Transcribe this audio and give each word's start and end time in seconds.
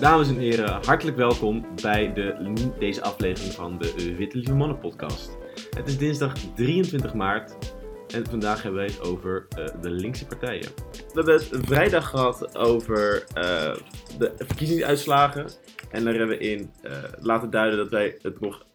Dames 0.00 0.28
en 0.28 0.38
heren, 0.38 0.84
hartelijk 0.84 1.16
welkom 1.16 1.66
bij 1.82 2.12
de, 2.12 2.54
deze 2.78 3.02
aflevering 3.02 3.54
van 3.54 3.78
de 3.78 4.14
Witte 4.16 4.36
Lieve 4.36 4.54
Mannen 4.54 4.78
podcast. 4.78 5.38
Het 5.76 5.86
is 5.86 5.98
dinsdag 5.98 6.32
23 6.54 7.14
maart 7.14 7.74
en 8.14 8.26
vandaag 8.26 8.62
hebben 8.62 8.80
wij 8.80 8.90
het 8.90 9.00
over 9.00 9.46
uh, 9.58 9.66
de 9.80 9.90
linkse 9.90 10.26
partijen. 10.26 10.68
We 10.92 11.12
hebben 11.12 11.34
het 11.34 11.66
vrijdag 11.66 12.08
gehad 12.08 12.56
over 12.56 13.24
uh, 13.36 13.74
de 14.18 14.32
verkiezingsuitslagen. 14.36 15.46
En 15.90 16.04
daar 16.04 16.14
hebben 16.14 16.38
we 16.38 16.48
in 16.48 16.70
uh, 16.82 16.92
laten 17.20 17.50
duiden 17.50 17.78
dat 17.78 17.90
wij 17.90 18.18
het 18.22 18.40
nog 18.40 18.66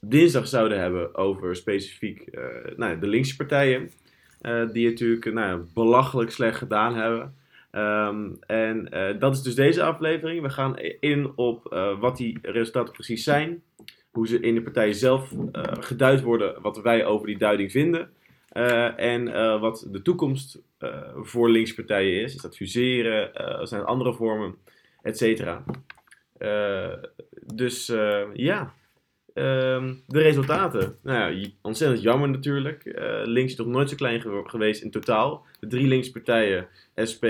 dinsdag 0.00 0.46
zouden 0.46 0.80
hebben 0.80 1.14
over 1.14 1.56
specifiek 1.56 2.38
nou, 2.76 2.98
de 2.98 3.06
linkse 3.06 3.36
partijen. 3.36 3.90
die 4.72 4.88
natuurlijk 4.88 5.32
nou, 5.32 5.62
belachelijk 5.74 6.30
slecht 6.30 6.58
gedaan 6.58 6.94
hebben. 6.94 7.38
Um, 7.72 8.36
en 8.46 8.88
uh, 8.92 9.20
dat 9.20 9.34
is 9.34 9.42
dus 9.42 9.54
deze 9.54 9.82
aflevering. 9.82 10.42
We 10.42 10.50
gaan 10.50 10.78
in 11.00 11.32
op 11.36 11.72
uh, 11.72 12.00
wat 12.00 12.16
die 12.16 12.38
resultaten 12.42 12.92
precies 12.92 13.24
zijn. 13.24 13.62
Hoe 14.10 14.28
ze 14.28 14.40
in 14.40 14.54
de 14.54 14.62
partij 14.62 14.92
zelf 14.92 15.32
uh, 15.32 15.62
geduid 15.62 16.20
worden. 16.20 16.62
Wat 16.62 16.80
wij 16.80 17.04
over 17.04 17.26
die 17.26 17.38
duiding 17.38 17.70
vinden. 17.70 18.10
en 18.96 19.24
wat 19.60 19.86
de 19.90 20.02
toekomst 20.02 20.62
voor 21.14 21.50
linkspartijen 21.50 22.22
is. 22.22 22.34
Is 22.34 22.42
dat 22.42 22.56
fuseren? 22.56 23.30
zijn 23.66 23.84
andere 23.84 24.14
vormen? 24.14 24.54
Etcetera. 25.02 25.64
dus 27.54 27.86
ja. 28.32 28.74
Um, 29.34 30.02
de 30.06 30.20
resultaten. 30.20 30.96
Nou 31.02 31.34
ja, 31.34 31.48
ontzettend 31.62 32.02
jammer 32.02 32.28
natuurlijk. 32.28 32.82
Links 33.24 33.52
is 33.52 33.58
nog 33.58 33.66
nooit 33.66 33.90
zo 33.90 33.96
klein 33.96 34.22
geweest 34.44 34.82
in 34.82 34.90
totaal. 34.90 35.46
De 35.60 35.66
drie 35.66 35.86
linkspartijen, 35.86 36.68
SP, 37.10 37.24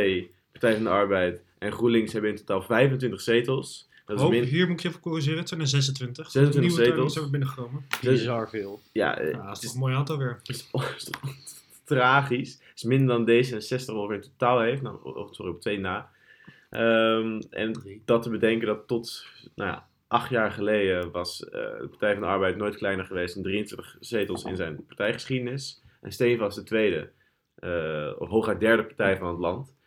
Partij 0.61 0.75
van 0.75 0.85
de 0.85 0.91
Arbeid 0.91 1.43
en 1.59 1.73
GroenLinks, 1.73 2.13
hebben 2.13 2.31
in 2.31 2.37
totaal 2.37 2.63
25 2.63 3.21
zetels. 3.21 3.89
Dat 4.07 4.21
is 4.21 4.29
min... 4.29 4.45
Hier 4.45 4.67
moet 4.67 4.77
ik 4.77 4.83
je 4.83 4.89
even 4.89 5.01
corrigeren, 5.01 5.39
het 5.39 5.49
zijn 5.49 5.61
er 5.61 5.67
26. 5.67 6.31
26 6.31 6.73
zetels. 6.73 7.13
zijn 7.13 7.31
binnengekomen. 7.31 7.85
Bizar 8.03 8.49
veel. 8.49 8.81
Ja, 8.93 9.23
uh, 9.23 9.47
dat 9.47 9.57
is 9.57 9.61
toch 9.61 9.73
een 9.73 9.79
mooi 9.79 9.95
aantal 9.95 10.19
weer. 10.19 10.41
is, 10.43 10.71
is 10.97 11.11
tragisch. 11.85 12.53
Het 12.53 12.77
is 12.77 12.83
minder 12.83 13.09
dan 13.09 13.29
D66 13.29 13.95
ongeveer 13.95 14.15
in 14.15 14.21
totaal 14.21 14.61
heeft. 14.61 14.83
Nou, 14.83 15.29
sorry, 15.31 15.53
op 15.53 15.61
twee 15.61 15.79
na. 15.79 16.11
Um, 16.71 17.41
en 17.51 18.01
dat 18.05 18.23
te 18.23 18.31
bedenken 18.31 18.67
dat 18.67 18.87
tot 18.87 19.27
nou 19.55 19.71
ja, 19.71 19.89
acht 20.07 20.31
jaar 20.31 20.51
geleden 20.51 21.11
was 21.11 21.45
uh, 21.45 21.51
de 21.51 21.87
Partij 21.91 22.13
van 22.13 22.23
de 22.23 22.29
Arbeid 22.29 22.57
nooit 22.57 22.77
kleiner 22.77 23.05
geweest 23.05 23.35
dan 23.35 23.43
23 23.43 23.97
zetels 24.01 24.45
in 24.45 24.57
zijn 24.57 24.87
partijgeschiedenis. 24.87 25.83
En 26.01 26.13
Steen 26.13 26.39
was 26.39 26.55
de 26.55 26.63
tweede, 26.63 27.11
uh, 27.61 28.13
of 28.19 28.29
hooguit 28.29 28.61
derde 28.61 28.85
partij 28.85 29.17
van 29.17 29.29
het 29.29 29.39
land. 29.39 29.79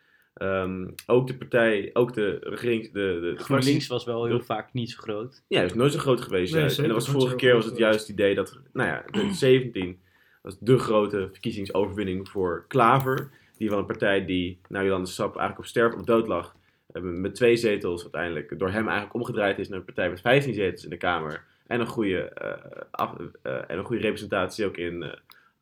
Um, 0.42 0.94
ook 1.06 1.26
de 1.26 1.36
partij, 1.36 1.90
ook 1.92 2.14
de 2.14 2.38
regering. 2.42 2.92
De, 2.92 3.34
de, 3.36 3.42
GroenLinks 3.42 3.86
was 3.86 4.04
wel 4.04 4.24
heel 4.24 4.40
vaak 4.40 4.72
niet 4.72 4.90
zo 4.90 4.98
groot. 5.00 5.42
Ja, 5.48 5.60
het 5.60 5.70
is 5.70 5.76
nooit 5.76 5.92
zo 5.92 5.98
groot 5.98 6.20
geweest. 6.20 6.54
Nee, 6.54 6.76
en 6.76 6.82
dat 6.82 6.90
was 6.90 7.08
vorige 7.08 7.36
keer 7.36 7.54
was 7.54 7.64
het 7.64 7.76
juist 7.76 8.00
het 8.00 8.08
idee 8.08 8.34
dat, 8.34 8.60
nou 8.72 8.88
ja, 8.88 9.02
2017 9.06 9.98
was 10.42 10.56
de 10.60 10.78
grote 10.78 11.28
verkiezingsoverwinning 11.32 12.28
voor 12.28 12.64
Klaver. 12.68 13.30
Die 13.58 13.68
van 13.68 13.78
een 13.78 13.86
partij 13.86 14.24
die, 14.24 14.60
nou 14.68 14.84
Jolande 14.84 15.08
Sap, 15.08 15.36
eigenlijk 15.36 15.58
op 15.58 15.66
sterf 15.66 15.94
op 15.94 16.06
dood 16.06 16.26
lag 16.26 16.54
met 17.00 17.34
twee 17.34 17.56
zetels 17.56 18.02
uiteindelijk 18.02 18.58
door 18.58 18.70
hem 18.70 18.84
eigenlijk 18.88 19.14
omgedraaid 19.14 19.58
is 19.58 19.68
naar 19.68 19.78
een 19.78 19.84
partij 19.84 20.10
met 20.10 20.20
15 20.20 20.54
zetels 20.54 20.84
in 20.84 20.90
de 20.90 20.96
Kamer. 20.96 21.44
En 21.66 21.80
een 21.80 21.86
goede, 21.86 22.32
uh, 22.42 22.82
af, 22.90 23.14
uh, 23.18 23.70
en 23.70 23.78
een 23.78 23.84
goede 23.84 24.02
representatie 24.02 24.66
ook 24.66 24.76
in 24.76 25.02
uh, 25.02 25.12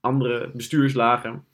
andere 0.00 0.50
bestuurslagen. 0.55 1.45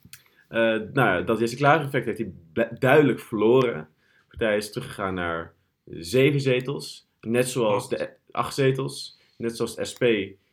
Nou, 0.92 1.24
dat 1.24 1.38
Jesse 1.38 1.56
Klaver 1.56 1.86
effect 1.86 2.06
heeft 2.06 2.18
hij 2.18 2.68
duidelijk 2.78 3.20
verloren. 3.20 3.88
De 4.00 4.24
partij 4.28 4.56
is 4.56 4.72
teruggegaan 4.72 5.14
naar 5.14 5.54
zeven 5.84 6.40
zetels. 6.40 7.08
Net 7.20 7.48
zoals 7.48 7.88
de 7.88 8.10
acht 8.30 8.54
zetels. 8.54 9.18
Net 9.36 9.56
zoals 9.56 9.76
de 9.76 9.84
SP, 9.90 10.04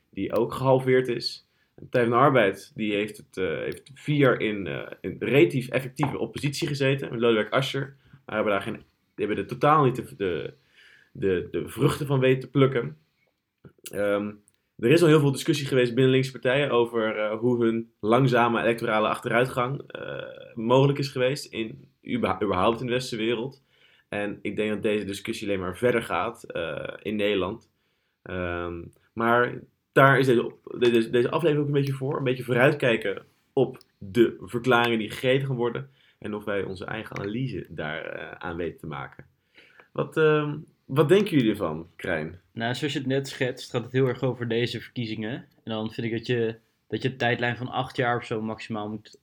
die 0.09 0.35
ook 0.35 0.53
gehalveerd 0.53 1.07
is. 1.07 1.47
De 1.75 1.81
Partij 1.81 2.01
van 2.01 2.11
de 2.11 2.17
Arbeid 2.17 2.71
die 2.75 2.93
heeft, 2.93 3.17
het, 3.17 3.35
heeft 3.35 3.91
vier 3.93 4.17
jaar 4.17 4.39
in, 4.39 4.67
in 5.01 5.15
relatief 5.19 5.69
effectieve 5.69 6.17
oppositie 6.17 6.67
gezeten. 6.67 7.11
Met 7.11 7.19
Lodewijk 7.19 7.53
Asscher. 7.53 7.95
Maar 8.25 8.35
hebben 8.35 8.53
daar 8.53 8.61
geen 8.61 8.83
die 9.15 9.25
hebben 9.25 9.43
er 9.43 9.49
totaal 9.49 9.83
niet 9.83 9.95
de, 9.95 10.15
de, 10.17 10.53
de, 11.11 11.47
de 11.51 11.69
vruchten 11.69 12.07
van 12.07 12.19
weten 12.19 12.39
te 12.39 12.49
plukken. 12.49 12.97
Um, 13.93 14.43
er 14.77 14.91
is 14.91 15.01
al 15.01 15.07
heel 15.07 15.19
veel 15.19 15.31
discussie 15.31 15.67
geweest 15.67 15.93
binnen 15.93 16.11
linkse 16.11 16.31
partijen 16.31 16.71
over 16.71 17.17
uh, 17.17 17.39
hoe 17.39 17.63
hun 17.63 17.91
langzame 17.99 18.61
electorale 18.61 19.07
achteruitgang 19.07 19.81
uh, 19.99 20.23
mogelijk 20.53 20.99
is 20.99 21.07
geweest 21.07 21.45
in, 21.45 21.87
überhaupt 22.07 22.79
in 22.79 22.85
de 22.85 22.91
westerse 22.91 23.25
wereld. 23.25 23.63
En 24.09 24.39
ik 24.41 24.55
denk 24.55 24.69
dat 24.69 24.81
deze 24.81 25.05
discussie 25.05 25.47
alleen 25.47 25.59
maar 25.59 25.77
verder 25.77 26.03
gaat 26.03 26.45
uh, 26.55 26.87
in 27.01 27.15
Nederland. 27.15 27.69
Um, 28.23 28.91
maar 29.13 29.59
daar 29.91 30.19
is 30.19 30.25
deze, 30.25 31.09
deze, 31.09 31.29
aflevering 31.29 31.59
ook 31.59 31.67
een 31.67 31.81
beetje 31.81 31.93
voor. 31.93 32.17
Een 32.17 32.23
beetje 32.23 32.43
vooruitkijken 32.43 33.25
op 33.53 33.77
de 33.97 34.37
verklaringen 34.39 34.99
die 34.99 35.09
gegeven 35.09 35.47
gaan 35.47 35.55
worden. 35.55 35.89
En 36.19 36.33
of 36.33 36.43
wij 36.43 36.63
onze 36.63 36.85
eigen 36.85 37.17
analyse 37.17 37.65
daar 37.69 38.35
aan 38.37 38.55
weten 38.55 38.79
te 38.79 38.87
maken. 38.87 39.25
Wat, 39.91 40.17
uh, 40.17 40.53
wat 40.85 41.09
denken 41.09 41.37
jullie 41.37 41.49
ervan, 41.49 41.89
Krijn? 41.95 42.41
Nou, 42.51 42.75
zoals 42.75 42.93
je 42.93 42.99
het 42.99 43.07
net 43.07 43.27
schetst, 43.27 43.69
gaat 43.69 43.83
het 43.83 43.91
heel 43.91 44.07
erg 44.07 44.21
over 44.21 44.47
deze 44.47 44.81
verkiezingen. 44.81 45.33
En 45.33 45.71
dan 45.71 45.91
vind 45.91 46.07
ik 46.07 46.13
dat 46.13 46.27
je, 46.27 46.59
dat 46.87 47.01
je 47.01 47.09
een 47.09 47.17
tijdlijn 47.17 47.57
van 47.57 47.67
acht 47.69 47.95
jaar 47.95 48.17
of 48.17 48.25
zo 48.25 48.41
maximaal 48.41 48.89
moet, 48.89 49.19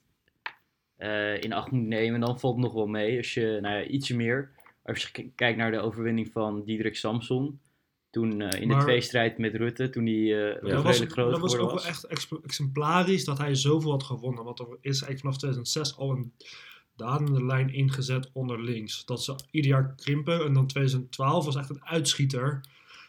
uh, 0.98 1.42
in 1.42 1.52
acht 1.52 1.70
moet 1.70 1.86
nemen. 1.86 2.14
En 2.14 2.20
dan 2.20 2.40
valt 2.40 2.54
het 2.54 2.64
nog 2.64 2.72
wel 2.72 2.86
mee. 2.86 3.16
Als 3.16 3.34
je 3.34 3.58
nou 3.60 3.74
ja, 3.76 3.84
ietsje 3.84 4.16
meer. 4.16 4.50
Als 4.82 5.02
je 5.02 5.30
kijkt 5.34 5.58
naar 5.58 5.70
de 5.70 5.80
overwinning 5.80 6.32
van 6.32 6.64
Diederik 6.64 6.96
Samson. 6.96 7.60
Toen 8.10 8.40
uh, 8.40 8.48
in 8.60 8.68
maar, 8.68 8.78
de 8.78 8.84
tweestrijd 8.84 9.38
met 9.38 9.54
Rutte, 9.54 9.90
toen 9.90 10.06
hij 10.06 10.14
uh, 10.14 10.30
ja, 10.30 10.52
redelijk 10.52 10.82
was, 10.82 11.00
groot 11.00 11.30
Dat 11.30 11.40
was 11.40 11.56
ook 11.56 11.70
wel 11.70 11.84
echt 11.84 12.06
exemplarisch 12.42 13.24
dat 13.24 13.38
hij 13.38 13.54
zoveel 13.54 13.90
had 13.90 14.02
gewonnen. 14.02 14.44
Want 14.44 14.58
er 14.58 14.66
is 14.66 15.02
eigenlijk 15.02 15.20
vanaf 15.20 15.36
2006 15.36 15.96
al 15.96 16.10
een 16.10 16.32
dalende 16.97 17.44
lijn 17.44 17.72
ingezet 17.72 18.30
onder 18.32 18.62
links. 18.62 19.04
Dat 19.04 19.25
ze 19.25 19.36
ieder 19.50 19.70
jaar 19.70 19.94
krimpen. 19.94 20.44
En 20.44 20.53
dan 20.53 20.66
2012 20.66 21.44
was 21.44 21.56
echt 21.56 21.70
een 21.70 21.84
uitschieter. 21.84 22.60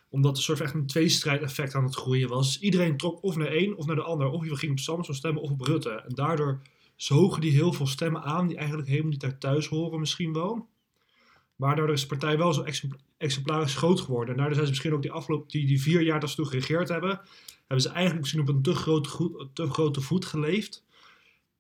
Omdat 0.10 0.38
er 0.38 0.44
soort 0.44 0.62
echt 0.62 0.74
een 0.74 0.88
tweestrijd 0.88 1.42
effect 1.42 1.76
aan 1.76 1.84
het 1.84 1.96
groeien 1.96 2.30
was. 2.30 2.60
Iedereen 2.60 2.98
trok 2.98 3.24
of 3.24 3.36
naar 3.36 3.48
één 3.48 3.76
of 3.76 3.86
naar 3.86 3.96
de 3.96 4.02
ander. 4.02 4.30
Of 4.30 4.46
je 4.46 4.56
ging 4.56 4.72
op 4.72 4.80
Samson 4.80 5.16
stemmen 5.16 5.42
of 5.42 5.52
op 5.52 5.62
Rutte. 5.62 5.90
En 5.90 6.16
daardoor 6.16 6.62
zogen 6.96 7.42
die 7.42 7.52
heel 7.52 7.74
veel 7.74 7.88
stemmen 7.88 8.24
aan 8.24 8.48
die 8.48 8.58
eigenlijk 8.58 8.88
helemaal 8.88 9.12
niet 9.12 9.20
daar 9.20 9.38
thuis 9.38 9.68
horen 9.68 10.00
misschien 10.00 10.34
wel. 10.34 10.68
Maar 11.56 11.76
daardoor 11.76 11.96
is 11.96 12.02
de 12.02 12.08
partij 12.08 12.38
wel 12.38 12.54
zo 12.54 12.66
exemplarisch 13.18 13.76
groot 13.76 14.00
geworden. 14.00 14.30
En 14.30 14.36
daardoor 14.36 14.54
zijn 14.54 14.66
ze 14.66 14.72
misschien 14.72 14.94
ook 14.94 15.02
die 15.02 15.12
afgelopen 15.12 15.48
die, 15.48 15.66
die 15.66 15.82
vier 15.82 16.02
jaar 16.02 16.20
dat 16.20 16.30
ze 16.30 16.36
toen 16.36 16.48
geregeerd 16.48 16.90
hebben, 16.90 17.22
hebben 17.58 17.82
ze 17.82 17.90
eigenlijk 17.90 18.20
misschien 18.20 18.42
op 18.42 18.48
een 18.48 18.62
te, 18.62 18.76
groot, 18.76 19.06
te 19.54 19.70
grote 19.70 20.02
voet 20.02 20.26
geleefd. 20.26 20.84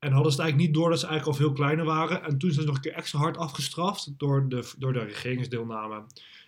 En 0.04 0.12
hadden 0.12 0.32
ze 0.32 0.38
het 0.38 0.46
eigenlijk 0.46 0.58
niet 0.58 0.74
door 0.74 0.90
dat 0.90 1.00
ze 1.00 1.08
eigenlijk 1.08 1.38
al 1.38 1.46
veel 1.46 1.56
kleiner 1.56 1.86
waren. 1.86 2.24
En 2.24 2.38
toen 2.38 2.52
zijn 2.52 2.62
ze 2.62 2.68
nog 2.68 2.76
een 2.76 2.82
keer 2.82 2.94
extra 2.94 3.20
hard 3.20 3.38
afgestraft 3.38 4.14
door 4.18 4.50
de, 4.50 4.72
door 4.78 4.94
de 4.94 5.04
regeringsdeelname 5.04 6.04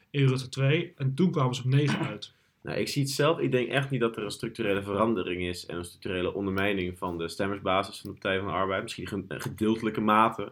in 0.09 0.27
Rutte 0.27 0.49
2. 0.49 0.93
En 0.97 1.13
toen 1.13 1.31
kwamen 1.31 1.55
ze 1.55 1.63
op 1.63 1.69
9 1.69 1.99
uit. 2.07 2.33
Nou, 2.61 2.77
ik 2.77 2.87
zie 2.87 3.01
het 3.01 3.11
zelf. 3.11 3.39
Ik 3.39 3.51
denk 3.51 3.69
echt 3.69 3.89
niet 3.89 3.99
dat 3.99 4.17
er 4.17 4.23
een 4.23 4.31
structurele 4.31 4.83
verandering 4.83 5.41
is 5.41 5.65
en 5.65 5.77
een 5.77 5.85
structurele 5.85 6.33
ondermijning 6.33 6.97
van 6.97 7.17
de 7.17 7.27
stemmersbasis 7.27 7.99
van 7.99 8.09
de 8.09 8.17
Partij 8.19 8.39
van 8.39 8.47
de 8.47 8.53
Arbeid. 8.53 8.81
Misschien 8.81 9.25
een 9.27 9.41
gedeeltelijke 9.41 10.01
mate 10.01 10.51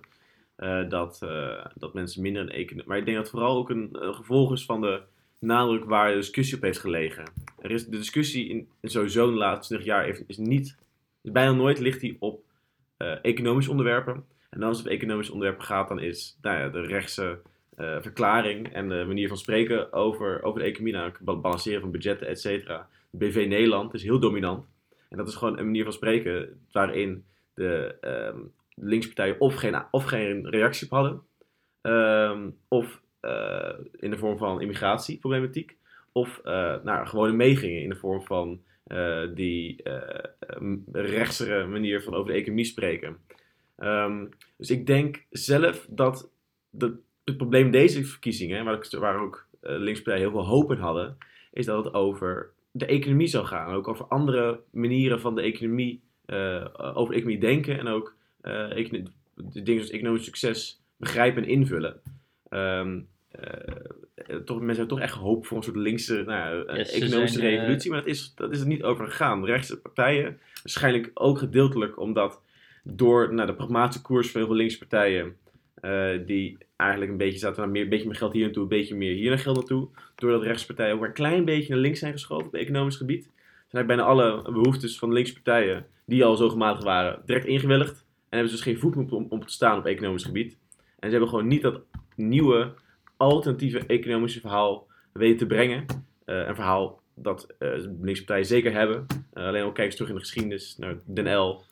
uh, 0.58 0.90
dat, 0.90 1.20
uh, 1.24 1.66
dat 1.76 1.94
mensen 1.94 2.22
minder 2.22 2.42
een 2.42 2.50
economie. 2.50 2.88
Maar 2.88 2.98
ik 2.98 3.06
denk 3.06 3.18
dat 3.18 3.30
vooral 3.30 3.58
ook 3.58 3.70
een, 3.70 3.90
gevolg 3.92 4.52
is 4.52 4.66
van 4.66 4.82
de 4.82 5.02
nadruk 5.40 5.86
waar 5.86 6.10
de 6.10 6.16
discussie 6.16 6.56
op 6.56 6.64
heeft 6.64 6.80
gelegen. 6.80 7.24
Er 7.62 7.72
is, 7.72 7.86
de 7.86 7.98
discussie 7.98 8.48
in, 8.48 8.68
sowieso 8.82 9.30
de 9.30 9.38
laatste 9.38 9.76
20 9.76 9.88
jaar 9.88 10.24
is 10.28 10.38
niet, 10.38 10.76
bijna 11.22 11.52
nooit 11.52 11.80
ligt 11.80 12.00
die 12.00 12.16
op 12.20 12.44
economische 13.12 13.72
onderwerpen. 13.72 14.26
En 14.50 14.64
als 14.64 14.78
het 14.78 14.86
op 14.86 14.92
economische 14.92 15.34
onderwerpen 15.34 15.66
gaat, 15.66 15.88
dan 15.88 16.00
is 16.00 16.38
nou 16.42 16.58
ja, 16.58 16.70
de 16.70 16.82
rechtse 16.82 17.40
uh, 17.78 17.98
verklaring 18.02 18.74
en 18.74 18.90
de 18.90 19.04
manier 19.08 19.28
van 19.28 19.38
spreken 19.38 19.94
over, 19.94 20.44
over 20.44 20.60
de 20.60 20.66
economie, 20.66 20.94
namelijk 20.94 21.20
balanceren 21.20 21.82
van 21.82 21.92
budgetten, 21.92 22.28
et 22.28 22.40
cetera. 22.40 22.88
BV 23.12 23.46
Nederland 23.48 23.94
is 23.94 24.04
heel 24.04 24.20
dominant. 24.20 24.66
En 25.10 25.18
dat 25.18 25.28
is 25.28 25.36
gewoon 25.36 25.58
een 25.58 25.66
manier 25.66 25.84
van 25.84 25.94
spreken 25.94 26.60
waarin 26.72 27.26
de 27.54 27.96
um, 28.02 28.52
linkspartijen 28.76 29.40
of 29.40 29.56
geen, 29.56 29.84
of 29.92 30.04
geen 30.04 30.50
reactie 30.50 30.92
op 30.92 30.92
hadden, 30.92 31.22
um, 31.82 32.58
of 32.68 33.02
uh, 33.22 33.70
in 34.00 34.10
de 34.10 34.18
vorm 34.18 34.38
van 34.38 34.62
immigratieproblematiek, 34.62 35.78
of 36.12 36.42
uh, 36.44 36.76
nou, 36.84 37.08
gewoon 37.08 37.36
meegingen 37.36 37.82
in 37.82 37.90
de 37.90 37.96
vorm 37.96 38.22
van 38.22 38.62
die 39.34 39.84
uh, 39.84 40.74
rechtsere 40.92 41.68
manier 41.68 42.02
van 42.02 42.14
over 42.14 42.32
de 42.32 42.38
economie 42.38 42.66
spreken. 42.66 43.18
Um, 43.78 44.30
dus 44.58 44.70
ik 44.70 44.88
denk 44.88 45.26
zelf 45.30 45.88
dat 45.90 46.32
de, 46.70 46.96
het 47.24 47.38
probleem 47.38 47.72
deze 47.72 48.06
verkiezingen, 48.06 48.66
waar, 48.66 48.88
waar 49.00 49.20
ook 49.20 49.48
uh, 49.62 49.78
linkspartijen 49.78 50.30
heel 50.30 50.32
veel 50.32 50.48
hoop 50.48 50.72
in 50.72 50.78
hadden, 50.78 51.18
is 51.52 51.66
dat 51.66 51.86
het 51.86 51.94
over 51.94 52.52
de 52.72 52.86
economie 52.86 53.28
zou 53.28 53.46
gaan. 53.46 53.74
Ook 53.74 53.88
over 53.88 54.06
andere 54.06 54.60
manieren 54.72 55.20
van 55.20 55.36
de 55.36 55.42
economie, 55.42 56.02
over 56.76 57.14
economie 57.14 57.40
denken 57.40 57.80
en 57.80 57.88
ook 57.88 58.16
dingen 58.56 59.12
zoals 59.54 59.90
economisch 59.90 60.24
succes 60.24 60.82
begrijpen 60.98 61.44
en 61.44 61.50
invullen. 61.50 62.02
Uh, 62.50 62.98
toch, 64.46 64.58
mensen 64.58 64.68
hebben 64.68 64.88
toch 64.88 65.00
echt 65.00 65.16
hoop 65.16 65.46
voor 65.46 65.58
een 65.58 65.64
soort 65.64 65.76
linkse 65.76 66.24
nou, 66.26 66.68
economische 66.68 67.40
revolutie. 67.40 67.92
Maar 67.92 68.00
dat 68.00 68.10
is, 68.10 68.34
dat 68.36 68.52
is 68.52 68.60
er 68.60 68.68
niet 68.68 68.84
over 68.84 69.06
gegaan. 69.06 69.46
Rechtse 69.46 69.82
partijen, 69.82 70.40
waarschijnlijk 70.64 71.12
ook 71.14 71.38
gedeeltelijk 71.38 72.00
omdat 72.00 72.42
door 72.84 73.34
nou, 73.34 73.48
de 73.48 73.56
pragmatische 73.56 74.02
koers 74.02 74.32
van 74.32 74.40
heel 74.40 74.50
veel 74.50 74.58
linkse 74.58 74.78
partijen, 74.78 75.36
die 76.26 76.58
eigenlijk 76.76 77.12
een 77.12 77.18
beetje 77.18 77.40
zaten 77.40 77.62
naar 77.62 77.70
meer, 77.70 77.84
een 77.84 77.90
beetje 77.90 78.08
meer 78.08 78.16
geld 78.16 78.34
hier 78.34 78.44
naartoe, 78.44 78.64
een 78.64 78.70
beetje 78.70 78.96
meer 78.96 79.14
hier 79.14 79.30
naar 79.30 79.40
geld 79.40 79.56
naartoe. 79.56 79.88
Doordat 80.16 80.44
rechtspartijen 80.44 80.94
ook 80.94 81.00
maar 81.00 81.10
een 81.10 81.16
klein 81.16 81.46
beetje 81.46 81.74
naar 81.74 81.82
links 81.82 82.00
zijn 82.00 82.12
geschoven 82.12 82.48
op 82.48 82.56
economisch 82.56 82.96
gebied. 82.96 83.30
Zijn 83.68 83.86
bijna 83.86 84.04
alle 84.04 84.52
behoeftes 84.52 84.98
van 84.98 85.10
de 85.10 85.16
linkse 85.16 85.34
partijen, 85.34 85.86
die 86.06 86.26
al 86.26 86.36
zo 86.36 86.50
gematigd 86.50 86.84
waren, 86.84 87.22
direct 87.26 87.46
ingewilligd. 87.46 88.06
En 88.30 88.40
hebben 88.40 88.50
ze 88.50 88.56
dus 88.56 88.74
geen 88.74 88.80
voet 88.80 89.12
om, 89.12 89.26
om 89.30 89.46
te 89.46 89.54
staan 89.54 89.78
op 89.78 89.86
economisch 89.86 90.24
gebied. 90.24 90.58
En 90.78 91.10
ze 91.10 91.10
hebben 91.10 91.30
gewoon 91.30 91.48
niet 91.48 91.62
dat 91.62 91.82
nieuwe, 92.16 92.74
alternatieve 93.32 93.86
economische 93.86 94.40
verhaal 94.40 94.88
weten 95.14 95.38
te 95.38 95.46
brengen. 95.46 95.86
Uh, 96.26 96.48
een 96.48 96.56
verhaal 96.56 97.02
dat 97.16 97.48
uh, 97.60 97.70
linkse 98.02 98.24
partijen 98.24 98.46
zeker 98.46 98.74
hebben. 98.74 99.06
Uh, 99.34 99.46
alleen 99.46 99.64
al 99.64 99.72
kijk 99.72 99.86
eens 99.88 99.96
terug 99.96 100.10
in 100.10 100.16
de 100.16 100.22
geschiedenis 100.22 100.76
naar 100.78 100.96
Den 101.06 101.38
L. 101.38 101.64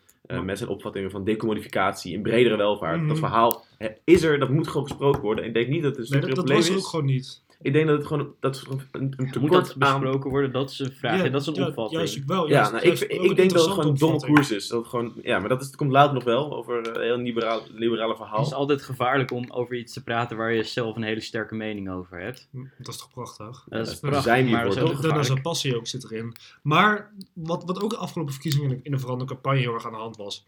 met 0.44 0.58
zijn 0.58 0.70
opvattingen 0.70 1.12
van 1.12 1.24
decommodificatie 1.24 2.14
in 2.14 2.22
bredere 2.22 2.56
welvaart. 2.56 2.94
Mm 2.94 3.00
-hmm. 3.00 3.10
Dat 3.10 3.20
verhaal 3.20 3.66
is 4.04 4.24
er, 4.24 4.40
dat 4.40 4.50
moet 4.50 4.68
gewoon 4.68 4.88
gesproken 4.88 5.22
worden. 5.22 5.44
En 5.44 5.50
ik 5.50 5.56
denk 5.56 5.68
niet 5.68 5.84
dat 5.84 5.98
het 5.98 6.12
een 6.12 6.20
nee, 6.20 6.28
dat, 6.28 6.36
dat 6.36 6.56
was 6.56 6.70
er 6.70 6.76
ook 6.76 6.88
gewoon 6.88 7.06
niet. 7.06 7.42
Ik 7.62 7.74
denk 7.74 7.88
dat 7.88 7.98
het 7.98 8.08
gewoon 8.08 8.36
dat 8.40 8.64
een, 8.92 9.14
een 9.18 9.36
Moet 9.40 9.52
dat 9.52 9.76
besproken 9.78 10.30
worden? 10.30 10.52
Dat 10.52 10.70
is 10.70 10.80
een 10.80 10.92
vraag. 10.92 11.24
Ja, 11.24 11.30
dat 11.30 11.42
is 11.42 11.48
een 11.48 11.54
ja, 11.54 11.68
opvatting. 11.68 12.00
Juist 12.00 12.26
wel. 12.26 12.50
Ja, 12.50 12.70
nou, 12.70 12.84
ik, 12.84 13.00
ik 13.00 13.36
denk 13.36 13.52
dat 13.52 13.66
het 13.66 13.74
gewoon 13.74 13.90
een 13.90 13.98
domme 13.98 14.20
koers 14.20 14.52
is. 14.52 14.68
Dat 14.68 14.80
het 14.80 14.90
gewoon, 14.90 15.14
ja, 15.24 15.40
maar 15.40 15.50
dat, 15.50 15.62
is, 15.62 15.76
komt 15.76 15.92
later 15.92 16.14
nog 16.14 16.24
wel 16.24 16.56
over 16.56 16.88
een 16.88 17.02
heel 17.02 17.18
liberale, 17.18 17.62
liberale 17.74 18.16
verhaal. 18.16 18.38
Het 18.38 18.48
is 18.48 18.54
altijd 18.54 18.82
gevaarlijk 18.82 19.32
om 19.32 19.46
over 19.50 19.76
iets 19.76 19.94
te 19.94 20.04
praten 20.04 20.38
waar 20.38 20.54
je 20.54 20.64
zelf 20.64 20.96
een 20.96 21.04
hele 21.04 21.22
sterke 21.22 21.56
mening 21.56 21.90
over 21.90 22.20
hebt. 22.20 22.48
Hm, 22.52 22.64
dat 22.78 22.94
is 22.94 22.98
toch 22.98 23.12
prachtig? 23.12 23.66
Dat 23.70 23.88
is 23.88 24.00
prachtig, 24.00 24.24
zijn 24.24 24.50
maar 24.50 24.64
dat 24.64 24.92
is, 24.92 25.00
dat 25.02 25.18
is 25.18 25.30
een 25.30 25.42
passie 25.42 25.76
ook 25.76 25.88
zit 25.88 26.04
erin. 26.04 26.36
Maar 26.62 27.12
wat, 27.34 27.64
wat 27.64 27.82
ook 27.82 27.90
de 27.90 27.98
afgelopen 27.98 28.34
verkiezingen 28.34 28.80
in 28.84 28.92
de 28.92 29.00
veranderde 29.00 29.34
campagne 29.34 29.60
heel 29.60 29.74
erg 29.74 29.86
aan 29.86 29.92
de 29.92 29.98
hand 29.98 30.18
was. 30.18 30.48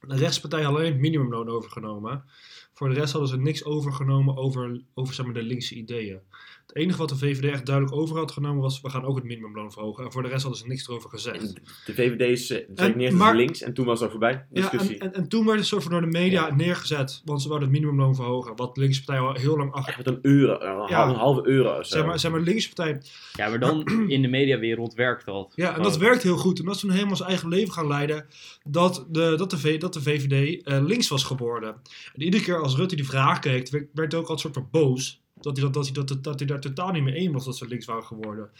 De 0.00 0.16
rechtspartij 0.16 0.62
had 0.62 0.74
alleen 0.74 0.92
het 0.92 1.00
minimumloon 1.00 1.48
overgenomen. 1.48 2.24
Voor 2.72 2.88
de 2.88 2.94
rest 2.94 3.12
hadden 3.12 3.30
ze 3.30 3.36
niks 3.36 3.64
overgenomen 3.64 4.36
over, 4.36 4.80
over 4.94 5.14
de 5.32 5.42
linkse 5.42 5.74
ideeën. 5.74 6.20
Het 6.66 6.76
enige 6.76 6.98
wat 6.98 7.08
de 7.08 7.16
VVD 7.16 7.52
echt 7.52 7.66
duidelijk 7.66 7.96
over 7.96 8.16
had 8.16 8.32
genomen 8.32 8.62
was, 8.62 8.80
we 8.80 8.90
gaan 8.90 9.04
ook 9.04 9.16
het 9.16 9.24
minimumloon 9.24 9.72
verhogen. 9.72 10.04
En 10.04 10.12
voor 10.12 10.22
de 10.22 10.28
rest 10.28 10.42
hadden 10.42 10.60
ze 10.60 10.66
niks 10.66 10.88
erover 10.88 11.10
gezegd. 11.10 11.54
De 11.86 11.94
VVD 11.94 12.20
is 12.20 12.50
uh, 12.50 12.94
neergezet 12.94 13.34
links 13.34 13.62
en 13.62 13.74
toen 13.74 13.86
was 13.86 14.00
het 14.00 14.10
voorbij. 14.10 14.46
Discussie. 14.50 14.94
Ja, 14.94 14.98
en, 15.00 15.12
en, 15.12 15.22
en, 15.22 15.28
toen 15.28 15.46
werd 15.46 15.58
het 15.58 15.66
soort 15.66 15.82
van 15.82 15.92
door 15.92 16.00
de 16.00 16.06
media 16.06 16.54
neergezet, 16.54 17.22
want 17.24 17.42
ze 17.42 17.48
wilden 17.48 17.68
het 17.68 17.76
minimumloon 17.76 18.14
verhogen. 18.14 18.56
Wat 18.56 18.74
de 18.74 18.80
linkse 18.80 19.04
partij 19.04 19.24
al 19.24 19.34
heel 19.34 19.56
lang 19.56 19.72
achter... 19.72 19.94
Met 19.96 20.06
een 20.06 20.18
euro, 20.22 20.52
een, 20.60 20.88
ja. 20.88 21.08
een 21.08 21.14
halve 21.14 21.46
euro. 21.46 21.82
Zeg 21.82 22.04
maar, 22.04 22.18
zeg 22.18 22.30
maar, 22.30 22.40
linkse 22.40 22.72
partij... 22.74 23.02
Ja, 23.32 23.48
maar 23.48 23.60
dan 23.60 23.84
in 24.08 24.22
de 24.22 24.28
mediawereld 24.28 24.94
werkt 24.94 25.26
dat. 25.26 25.52
Ja, 25.54 25.76
en 25.76 25.82
dat 25.82 25.96
werkt 25.96 26.22
heel 26.22 26.36
goed. 26.36 26.58
En 26.58 26.64
dat 26.64 26.78
ze 26.78 26.86
toen 26.86 26.94
helemaal 26.94 27.16
zijn 27.16 27.28
eigen 27.28 27.48
leven 27.48 27.72
gaan 27.72 27.86
leiden, 27.86 28.26
dat 28.64 29.06
de, 29.08 29.34
dat 29.36 29.50
de, 29.50 29.58
v, 29.58 29.78
dat 29.78 29.92
de 29.92 30.02
VVD 30.02 30.66
uh, 30.68 30.84
links 30.86 31.08
was 31.08 31.24
geworden. 31.24 31.74
En 32.14 32.22
iedere 32.22 32.42
keer 32.42 32.62
als 32.62 32.76
Rutte 32.76 32.96
die 32.96 33.06
vraag 33.06 33.38
kreeg, 33.38 33.70
werd, 33.92 34.14
ook 34.14 34.26
al 34.26 34.32
een 34.32 34.38
soort 34.38 34.54
van 34.54 34.68
boos. 34.70 35.20
Dat 35.42 35.56
hij, 35.56 35.64
dat, 35.64 35.74
dat, 35.74 35.84
hij, 35.84 36.04
dat, 36.04 36.24
dat 36.24 36.38
hij 36.38 36.48
daar 36.48 36.60
totaal 36.60 36.92
niet 36.92 37.02
mee 37.02 37.14
eens 37.14 37.32
was 37.32 37.44
dat 37.44 37.56
ze 37.56 37.68
links 37.68 37.86
waren 37.86 38.04
geworden. 38.04 38.50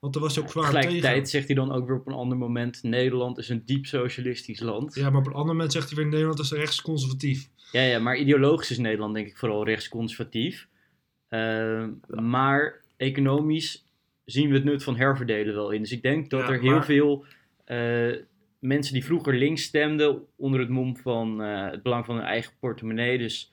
Want 0.00 0.14
er 0.14 0.20
was 0.20 0.38
ook 0.38 0.50
zwaar 0.50 0.64
Tegelijkertijd 0.64 1.28
zegt 1.28 1.46
hij 1.46 1.54
dan 1.54 1.72
ook 1.72 1.86
weer 1.86 1.96
op 1.96 2.06
een 2.06 2.12
ander 2.12 2.38
moment... 2.38 2.82
Nederland 2.82 3.38
is 3.38 3.48
een 3.48 3.62
diep 3.64 3.86
socialistisch 3.86 4.60
land. 4.60 4.94
Ja, 4.94 5.10
maar 5.10 5.20
op 5.20 5.26
een 5.26 5.32
ander 5.32 5.54
moment 5.54 5.72
zegt 5.72 5.88
hij 5.88 5.98
weer... 5.98 6.06
Nederland 6.06 6.38
is 6.38 6.52
rechtsconservatief. 6.52 7.48
Ja, 7.72 7.82
ja, 7.82 7.98
maar 7.98 8.16
ideologisch 8.16 8.70
is 8.70 8.78
Nederland 8.78 9.14
denk 9.14 9.26
ik 9.26 9.38
vooral 9.38 9.64
rechtsconservatief. 9.64 10.68
Uh, 11.28 11.86
maar 12.08 12.80
economisch 12.96 13.86
zien 14.24 14.48
we 14.48 14.54
het 14.54 14.64
nut 14.64 14.82
van 14.82 14.96
herverdelen 14.96 15.54
wel 15.54 15.70
in. 15.70 15.80
Dus 15.80 15.92
ik 15.92 16.02
denk 16.02 16.30
dat 16.30 16.48
er 16.48 16.60
heel 16.60 16.82
veel 16.82 17.24
uh, 17.66 18.16
mensen 18.58 18.92
die 18.92 19.04
vroeger 19.04 19.34
links 19.34 19.62
stemden... 19.62 20.22
onder 20.36 20.60
het 20.60 20.68
mom 20.68 20.96
van 20.96 21.42
uh, 21.42 21.70
het 21.70 21.82
belang 21.82 22.04
van 22.04 22.16
hun 22.16 22.24
eigen 22.24 22.52
portemonnee... 22.60 23.18
dus 23.18 23.52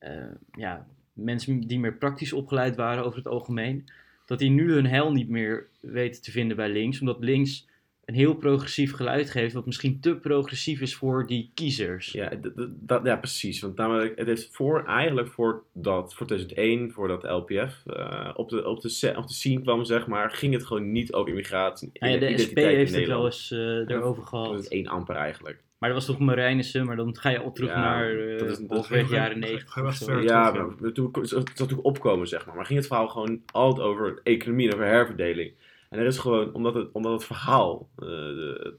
uh, 0.00 0.10
ja, 0.52 0.86
mensen 1.14 1.60
die 1.60 1.78
meer 1.78 1.96
praktisch 1.96 2.32
opgeleid 2.32 2.76
waren 2.76 3.04
over 3.04 3.18
het 3.18 3.28
algemeen, 3.28 3.88
dat 4.26 4.38
die 4.38 4.50
nu 4.50 4.72
hun 4.72 4.86
heil 4.86 5.12
niet 5.12 5.28
meer 5.28 5.68
weten 5.80 6.22
te 6.22 6.30
vinden 6.30 6.56
bij 6.56 6.68
links, 6.68 7.00
omdat 7.00 7.16
links 7.20 7.66
een 8.04 8.14
heel 8.14 8.34
progressief 8.34 8.92
geluid 8.92 9.30
geeft, 9.30 9.54
wat 9.54 9.66
misschien 9.66 10.00
te 10.00 10.16
progressief 10.16 10.80
is 10.80 10.94
voor 10.94 11.26
die 11.26 11.50
kiezers. 11.54 12.12
Ja, 12.12 12.32
dat, 12.80 13.04
ja 13.04 13.16
precies. 13.16 13.60
Want 13.60 13.76
namelijk, 13.76 14.18
het 14.18 14.28
is 14.28 14.48
voor, 14.50 14.84
eigenlijk 14.86 15.28
voor, 15.28 15.64
dat, 15.72 16.14
voor 16.14 16.26
2001, 16.26 16.92
voordat 16.92 17.22
de 17.22 17.28
LPF 17.28 17.82
uh, 17.86 18.30
op, 18.34 18.48
de, 18.48 18.68
op, 18.68 18.80
de, 18.80 19.14
op 19.16 19.26
de 19.26 19.34
scene 19.34 19.60
kwam, 19.60 19.84
zeg 19.84 20.06
maar, 20.06 20.30
ging 20.30 20.52
het 20.52 20.66
gewoon 20.66 20.92
niet 20.92 21.12
over 21.12 21.30
immigratie. 21.30 21.90
Ja, 21.92 22.06
ja, 22.06 22.18
de 22.18 22.38
SP 22.44 22.56
heeft 22.56 22.94
het 22.94 23.06
wel 23.06 23.24
eens 23.24 23.50
uh, 23.50 23.58
erover 23.90 24.22
gehad. 24.22 24.50
Dat 24.50 24.60
is 24.60 24.68
één 24.68 24.86
amper 24.86 25.16
eigenlijk. 25.16 25.62
Maar 25.84 25.92
dat 25.92 26.06
was 26.06 26.16
toch 26.16 26.26
Marijnissen, 26.26 26.86
maar 26.86 26.96
dan 26.96 27.16
ga 27.16 27.30
je 27.30 27.38
al 27.38 27.52
terug 27.52 27.70
ja, 27.70 27.80
naar 27.80 28.14
uh, 28.14 28.38
dat 28.38 28.50
is, 28.50 28.66
dat 28.66 28.86
de 28.86 29.06
jaren 29.08 29.38
negentig. 29.38 29.74
Ja, 29.74 29.82
maar 29.82 30.92
toen 30.92 31.10
het 31.20 31.50
zat 31.54 31.74
opkomen, 31.74 32.26
zeg 32.26 32.46
maar. 32.46 32.54
Maar 32.54 32.64
ging 32.64 32.78
het 32.78 32.88
verhaal 32.88 33.08
gewoon 33.08 33.42
altijd 33.52 33.86
over 33.86 34.20
economie 34.22 34.68
en 34.68 34.74
over 34.74 34.86
herverdeling. 34.86 35.52
En 35.90 35.98
er 35.98 36.06
is 36.06 36.18
gewoon, 36.18 36.54
omdat 36.54 36.74
het, 36.74 36.92
omdat 36.92 37.12
het 37.12 37.24
verhaal, 37.24 37.88
uh, 37.98 38.06
de, 38.06 38.76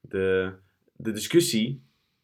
de, 0.00 0.52
de, 0.96 1.12
discussie, 1.12 1.82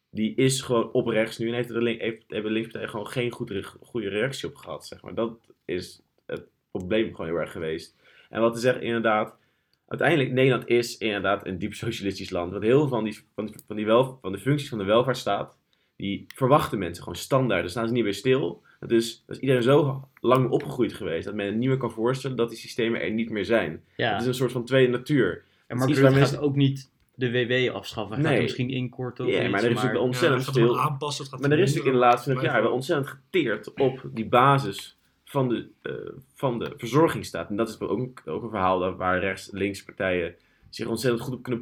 die 0.09 0.35
is 0.35 0.61
gewoon 0.61 0.91
op 0.91 1.07
rechts 1.07 1.37
nu. 1.37 1.47
En 1.47 1.53
heeft 1.53 1.67
de, 1.67 1.81
link, 1.81 2.01
heeft, 2.01 2.23
hebben 2.27 2.51
de 2.51 2.57
linkspartij 2.57 2.89
gewoon 2.89 3.07
geen 3.07 3.31
goede, 3.31 3.63
goede 3.63 4.09
reactie 4.09 4.49
op 4.49 4.55
gehad, 4.55 4.85
zeg 4.85 5.01
maar. 5.01 5.13
Dat 5.13 5.39
is 5.65 6.01
het 6.25 6.43
probleem 6.71 7.09
gewoon 7.09 7.27
heel 7.27 7.39
erg 7.39 7.51
geweest. 7.51 7.95
En 8.29 8.41
wat 8.41 8.53
te 8.53 8.59
zeggen, 8.59 8.81
inderdaad, 8.81 9.37
uiteindelijk, 9.87 10.31
Nederland 10.31 10.67
is 10.67 10.97
inderdaad 10.97 11.45
een 11.45 11.59
diep 11.59 11.73
socialistisch 11.73 12.29
land. 12.29 12.51
Want 12.51 12.63
heel 12.63 12.79
veel 12.79 12.87
van, 12.87 13.03
die, 13.03 13.19
van, 13.35 13.55
van, 13.67 13.75
die 13.75 13.85
wel, 13.85 14.17
van 14.21 14.31
de 14.31 14.39
functies 14.39 14.69
van 14.69 14.77
de 14.77 14.83
welvaartsstaat, 14.83 15.57
die 15.95 16.25
verwachten 16.35 16.79
mensen 16.79 17.03
gewoon 17.03 17.19
standaard. 17.19 17.61
Daar 17.61 17.69
staan 17.69 17.87
ze 17.87 17.93
niet 17.93 18.03
meer 18.03 18.13
stil. 18.13 18.61
Dus 18.87 19.23
dat 19.25 19.35
is 19.35 19.41
iedereen 19.41 19.63
zo 19.63 20.07
lang 20.19 20.49
opgegroeid 20.49 20.93
geweest 20.93 21.25
dat 21.25 21.33
men 21.33 21.45
het 21.45 21.55
niet 21.55 21.67
meer 21.67 21.77
kan 21.77 21.91
voorstellen 21.91 22.37
dat 22.37 22.49
die 22.49 22.57
systemen 22.57 23.01
er 23.01 23.11
niet 23.11 23.29
meer 23.29 23.45
zijn. 23.45 23.83
Ja. 23.95 24.11
Het 24.11 24.21
is 24.21 24.27
een 24.27 24.33
soort 24.33 24.51
van 24.51 24.65
tweede 24.65 24.91
natuur. 24.91 25.43
En 25.67 25.77
Mark 25.77 25.89
Rutte 25.89 26.03
mensen... 26.03 26.25
gaat 26.25 26.45
ook 26.45 26.55
niet 26.55 26.91
de 27.15 27.31
WW 27.31 27.75
afschaffen. 27.75 28.15
Hij 28.15 28.23
nee. 28.23 28.33
gaat 28.33 28.41
misschien 28.41 28.69
inkorten. 28.69 29.25
Ja, 29.25 29.49
maar 29.49 29.63
er 29.63 29.69
is 29.69 29.75
natuurlijk 29.75 30.03
ontzettend 30.03 30.43
veel. 30.43 30.75
Maar 30.75 31.51
er 31.51 31.59
is 31.59 31.73
natuurlijk 31.73 31.85
in 31.85 31.91
de 31.91 31.97
laatste 31.97 32.29
20 32.29 32.51
jaar 32.51 32.61
wel 32.61 32.71
ontzettend 32.71 33.07
geteerd 33.07 33.73
op 33.73 34.01
die 34.13 34.27
basis 34.27 34.97
van 35.33 35.49
de, 35.49 35.67
uh, 35.83 35.93
van 36.33 36.59
de 36.59 36.73
verzorgingsstaat. 36.77 37.49
En 37.49 37.55
dat 37.55 37.69
is 37.69 37.79
ook, 37.79 38.21
ook 38.25 38.43
een 38.43 38.49
verhaal 38.49 38.95
waar 38.95 39.19
rechts-links 39.19 39.83
partijen 39.83 40.35
zich 40.69 40.87
ontzettend 40.87 41.23
goed 41.23 41.33
op 41.33 41.43
kunnen 41.43 41.61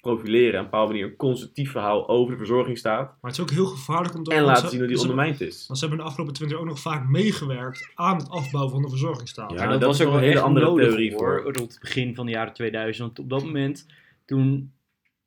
profileren. 0.00 0.52
En 0.52 0.58
op 0.58 0.64
een 0.64 0.70
bepaalde 0.70 0.92
manier 0.92 1.06
een 1.06 1.16
constructief 1.16 1.70
verhaal 1.70 2.08
over 2.08 2.32
de 2.32 2.38
verzorgingsstaat. 2.38 3.06
Maar 3.06 3.30
het 3.30 3.32
is 3.32 3.40
ook 3.40 3.50
heel 3.50 3.66
gevaarlijk 3.66 4.14
om 4.14 4.22
te 4.22 4.34
En 4.34 4.42
laten 4.42 4.68
zien 4.68 4.78
hoe 4.78 4.88
die 4.88 5.00
ondermijnd 5.00 5.40
is. 5.40 5.66
Want 5.66 5.78
ze 5.78 5.86
hebben 5.86 6.04
de 6.04 6.10
afgelopen 6.10 6.34
twintig 6.34 6.58
jaar 6.58 6.66
ook 6.66 6.72
nog 6.72 6.82
vaak 6.82 7.08
meegewerkt 7.08 7.90
aan 7.94 8.16
het 8.16 8.30
afbouwen 8.30 8.72
van 8.72 8.82
de 8.82 8.88
verzorgingsstaat. 8.88 9.52
Ja, 9.52 9.66
dat, 9.66 9.82
was 9.82 10.00
ook 10.00 10.14
een 10.14 10.20
hele 10.20 10.40
andere 10.40 10.74
theorie 10.74 11.12
voor. 11.12 11.40
Rond 11.42 11.72
het 11.72 11.78
begin 11.80 12.14
van 12.14 12.26
de 12.26 12.32
jaren 12.32 12.52
2000. 12.52 13.06
Want 13.06 13.18
op 13.18 13.30
dat 13.30 13.44
moment, 13.44 13.86
toen 14.24 14.72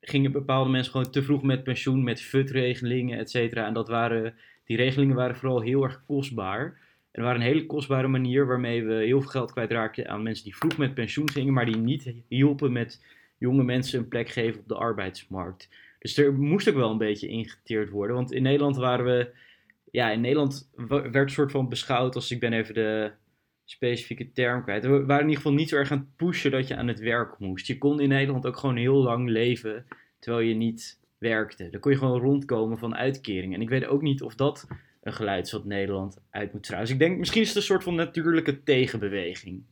gingen 0.00 0.32
bepaalde 0.32 0.70
mensen 0.70 0.92
gewoon 0.92 1.10
te 1.10 1.22
vroeg 1.22 1.42
met 1.42 1.64
pensioen, 1.64 2.02
met 2.02 2.20
FUT-regelingen, 2.20 3.18
et 3.18 3.30
cetera. 3.30 3.66
En 3.66 3.74
dat 3.74 3.88
waren, 3.88 4.34
die 4.64 4.76
regelingen 4.76 5.16
waren 5.16 5.36
vooral 5.36 5.60
heel 5.60 5.82
erg 5.82 6.02
kostbaar. 6.06 6.80
En 7.12 7.22
waren 7.22 7.40
een 7.40 7.46
hele 7.46 7.66
kostbare 7.66 8.08
manier 8.08 8.46
waarmee 8.46 8.84
we 8.84 8.94
heel 8.94 9.20
veel 9.20 9.30
geld 9.30 9.52
kwijtraakten 9.52 10.08
aan 10.08 10.22
mensen 10.22 10.44
die 10.44 10.56
vroeg 10.56 10.76
met 10.76 10.94
pensioen 10.94 11.30
gingen, 11.30 11.52
maar 11.52 11.66
die 11.66 11.76
niet 11.76 12.14
hielpen 12.28 12.72
met 12.72 13.04
jonge 13.38 13.64
mensen 13.64 13.98
een 13.98 14.08
plek 14.08 14.28
geven 14.28 14.60
op 14.60 14.68
de 14.68 14.74
arbeidsmarkt. 14.74 15.68
Dus 15.98 16.16
er 16.16 16.32
moest 16.32 16.68
ook 16.68 16.74
wel 16.74 16.90
een 16.90 16.98
beetje 16.98 17.28
ingeteerd 17.28 17.90
worden. 17.90 18.16
Want 18.16 18.32
in 18.32 18.42
Nederland 18.42 18.76
waren 18.76 19.04
we. 19.04 19.30
Ja, 19.90 20.10
in 20.10 20.20
Nederland 20.20 20.70
werd 21.12 21.30
soort 21.30 21.50
van 21.50 21.68
beschouwd 21.68 22.14
als 22.14 22.30
ik 22.30 22.40
ben 22.40 22.52
even 22.52 22.74
de 22.74 23.12
specifieke 23.64 24.32
term 24.32 24.62
kwijt. 24.62 24.82
We 24.82 24.88
waren 24.88 25.22
in 25.22 25.28
ieder 25.28 25.36
geval 25.36 25.52
niet 25.52 25.68
zo 25.68 25.76
erg 25.76 25.90
aan 25.90 25.98
het 25.98 26.16
pushen 26.16 26.50
dat 26.50 26.68
je 26.68 26.76
aan 26.76 26.88
het 26.88 27.00
werk 27.00 27.38
moest. 27.38 27.66
Je 27.66 27.78
kon 27.78 28.00
in 28.00 28.08
Nederland 28.08 28.46
ook 28.46 28.56
gewoon 28.56 28.76
heel 28.76 29.02
lang 29.02 29.28
leven 29.28 29.86
terwijl 30.18 30.48
je 30.48 30.54
niet 30.54 31.00
werkte. 31.18 31.70
Dan 31.70 31.80
kon 31.80 31.92
je 31.92 31.98
gewoon 31.98 32.20
rondkomen 32.20 32.78
van 32.78 32.96
uitkering. 32.96 33.54
En 33.54 33.60
ik 33.60 33.68
weet 33.68 33.86
ook 33.86 34.02
niet 34.02 34.22
of 34.22 34.34
dat 34.34 34.66
een 35.02 35.12
geluid 35.12 35.50
wat 35.50 35.64
Nederland 35.64 36.16
uit 36.30 36.52
moet 36.52 36.64
stralen. 36.64 36.84
Dus 36.84 36.94
ik 36.94 37.00
denk, 37.00 37.18
misschien 37.18 37.42
is 37.42 37.48
het 37.48 37.56
een 37.56 37.62
soort 37.62 37.82
van 37.82 37.94
natuurlijke 37.94 38.62
tegenbeweging. 38.62 39.62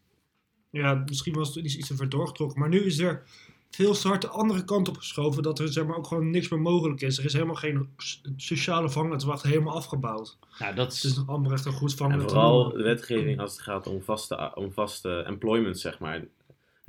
Ja, 0.71 1.03
misschien 1.07 1.35
was 1.35 1.55
het 1.55 1.65
iets, 1.65 1.77
iets 1.77 1.89
te 1.89 1.97
ver 1.97 2.09
doorgetrokken. 2.09 2.61
Maar 2.61 2.69
nu 2.69 2.81
is 2.81 2.99
er 2.99 3.23
veel 3.71 3.95
start 3.95 4.23
de 4.23 4.29
andere 4.29 4.65
kant 4.65 4.89
op 4.89 4.97
geschoven. 4.97 5.43
Dat 5.43 5.59
er 5.59 5.73
zeg 5.73 5.87
maar, 5.87 5.97
ook 5.97 6.07
gewoon 6.07 6.31
niks 6.31 6.49
meer 6.49 6.61
mogelijk 6.61 7.01
is. 7.01 7.19
Er 7.19 7.25
is 7.25 7.33
helemaal 7.33 7.55
geen 7.55 7.89
sociale 8.37 8.91
vangnetzwacht 8.91 9.43
helemaal 9.43 9.75
afgebouwd. 9.75 10.39
Nou, 10.59 10.75
dat 10.75 10.93
is, 10.93 11.03
het 11.03 11.13
is 11.13 11.19
nog 11.19 11.29
amper 11.29 11.53
echt 11.53 11.65
een 11.65 11.73
goed 11.73 11.95
vangnet. 11.95 12.21
En 12.21 12.29
vooral 12.29 12.71
de 12.71 12.83
wetgeving 12.83 13.41
als 13.41 13.53
het 13.53 13.61
gaat 13.61 13.87
om 13.87 14.03
vaste, 14.03 14.53
om 14.55 14.73
vaste 14.73 15.23
employment, 15.23 15.79
zeg 15.79 15.99
maar. 15.99 16.25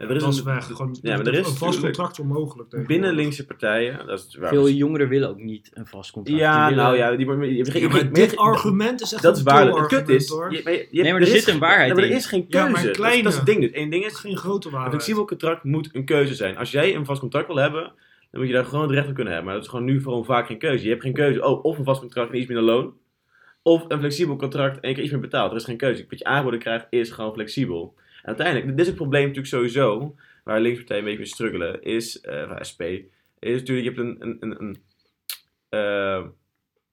Er 0.09 0.15
is 0.15 0.23
dat 0.23 0.33
is 0.33 0.43
weg. 0.43 0.65
Gewoon, 0.65 0.97
ja, 1.01 1.15
maar 1.15 1.25
er 1.25 1.33
is 1.33 1.47
een 1.47 1.55
vast 1.55 1.79
contract 1.79 2.19
onmogelijk. 2.19 2.87
Binnen 2.87 3.13
linkse 3.13 3.45
partijen. 3.45 4.07
Dat 4.07 4.19
is 4.19 4.37
Veel 4.39 4.69
jongeren 4.69 5.07
willen 5.07 5.29
ook 5.29 5.39
niet 5.39 5.71
een 5.73 5.85
vast 5.85 6.11
contract. 6.11 6.39
Ja, 6.39 6.69
nou 6.69 6.97
ja. 6.97 7.15
Die, 7.15 7.25
die, 7.37 7.63
die, 7.63 7.89
ja, 7.89 8.03
dit 8.03 8.37
argument 8.37 9.01
is 9.01 9.13
echt 9.13 9.23
Dat 9.23 9.37
is 9.37 9.43
waar. 9.43 9.67
Het 9.67 9.87
kut 9.87 10.09
is. 10.09 10.27
Je, 10.27 10.87
je, 10.91 11.01
nee, 11.01 11.11
maar 11.11 11.21
er, 11.21 11.27
zit 11.27 11.47
een 11.47 11.59
waarheid 11.59 11.97
in. 11.97 12.03
er 12.03 12.11
is 12.11 12.25
geen 12.25 12.47
keuze. 12.47 12.67
Ja, 12.67 12.71
maar 12.71 12.91
kleine, 12.91 13.23
dat, 13.23 13.31
is 13.31 13.37
het 13.37 13.47
ding. 13.47 13.61
Dus. 13.61 13.69
Eén 13.73 13.89
ding 13.89 14.05
is. 14.05 14.15
Geen 14.15 14.37
grote 14.37 14.69
waarheid. 14.69 14.93
Een 14.93 14.99
flexibel 14.99 15.25
contract 15.25 15.63
moet 15.63 15.89
een 15.91 16.05
keuze 16.05 16.35
zijn. 16.35 16.57
Als 16.57 16.71
jij 16.71 16.95
een 16.95 17.05
vast 17.05 17.19
contract 17.19 17.47
wil 17.47 17.55
hebben, 17.55 17.93
dan 18.31 18.39
moet 18.39 18.47
je 18.47 18.53
daar 18.53 18.65
gewoon 18.65 18.81
het 18.81 18.91
recht 18.91 19.07
op 19.07 19.13
kunnen 19.13 19.33
hebben. 19.33 19.51
Maar 19.51 19.59
dat 19.59 19.63
is 19.63 19.69
gewoon 19.71 19.85
nu 19.85 20.01
gewoon 20.01 20.25
vaak 20.25 20.45
geen 20.47 20.57
keuze. 20.57 20.83
Je 20.83 20.89
hebt 20.89 21.01
geen 21.01 21.13
keuze. 21.13 21.45
Oh, 21.45 21.63
of 21.63 21.77
een 21.77 21.83
vast 21.83 21.99
contract 21.99 22.31
en 22.31 22.37
iets 22.37 22.47
minder 22.47 22.65
loon. 22.65 22.93
Of 23.63 23.85
een 23.87 23.99
flexibel 23.99 24.35
contract 24.35 24.79
en 24.79 24.93
keer 24.93 25.03
iets 25.03 25.11
meer 25.11 25.21
betaald. 25.21 25.51
Er 25.51 25.57
is 25.57 25.63
geen 25.63 25.77
keuze. 25.77 26.05
Wat 26.09 26.19
je 26.19 26.25
aangeboden 26.25 26.59
krijgt 26.59 26.87
is 26.89 27.11
gewoon 27.11 27.33
flexibel. 27.33 27.95
En 28.21 28.27
uiteindelijk, 28.27 28.67
dit 28.67 28.79
is 28.79 28.87
het 28.87 28.95
probleem 28.95 29.21
natuurlijk 29.21 29.47
sowieso, 29.47 30.15
waar 30.43 30.61
linkspartijen 30.61 31.01
een 31.01 31.07
beetje 31.07 31.23
mee 31.23 31.33
struggelen, 31.33 31.81
is, 31.81 32.19
van 32.21 32.65
SP, 32.69 32.81
is 33.39 33.59
natuurlijk, 33.59 33.87
je 33.87 33.93
hebt 33.93 33.97
een, 33.97 34.15
een, 34.19 34.37
een, 34.39 34.61
een, 34.61 34.77
uh, 35.69 36.25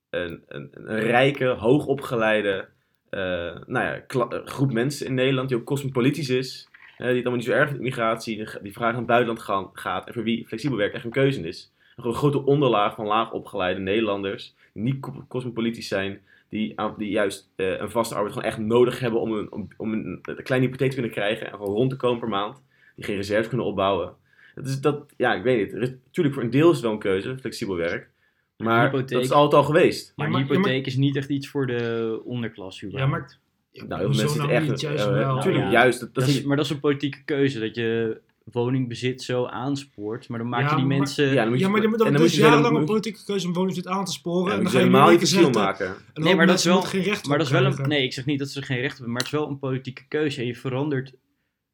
een, 0.09 0.99
rijke, 0.99 1.45
hoogopgeleide 1.45 2.67
uh, 3.11 3.21
nou 3.65 3.85
ja, 3.85 4.03
groep 4.45 4.73
mensen 4.73 5.05
in 5.05 5.13
Nederland 5.13 5.49
die 5.49 5.57
ook 5.57 5.63
cosmopolitisch 5.63 6.29
is. 6.29 6.67
die 6.97 7.07
het 7.07 7.15
allemaal 7.15 7.35
niet 7.35 7.43
zo 7.43 7.51
erg 7.51 7.71
met 7.71 7.81
migratie, 7.81 8.35
die 8.61 8.73
vraag 8.73 8.89
naar 8.89 8.95
het 8.95 9.05
buitenland 9.05 9.41
gaan, 9.41 9.69
gaat 9.73 10.07
en 10.07 10.13
voor 10.13 10.23
wie 10.23 10.47
flexibel 10.47 10.77
werk 10.77 10.93
echt 10.93 11.03
een 11.05 11.11
keuze 11.11 11.47
is. 11.47 11.73
Een 11.95 12.13
grote 12.13 12.45
onderlaag 12.45 12.95
van 12.95 13.05
laag 13.05 13.31
opgeleide 13.31 13.79
Nederlanders, 13.79 14.55
die 14.73 14.83
niet 14.83 15.07
cosmopolitisch 15.27 15.87
zijn, 15.87 16.21
die, 16.49 16.75
die 16.97 17.09
juist 17.09 17.51
uh, 17.55 17.79
een 17.79 17.91
vaste 17.91 18.15
arbeid 18.15 18.33
gewoon 18.33 18.47
echt 18.47 18.57
nodig 18.57 18.99
hebben 18.99 19.19
om 19.19 19.31
een, 19.31 19.51
om, 19.51 19.67
om 19.77 19.93
een, 19.93 20.19
een 20.21 20.43
kleine 20.43 20.65
hypotheek 20.65 20.89
te 20.89 20.95
kunnen 20.95 21.13
krijgen 21.13 21.47
en 21.47 21.57
gewoon 21.57 21.75
rond 21.75 21.89
te 21.89 21.95
komen 21.95 22.19
per 22.19 22.29
maand. 22.29 22.61
Die 22.95 23.05
geen 23.05 23.15
reserves 23.15 23.47
kunnen 23.47 23.65
opbouwen. 23.65 24.13
Dat 24.55 24.67
is 24.67 24.81
dat, 24.81 25.13
ja, 25.17 25.33
ik 25.33 25.43
weet 25.43 25.71
het. 25.71 25.97
natuurlijk, 26.05 26.35
voor 26.35 26.43
een 26.43 26.49
deel 26.49 26.69
is 26.69 26.75
het 26.75 26.83
wel 26.83 26.91
een 26.91 26.99
keuze, 26.99 27.37
flexibel 27.37 27.75
werk. 27.75 28.09
Maar 28.57 28.83
hypotheek, 28.83 29.09
dat 29.09 29.23
is 29.23 29.31
altijd 29.31 29.61
al 29.61 29.67
geweest. 29.67 30.13
Maar, 30.15 30.29
maar 30.29 30.41
hypotheek 30.41 30.85
is 30.85 30.95
niet 30.95 31.15
echt 31.15 31.29
iets 31.29 31.47
voor 31.47 31.67
de 31.67 32.21
onderklasse. 32.23 32.91
Ja, 32.91 33.05
maar 33.05 33.37
nou, 33.71 34.01
heel 34.01 34.13
veel 34.13 34.23
mensen 34.23 34.37
nou 34.37 34.51
echt. 34.51 34.79
Juist 34.79 35.05
uh, 35.05 35.11
wel. 35.11 35.35
Natuurlijk, 35.35 35.63
ja. 35.63 35.71
juist. 35.71 35.99
Dat, 35.99 36.13
dat 36.13 36.27
is, 36.27 36.43
maar 36.43 36.55
dat 36.55 36.65
is 36.65 36.71
een 36.71 36.79
politieke 36.79 37.23
keuze. 37.23 37.59
Dat 37.59 37.75
je 37.75 38.21
woningbezit 38.51 39.23
zo 39.23 39.45
aanspoort. 39.45 40.29
Maar 40.29 40.39
dan 40.39 40.49
maak 40.49 40.69
je 40.69 40.75
die 40.75 40.85
mensen... 40.85 41.27
Ja, 41.27 41.33
dan 41.33 41.49
moet 41.49 41.59
je, 41.59 41.65
ja, 41.65 41.71
maar 41.71 41.81
dan, 41.81 41.91
dan, 41.91 41.99
dan, 41.99 42.13
dan 42.13 42.23
is 42.23 42.35
jarenlang 42.35 42.77
een 42.77 42.85
politieke 42.85 43.23
keuze 43.23 43.47
om 43.47 43.53
woningbezit 43.53 43.87
aan 43.87 44.05
te 44.05 44.11
sporen. 44.11 44.51
Ja, 44.51 44.57
en 44.57 44.63
dan 44.63 44.71
ga 44.71 44.77
je 44.77 44.83
helemaal 44.83 45.09
niet 45.09 45.19
verschil 45.19 45.49
maken. 45.49 45.95
Nee, 46.13 46.35
maar 46.35 46.47
dat 46.47 46.57
is 46.57 46.65
wel 46.65 46.81
geen 46.81 47.01
recht 47.01 47.27
Maar 47.27 47.37
dat 47.37 47.47
is 47.47 47.53
wel 47.53 47.65
een... 47.65 47.87
Nee, 47.87 48.03
ik 48.03 48.13
zeg 48.13 48.25
niet 48.25 48.39
dat 48.39 48.49
ze 48.49 48.61
geen 48.61 48.79
recht 48.79 48.93
hebben. 48.93 49.11
Maar 49.11 49.21
het 49.21 49.33
is 49.33 49.39
wel 49.39 49.49
een 49.49 49.59
politieke 49.59 50.07
keuze. 50.07 50.39
En 50.39 50.47
je 50.47 50.55
verandert 50.55 51.13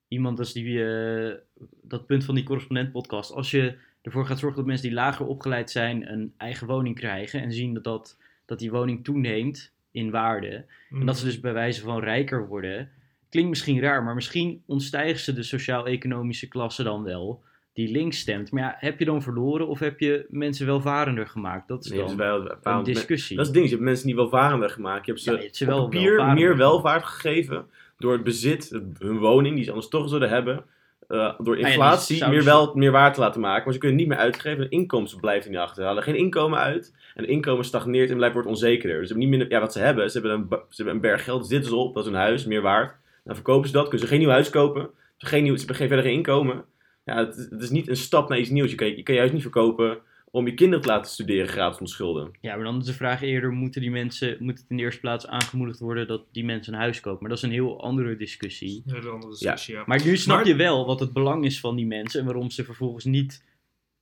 iemand 0.07 0.39
als 0.39 0.53
die... 0.53 0.65
Uh, 0.65 1.33
dat 1.81 2.05
punt 2.05 2.23
van 2.23 2.35
die 2.35 2.43
correspondent-podcast. 2.43 3.31
Als 3.31 3.51
je 3.51 3.75
ervoor 4.01 4.25
gaat 4.25 4.39
zorgen 4.39 4.57
dat 4.57 4.67
mensen 4.67 4.87
die 4.87 4.97
lager 4.97 5.25
opgeleid 5.25 5.71
zijn... 5.71 6.11
een 6.11 6.33
eigen 6.37 6.67
woning 6.67 6.95
krijgen. 6.95 7.41
En 7.41 7.53
zien 7.53 7.73
dat, 7.73 7.83
dat, 7.83 8.17
dat 8.45 8.59
die 8.59 8.71
woning 8.71 9.03
toeneemt 9.03 9.73
in 9.91 10.11
waarde. 10.11 10.65
Mm. 10.89 10.99
En 10.99 11.05
dat 11.05 11.17
ze 11.17 11.25
dus 11.25 11.39
bij 11.39 11.53
wijze 11.53 11.81
van 11.81 11.99
rijker 11.99 12.47
worden 12.47 12.89
klinkt 13.35 13.49
misschien 13.49 13.81
raar, 13.81 14.03
maar 14.03 14.15
misschien 14.15 14.63
ontstijgen 14.65 15.19
ze 15.19 15.33
de 15.33 15.43
sociaal-economische 15.43 16.47
klasse 16.47 16.83
dan 16.83 17.03
wel 17.03 17.43
die 17.73 17.91
links 17.91 18.19
stemt. 18.19 18.51
Maar 18.51 18.63
ja, 18.63 18.75
heb 18.77 18.99
je 18.99 19.05
dan 19.05 19.21
verloren 19.21 19.67
of 19.67 19.79
heb 19.79 19.99
je 19.99 20.25
mensen 20.29 20.65
welvarender 20.65 21.27
gemaakt? 21.27 21.67
Dat 21.67 21.85
is 21.85 21.91
nee, 21.91 21.99
dan 21.99 22.17
wel, 22.17 22.55
een 22.63 22.83
discussie. 22.83 23.35
Dat 23.35 23.45
is 23.45 23.51
het 23.51 23.57
ding, 23.57 23.69
je 23.69 23.75
hebt 23.75 23.87
mensen 23.87 24.07
niet 24.07 24.15
welvarender 24.15 24.69
gemaakt. 24.69 25.05
Je 25.05 25.11
hebt 25.11 25.23
ze, 25.23 25.31
ja, 25.31 25.49
je 25.51 25.65
wel 25.65 25.83
papier 25.83 26.25
meer 26.33 26.57
welvaart 26.57 27.03
gegeven 27.03 27.65
door 27.97 28.13
het 28.13 28.23
bezit, 28.23 28.79
hun 28.99 29.17
woning, 29.17 29.55
die 29.55 29.63
ze 29.63 29.69
anders 29.69 29.89
toch 29.89 30.07
zouden 30.07 30.29
hebben, 30.29 30.63
uh, 31.07 31.39
door 31.39 31.55
ah 31.55 31.69
inflatie 31.69 32.27
meer, 32.27 32.43
wel, 32.43 32.75
meer 32.75 32.91
waard 32.91 33.13
te 33.13 33.19
laten 33.19 33.41
maken. 33.41 33.63
Maar 33.63 33.73
ze 33.73 33.79
kunnen 33.79 33.97
niet 33.97 34.07
meer 34.07 34.17
uitgeven. 34.17 34.63
De 34.63 34.69
inkomsten 34.69 35.19
blijft 35.19 35.49
niet 35.49 35.57
achter. 35.57 35.81
Ze 35.81 35.87
halen 35.87 36.03
geen 36.03 36.17
inkomen 36.17 36.59
uit. 36.59 36.93
En 37.15 37.27
inkomen 37.27 37.65
stagneert 37.65 38.09
en 38.09 38.15
blijft 38.15 38.33
wordt 38.33 38.49
onzekerder. 38.49 38.99
Dus 38.99 39.07
ze 39.07 39.13
hebben 39.13 39.29
niet 39.29 39.37
minder, 39.37 39.57
ja, 39.57 39.63
wat 39.63 39.73
ze 39.73 39.79
hebben, 39.79 40.11
ze 40.11 40.19
hebben 40.19 40.37
een, 40.37 40.47
ze 40.49 40.75
hebben 40.75 40.93
een 40.93 41.01
berg 41.01 41.23
geld, 41.23 41.47
zitten 41.47 41.69
ze 41.69 41.75
op, 41.75 41.93
dat 41.93 42.05
is 42.05 42.11
hun 42.11 42.19
huis, 42.19 42.45
meer 42.45 42.61
waard. 42.61 43.03
Dan 43.25 43.35
verkopen 43.35 43.67
ze 43.67 43.73
dat, 43.73 43.83
kunnen 43.83 44.07
ze 44.07 44.07
geen 44.07 44.19
nieuw 44.19 44.29
huis 44.29 44.49
kopen. 44.49 44.89
Ze, 45.17 45.25
geen 45.25 45.43
nieuw, 45.43 45.53
ze 45.53 45.57
hebben 45.57 45.75
geen 45.75 45.87
verdere 45.87 46.11
inkomen. 46.11 46.65
Ja, 47.05 47.17
het, 47.17 47.35
het, 47.49 47.61
is 47.61 47.69
niet 47.69 47.87
een 47.87 47.95
stap 47.95 48.29
naar 48.29 48.39
iets 48.39 48.49
nieuws. 48.49 48.69
Je 48.69 48.75
kan, 48.75 48.95
je 48.95 49.03
kan 49.03 49.15
juist 49.15 49.33
niet 49.33 49.41
verkopen 49.41 49.97
om 50.31 50.45
je 50.45 50.53
kinderen 50.53 50.83
te 50.83 50.89
laten 50.89 51.11
studeren 51.11 51.47
gratis 51.47 51.77
van 51.77 51.87
schulden. 51.87 52.31
Ja, 52.41 52.55
maar 52.55 52.65
dan 52.65 52.79
is 52.79 52.85
de 52.85 52.93
vraag 52.93 53.21
eerder, 53.21 53.51
moeten 53.51 53.81
die 53.81 53.91
mensen, 53.91 54.37
moet 54.39 54.59
het 54.59 54.65
in 54.69 54.77
de 54.77 54.83
eerste 54.83 54.99
plaats 54.99 55.27
aangemoedigd 55.27 55.79
worden 55.79 56.07
dat 56.07 56.23
die 56.31 56.45
mensen 56.45 56.73
een 56.73 56.79
huis 56.79 56.99
kopen? 56.99 57.19
Maar 57.19 57.29
dat 57.29 57.37
is 57.37 57.43
een 57.43 57.51
heel 57.51 57.81
andere 57.81 58.15
discussie. 58.15 58.83
Ja, 58.85 58.95
een 58.95 59.07
andere 59.07 59.31
discussie, 59.31 59.75
ja. 59.75 59.83
Maar 59.85 60.05
nu 60.05 60.17
snap 60.17 60.45
je 60.45 60.55
wel 60.55 60.85
wat 60.85 60.99
het 60.99 61.13
belang 61.13 61.45
is 61.45 61.59
van 61.59 61.75
die 61.75 61.85
mensen 61.85 62.19
en 62.19 62.25
waarom 62.25 62.49
ze 62.49 62.63
vervolgens 62.63 63.05
niet 63.05 63.43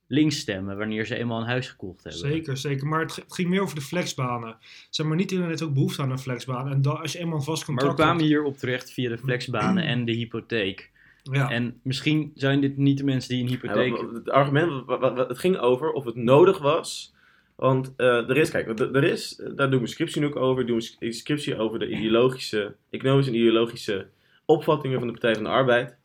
links 0.06 0.38
stemmen 0.38 0.76
wanneer 0.76 1.06
ze 1.06 1.16
eenmaal 1.16 1.40
een 1.40 1.46
huis 1.46 1.68
gekocht 1.68 2.04
hebben. 2.04 2.20
Zeker, 2.20 2.56
zeker. 2.56 2.86
Maar 2.86 3.00
het, 3.00 3.24
ging 3.28 3.48
meer 3.48 3.62
over 3.62 3.74
de 3.74 3.80
flexbanen. 3.80 4.56
Zeg 4.90 5.06
maar, 5.06 5.16
niet 5.16 5.30
iedereen 5.30 5.50
heeft 5.50 5.62
ook 5.62 5.74
behoefte 5.74 6.02
aan 6.02 6.10
een 6.10 6.18
flexbaan. 6.18 6.68
En 6.68 7.00
als 7.00 7.12
je 7.12 7.18
eenmaal 7.18 7.36
een 7.36 7.42
vast 7.42 7.64
contract 7.64 7.88
Maar 7.88 7.96
we 7.96 8.02
kwamen 8.02 8.24
hierop 8.24 8.56
terecht 8.56 8.92
via 8.92 9.08
de 9.08 9.18
flexbanen 9.18 9.84
en 9.84 10.04
de 10.04 10.12
hypotheek. 10.12 10.92
Ja. 11.22 11.50
En 11.50 11.80
misschien 11.82 12.32
zijn 12.34 12.60
dit 12.60 12.76
niet 12.76 12.98
de 12.98 13.04
mensen 13.04 13.34
die 13.34 13.42
een 13.42 13.48
hypotheek... 13.48 13.96
Ja, 13.96 14.12
het 14.12 14.30
argument, 14.30 14.88
het 15.28 15.38
ging 15.38 15.58
over 15.58 15.92
of 15.92 16.04
het 16.04 16.16
nodig 16.16 16.58
was... 16.58 17.12
Want 17.54 17.94
uh, 17.96 18.28
er 18.28 18.36
is, 18.36 18.50
kijk, 18.50 18.78
er 18.78 19.04
is, 19.04 19.42
daar 19.54 19.70
doe 19.70 19.76
ik 19.76 19.80
een 19.80 19.92
scriptie 19.92 20.26
ook 20.26 20.36
over. 20.36 20.60
Ik 20.60 20.66
doe 20.66 20.90
een 20.98 21.12
scriptie 21.12 21.58
over 21.58 21.78
de 21.78 21.88
ideologische, 21.88 22.74
economische 22.90 23.30
en 23.30 23.36
ideologische 23.36 24.06
opvattingen 24.44 24.98
van 24.98 25.06
de 25.06 25.12
Partij 25.12 25.34
van 25.34 25.44
de 25.44 25.50
Arbeid. 25.50 25.96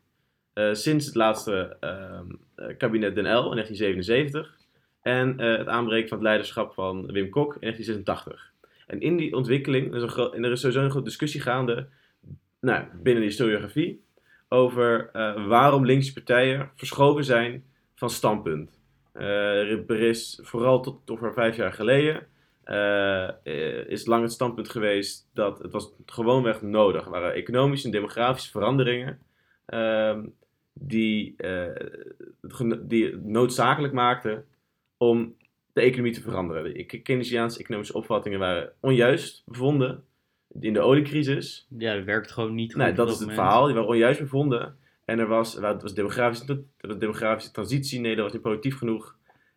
Uh, 0.54 0.74
sinds 0.74 1.06
het 1.06 1.14
laatste 1.14 1.76
uh, 1.80 1.90
eh, 1.90 2.20
kabinet 2.76 3.14
Den 3.14 3.24
L 3.24 3.50
in 3.50 3.56
1977 3.56 4.58
en 5.02 5.38
eh, 5.38 5.58
het 5.58 5.66
aanbreken 5.66 6.08
van 6.08 6.18
het 6.18 6.26
leiderschap 6.26 6.74
van 6.74 7.12
Wim 7.12 7.28
Kok 7.28 7.54
in 7.54 7.60
1986. 7.60 8.52
En 8.86 9.00
in 9.00 9.16
die 9.16 9.36
ontwikkeling, 9.36 9.94
is, 9.94 10.02
een 10.02 10.32
en 10.32 10.44
er 10.44 10.50
is 10.50 10.60
sowieso 10.60 10.82
een 10.82 10.90
grote 10.90 11.08
discussie 11.08 11.40
gaande 11.40 11.86
nou, 12.60 12.84
binnen 13.02 13.22
de 13.22 13.28
historiografie 13.28 14.02
over 14.48 15.10
uh, 15.12 15.46
waarom 15.46 15.86
linkse 15.86 16.12
partijen 16.12 16.70
verschoven 16.76 17.24
zijn 17.24 17.64
van 17.94 18.10
standpunt. 18.10 18.78
er 19.12 20.00
is 20.00 20.40
vooral 20.42 20.80
tot 20.82 21.10
over 21.10 21.32
vijf 21.32 21.56
jaar 21.56 21.72
geleden 21.72 22.26
is 23.86 24.06
lang 24.06 24.22
het 24.22 24.32
standpunt 24.32 24.68
geweest 24.68 25.28
dat 25.34 25.58
het 25.58 25.72
was 25.72 25.92
gewoonweg 26.06 26.62
nodig. 26.62 27.04
Er 27.04 27.10
waren 27.10 27.34
economische 27.34 27.86
en 27.86 27.92
demografische 27.92 28.50
veranderingen 28.50 29.18
ehm, 29.66 30.20
die, 30.72 31.34
uh, 31.36 32.78
die 32.82 33.16
noodzakelijk 33.16 33.92
maakte 33.92 34.44
om 34.96 35.36
de 35.72 35.80
economie 35.80 36.12
te 36.12 36.20
veranderen. 36.20 36.74
De 36.74 37.02
Keynesiaanse 37.02 37.58
economische 37.58 37.94
opvattingen 37.94 38.38
waren 38.38 38.72
onjuist 38.80 39.42
bevonden 39.46 40.04
in 40.60 40.72
de 40.72 40.80
oliecrisis. 40.80 41.66
Ja, 41.78 41.94
dat 41.94 42.04
werkt 42.04 42.30
gewoon 42.30 42.54
niet 42.54 42.72
goed. 42.72 42.82
Nee, 42.82 42.92
dat 42.92 43.10
is 43.10 43.18
het 43.18 43.32
verhaal. 43.32 43.64
Die 43.64 43.74
waren 43.74 43.88
onjuist 43.88 44.20
bevonden. 44.20 44.76
En 45.04 45.18
er 45.18 45.26
was, 45.26 45.54
het 45.54 45.82
was 45.82 45.94
demografische, 45.94 46.64
was 46.80 46.98
demografische 46.98 47.52
transitie. 47.52 48.00
Nee, 48.00 48.14
dat 48.14 48.24
was 48.24 48.32
niet 48.32 48.42
productief 48.42 48.76
genoeg. 48.76 49.16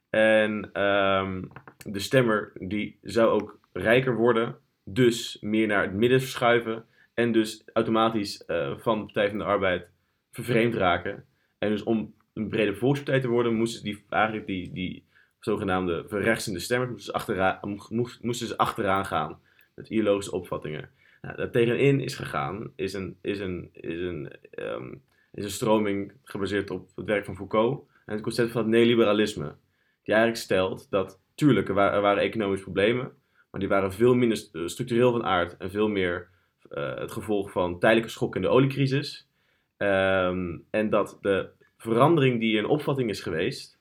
En 0.09 0.81
um, 0.81 1.51
de 1.77 1.99
stemmer 1.99 2.51
die 2.59 2.97
zou 3.01 3.29
ook 3.29 3.59
rijker 3.73 4.15
worden. 4.15 4.55
Dus 4.83 5.37
meer 5.41 5.67
naar 5.67 5.83
het 5.83 5.93
midden 5.93 6.19
verschuiven. 6.19 6.85
En 7.13 7.31
dus 7.31 7.63
automatisch 7.73 8.43
uh, 8.47 8.77
van 8.77 8.97
de 8.97 9.05
Partij 9.05 9.29
van 9.29 9.37
de 9.37 9.43
Arbeid 9.43 9.89
vervreemd 10.33 10.73
raken. 10.73 11.25
En 11.57 11.69
dus 11.69 11.83
om 11.83 12.13
een 12.33 12.49
brede 12.49 12.75
volkspartij 12.75 13.21
te 13.21 13.27
worden, 13.27 13.53
moesten 13.53 13.83
die, 13.83 14.05
eigenlijk 14.09 14.47
die, 14.47 14.71
die 14.71 15.05
zogenaamde 15.39 16.05
verrechtsende 16.07 16.59
stemmers 16.59 16.91
moesten 16.91 17.13
achteraan, 17.13 17.59
moesten 18.21 18.47
ze 18.47 18.57
achteraan 18.57 19.05
gaan 19.05 19.39
met 19.75 19.89
ideologische 19.89 20.31
opvattingen. 20.31 20.89
Nou, 21.21 21.35
daar 21.35 21.51
tegenin 21.51 21.99
is 21.99 22.15
gegaan, 22.15 22.71
is 22.75 22.93
een, 22.93 23.17
is 23.21 23.39
een, 23.39 23.69
is 23.73 24.01
een, 24.01 24.31
um, 24.59 25.01
is 25.33 25.43
een 25.43 25.49
stroming 25.49 26.13
gebaseerd 26.23 26.69
op 26.69 26.89
het 26.95 27.05
werk 27.05 27.25
van 27.25 27.35
Foucault 27.35 27.87
en 28.05 28.13
het 28.13 28.23
concept 28.23 28.51
van 28.51 28.61
het 28.61 28.69
neoliberalisme. 28.69 29.55
Die 30.03 30.13
eigenlijk 30.13 30.43
stelt 30.43 30.87
dat, 30.89 31.19
tuurlijk, 31.35 31.67
er 31.67 31.73
waren, 31.73 32.17
economische 32.17 32.63
problemen, 32.63 33.11
maar 33.51 33.59
die 33.59 33.69
waren 33.69 33.93
veel 33.93 34.15
minder 34.15 34.37
structureel 34.65 35.11
van 35.11 35.23
aard 35.23 35.57
en 35.57 35.71
veel 35.71 35.87
meer 35.87 36.27
uh, 36.71 36.95
het 36.95 37.11
gevolg 37.11 37.51
van 37.51 37.79
tijdelijke 37.79 38.11
schokken 38.11 38.41
in 38.41 38.47
de 38.47 38.53
oliecrisis 38.53 39.27
Ehm, 39.83 40.57
en 40.69 40.89
dat 40.89 41.17
de 41.21 41.49
verandering 41.77 42.39
die 42.39 42.57
in 42.57 42.65
opvatting 42.65 43.09
is 43.09 43.21
geweest, 43.21 43.79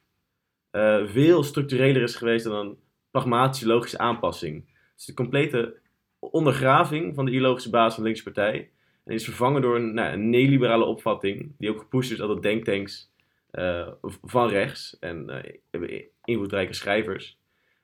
uh, 0.73 1.07
veel 1.07 1.43
structureler 1.43 2.03
is 2.03 2.17
geweest 2.17 2.45
dan 2.45 2.67
een 2.67 2.79
pragmatische 3.11 3.67
logische 3.67 3.99
aanpassing. 3.99 4.65
Dus 4.97 5.05
de 5.05 5.15
complete 5.15 5.77
ondergraving 6.19 7.15
van 7.15 7.25
de 7.25 7.31
ideologische 7.31 7.71
basis 7.71 7.95
van 7.95 8.03
de 8.03 8.09
linkse 8.09 8.33
partij. 8.33 8.71
En 9.05 9.15
is 9.15 9.25
vervangen 9.25 9.63
door 9.63 9.77
een, 9.77 9.95
nou, 9.95 10.13
een 10.13 10.31
neoliberale 10.31 10.85
opvatting, 10.85 11.53
die 11.59 11.71
ook 11.71 11.79
gepusht 11.79 12.11
is 12.11 12.19
door 12.19 12.35
de 12.35 12.41
denktanks 12.41 13.11
uh, 13.53 13.89
van 14.23 14.49
rechts 14.49 14.99
en 14.99 15.43
uh, 15.71 16.03
invloedrijke 16.25 16.73
schrijvers, 16.73 17.39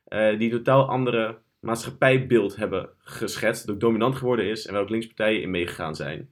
die 0.09 0.19
een 0.21 0.51
totaal 0.51 0.89
andere 0.89 1.39
maatschappijbeeld 1.61 2.57
hebben 2.57 2.91
geschetst, 2.99 3.67
dat 3.67 3.75
ook 3.75 3.81
dominant 3.81 4.17
geworden 4.17 4.45
is 4.45 4.67
en 4.67 4.73
waar 4.73 4.83
ook 4.83 4.89
linkse 4.89 5.15
partijen 5.15 5.43
in 5.43 5.51
meegegaan 5.51 5.95
zijn. 5.95 6.31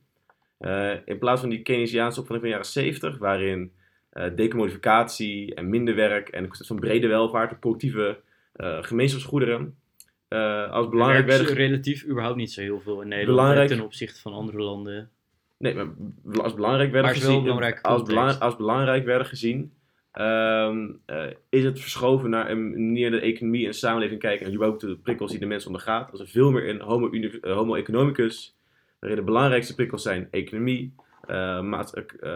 In 1.05 1.19
plaats 1.19 1.41
van 1.41 1.51
die 1.51 1.63
Keynesiaanse 1.63 2.21
opvatting 2.21 2.53
van 2.53 2.61
de 2.61 2.65
jaren 2.65 2.67
70, 2.67 3.19
waarin 3.19 3.73
decommodificatie 4.35 5.55
en 5.55 5.69
minder 5.69 5.95
werk 5.95 6.29
en 6.29 6.45
het 6.45 6.67
van 6.67 6.81
brede 6.81 7.07
welvaart 7.07 7.51
en 7.51 7.59
collectieve 7.59 8.21
gemeenschapsgoederen 8.81 9.79
als 10.71 10.89
belangrijk 10.89 11.27
werden... 11.27 11.55
relatief 11.55 12.07
überhaupt 12.07 12.37
niet 12.37 12.53
zo 12.53 12.61
heel 12.61 12.81
veel 12.81 13.01
in 13.01 13.09
Nederland 13.09 13.37
belangrijk... 13.39 13.69
ten 13.69 13.81
opzichte 13.81 14.21
van 14.21 14.33
andere 14.33 14.59
landen. 14.59 15.11
Nee, 15.59 15.75
maar 15.75 15.87
als 16.43 16.55
belangrijk 16.55 16.93
werden 16.93 17.11
gezien. 17.11 17.81
als, 17.83 18.03
belang, 18.03 18.39
als 18.39 18.57
belangrijk 18.57 19.05
werden 19.05 19.27
gezien. 19.27 19.73
Eh, 20.17 20.77
is 21.49 21.65
het 21.65 21.81
verschoven 21.81 22.31
naar 22.31 22.51
een 22.51 22.71
manier 22.71 23.11
de 23.11 23.21
economie 23.21 23.67
en 23.67 23.75
samenleving 23.75 24.21
kijken. 24.21 24.47
En 24.47 24.55
überhaupt 24.55 24.81
de 24.81 24.97
prikkels 24.97 25.31
die 25.31 25.41
de 25.41 25.47
mens 25.47 25.67
ondergaat. 25.67 26.11
Als 26.11 26.21
er 26.21 26.29
veel 26.29 26.51
meer 26.51 26.65
in 26.65 26.81
homo, 26.81 27.13
uh, 27.13 27.55
homo 27.55 27.75
economicus. 27.75 28.56
Waarin 29.07 29.25
de 29.25 29.33
belangrijkste 29.33 29.75
prikkels 29.75 30.03
zijn 30.03 30.29
economie. 30.31 30.95
Uh, 31.31 31.61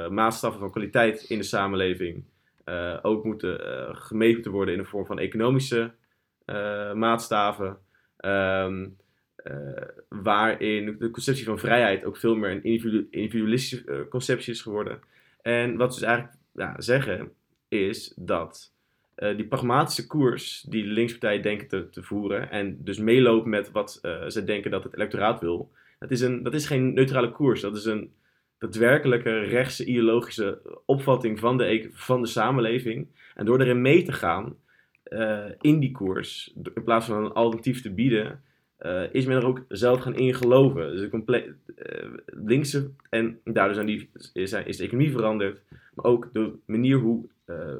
maatstaffen 0.08 0.60
van 0.60 0.70
kwaliteit 0.70 1.22
in 1.22 1.38
de 1.38 1.44
samenleving. 1.44 2.24
ook 3.02 3.24
moeten 3.24 3.58
gemeten 3.96 4.50
worden 4.50 4.74
in 4.74 4.80
de 4.80 4.86
vorm 4.86 5.06
van 5.06 5.18
economische 5.18 5.90
maatstaven. 6.94 7.78
Uh, 9.44 9.82
waarin 10.08 10.96
de 10.98 11.10
conceptie 11.10 11.44
van 11.44 11.58
vrijheid 11.58 12.04
ook 12.04 12.16
veel 12.16 12.36
meer 12.36 12.50
een 12.50 12.62
individualistische 13.10 13.82
uh, 13.86 14.08
conceptie 14.08 14.52
is 14.52 14.62
geworden. 14.62 15.00
En 15.42 15.76
wat 15.76 15.94
ze 15.94 16.00
dus 16.00 16.08
eigenlijk 16.08 16.38
ja, 16.52 16.80
zeggen, 16.80 17.32
is 17.68 18.12
dat 18.16 18.72
uh, 19.16 19.36
die 19.36 19.46
pragmatische 19.46 20.06
koers 20.06 20.60
die 20.68 20.82
de 20.82 20.88
linkspartijen 20.88 21.42
denken 21.42 21.68
te, 21.68 21.88
te 21.90 22.02
voeren, 22.02 22.50
en 22.50 22.84
dus 22.84 22.98
meelopen 22.98 23.50
met 23.50 23.70
wat 23.70 23.98
ze 24.28 24.42
denken 24.44 24.70
dat 24.70 24.84
het 24.84 24.94
electoraat 24.94 25.40
wil, 25.40 25.70
dat 26.00 26.10
is, 26.10 26.20
een, 26.20 26.42
dat 26.42 26.54
is 26.54 26.66
geen 26.66 26.94
neutrale 26.94 27.32
koers. 27.32 27.60
Dat 27.60 27.76
is 27.76 27.84
een 27.84 28.12
daadwerkelijke 28.58 29.38
rechtse 29.38 29.84
ideologische 29.84 30.80
opvatting 30.86 31.38
van 31.38 31.56
de, 31.56 31.64
e-, 31.64 31.88
van 31.92 32.22
de 32.22 32.28
samenleving. 32.28 33.08
En 33.34 33.44
door 33.44 33.60
erin 33.60 33.80
mee 33.80 34.02
te 34.02 34.12
gaan 34.12 34.56
in 35.60 35.80
die 35.80 35.90
koers, 35.90 36.54
in 36.74 36.84
plaats 36.84 37.06
van 37.06 37.24
een 37.24 37.32
alternatief 37.32 37.82
te 37.82 37.90
bieden, 37.90 38.42
uh, 38.80 39.14
is 39.14 39.26
men 39.26 39.36
er 39.36 39.46
ook 39.46 39.64
zelf 39.68 40.00
gaan 40.00 40.14
in 40.14 40.34
geloven. 40.34 40.96
Dus 40.96 41.08
compleet 41.08 41.54
uh, 41.76 42.12
linkse, 42.26 42.90
en 43.08 43.40
daardoor 43.44 43.74
zijn 43.74 43.86
die, 43.86 44.10
is, 44.32 44.52
is, 44.52 44.76
de 44.76 44.84
economie 44.84 45.10
veranderd, 45.10 45.62
maar 45.94 46.04
ook 46.04 46.28
de 46.32 46.52
manier 46.66 46.96
hoe 46.96 47.28
uh, 47.46 47.74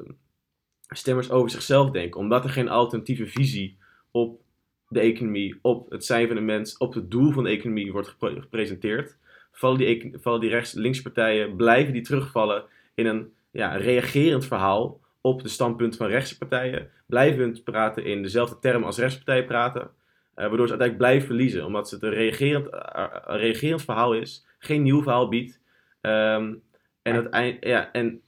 stemmers 0.87 1.31
over 1.31 1.49
zichzelf 1.49 1.91
denken, 1.91 2.19
omdat 2.19 2.43
er 2.43 2.49
geen 2.49 2.69
alternatieve 2.69 3.27
visie 3.27 3.77
op 4.11 4.41
de 4.91 4.99
economie, 4.99 5.59
op 5.61 5.91
het 5.91 6.05
zijn 6.05 6.27
van 6.27 6.35
de 6.35 6.41
mens, 6.41 6.77
op 6.77 6.93
het 6.93 7.11
doel 7.11 7.31
van 7.31 7.43
de 7.43 7.49
economie 7.49 7.91
wordt 7.91 8.15
gepresenteerd, 8.19 9.17
vallen 9.51 9.77
die, 9.77 10.13
vallen 10.21 10.39
die 10.39 10.49
rechts-linkse 10.49 11.01
partijen, 11.01 11.55
blijven 11.55 11.93
die 11.93 12.01
terugvallen 12.01 12.63
in 12.93 13.05
een 13.05 13.33
ja, 13.51 13.75
reagerend 13.75 14.45
verhaal 14.45 14.99
op 15.21 15.41
de 15.41 15.49
standpunten 15.49 15.97
van 15.97 16.07
rechtse 16.07 16.37
partijen, 16.37 16.89
blijven 17.05 17.63
praten 17.63 18.05
in 18.05 18.21
dezelfde 18.21 18.59
termen 18.59 18.85
als 18.85 18.97
rechtspartijen 18.97 19.45
praten, 19.45 19.81
uh, 19.81 19.87
waardoor 20.35 20.67
ze 20.67 20.77
uiteindelijk 20.77 20.97
blijven 20.97 21.27
verliezen. 21.27 21.65
Omdat 21.65 21.89
het 21.89 22.03
een 22.03 22.13
reagerend, 22.13 22.67
een 22.71 23.37
reagerend 23.37 23.83
verhaal 23.83 24.13
is. 24.13 24.45
Geen 24.59 24.81
nieuw 24.81 25.01
verhaal 25.01 25.27
biedt. 25.27 25.59
Um, 26.01 26.61
en, 27.01 27.15
het 27.15 27.57
ja, 27.59 27.91
en 27.91 28.21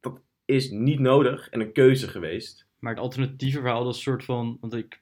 dat 0.00 0.20
is 0.44 0.70
niet 0.70 0.98
nodig 0.98 1.48
en 1.48 1.60
een 1.60 1.72
keuze 1.72 2.08
geweest. 2.08 2.66
Maar 2.78 2.92
het 2.92 3.02
alternatieve 3.02 3.60
verhaal, 3.60 3.84
dat 3.84 3.92
is 3.92 3.96
een 3.96 4.02
soort 4.02 4.24
van. 4.24 4.58
Want 4.60 4.74
ik, 4.74 5.00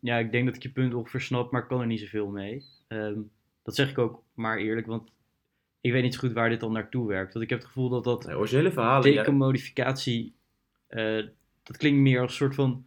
ja, 0.00 0.18
ik 0.18 0.32
denk 0.32 0.46
dat 0.46 0.56
ik 0.56 0.62
je 0.62 0.70
punt 0.70 0.94
ongeveer 0.94 1.20
snap, 1.20 1.50
maar 1.50 1.62
ik 1.62 1.68
kan 1.68 1.80
er 1.80 1.86
niet 1.86 2.00
zoveel 2.00 2.28
mee. 2.28 2.64
Um, 2.88 3.30
dat 3.62 3.74
zeg 3.74 3.90
ik 3.90 3.98
ook 3.98 4.22
maar 4.34 4.58
eerlijk, 4.58 4.86
want 4.86 5.10
ik 5.80 5.92
weet 5.92 6.02
niet 6.02 6.14
zo 6.14 6.20
goed 6.20 6.32
waar 6.32 6.48
dit 6.48 6.60
dan 6.60 6.72
naartoe 6.72 7.08
werkt. 7.08 7.32
Want 7.32 7.44
ik 7.44 7.50
heb 7.50 7.58
het 7.58 7.68
gevoel 7.68 7.88
dat 7.88 8.04
dat. 8.04 8.26
Nee, 8.26 8.36
originele 8.36 8.72
verhalen. 8.72 9.14
Decomodificatie. 9.14 10.34
Ja. 10.88 11.18
Uh, 11.18 11.26
dat 11.62 11.76
klinkt 11.76 12.00
meer 12.00 12.20
als 12.20 12.30
een 12.30 12.36
soort 12.36 12.54
van 12.54 12.86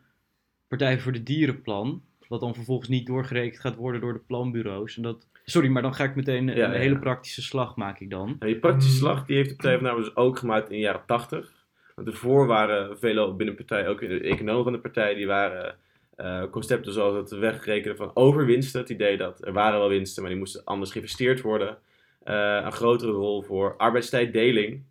Partij 0.68 1.00
voor 1.00 1.12
de 1.12 1.24
Dierenplan. 1.24 2.04
Wat 2.28 2.40
dan 2.40 2.56
vervolgens 2.56 2.90
niet 2.90 3.08
doorgerekend 3.08 3.62
gaat 3.62 3.76
worden 3.76 4.02
door 4.02 4.14
de 4.14 4.20
planbureaus. 4.20 4.96
En 4.96 5.04
dat, 5.04 5.28
sorry, 5.46 5.70
maar 5.70 5.82
dan 5.82 5.94
ga 5.94 6.04
ik 6.04 6.16
meteen 6.16 6.60
een 6.60 6.72
hele 6.72 7.00
praktische 7.00 7.42
slag 7.42 7.76
maak 7.76 8.00
ik 8.00 8.10
dan. 8.10 8.36
die 8.40 8.60
praktische 8.60 8.98
slag 8.98 9.26
die 9.26 9.36
heeft 9.36 9.50
de 9.50 9.56
Partij 9.56 9.80
van 9.80 9.96
de 9.96 10.02
dus 10.02 10.16
ook 10.16 10.38
gemaakt 10.38 10.70
in 10.70 10.76
de 10.76 10.82
jaren 10.82 11.06
80. 11.06 11.66
Want 11.96 12.08
ervoor 12.08 12.48
waren 12.48 13.00
vele 13.00 13.34
binnen 13.34 13.56
de 13.56 13.64
partij, 13.64 13.88
ook 13.88 14.00
de 14.00 14.20
economen 14.20 14.64
van 14.64 14.74
de 14.74 14.80
partij, 14.80 15.14
die 15.14 15.28
waren 15.28 15.76
uh, 16.22 16.44
concepten 16.50 16.94
zoals 16.94 17.16
het 17.16 17.40
wegrekenen 17.40 17.98
van 17.98 18.12
overwinsten. 18.14 18.80
Het 18.80 18.90
idee 18.90 19.18
dat 19.18 19.46
er 19.46 19.54
waren 19.54 19.80
wel 19.80 19.90
winsten, 19.90 20.22
maar 20.22 20.32
die 20.32 20.40
moesten 20.40 20.64
anders 20.64 20.92
geïnvesteerd 20.92 21.42
worden. 21.42 21.78
Uh, 22.24 22.62
een 22.64 22.72
grotere 22.72 23.12
rol 23.12 23.42
voor 23.42 23.78
arbeidstijddeling. 23.78 24.84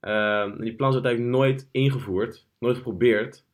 Uh, 0.00 0.58
die 0.58 0.74
plan 0.74 0.88
is 0.88 0.94
uiteindelijk 0.94 1.36
nooit 1.36 1.68
ingevoerd, 1.72 2.46
nooit 2.58 2.76
geprobeerd 2.76 3.44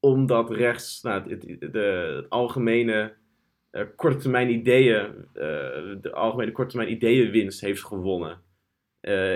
omdat 0.00 0.50
rechts 0.50 1.02
nou, 1.02 1.30
het, 1.30 2.26
algemene 2.28 3.14
korte 3.96 4.16
termijn 4.16 4.50
ideeën, 4.50 5.28
de 6.00 6.10
algemene 6.12 6.52
korte 6.52 6.70
termijn 6.70 6.92
ideeënwinst 6.92 7.60
heeft 7.60 7.84
gewonnen 7.84 8.40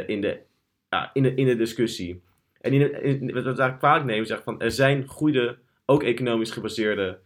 in, 0.06 0.20
de, 0.20 0.40
ja, 0.88 1.10
in, 1.12 1.22
de, 1.22 1.34
in 1.34 1.46
de 1.46 1.56
discussie. 1.56 2.22
En 2.60 2.72
in, 2.72 3.20
wat 3.20 3.42
we 3.42 3.48
eigenlijk 3.48 3.78
kwalijk 3.78 4.04
nemen, 4.04 4.26
zegt 4.26 4.42
van 4.42 4.60
er 4.60 4.70
zijn 4.70 5.06
goede, 5.06 5.58
ook 5.84 6.02
economisch 6.02 6.50
gebaseerde 6.50 7.18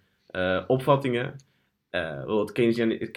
opvattingen. 0.67 1.37
Uh, 1.91 2.45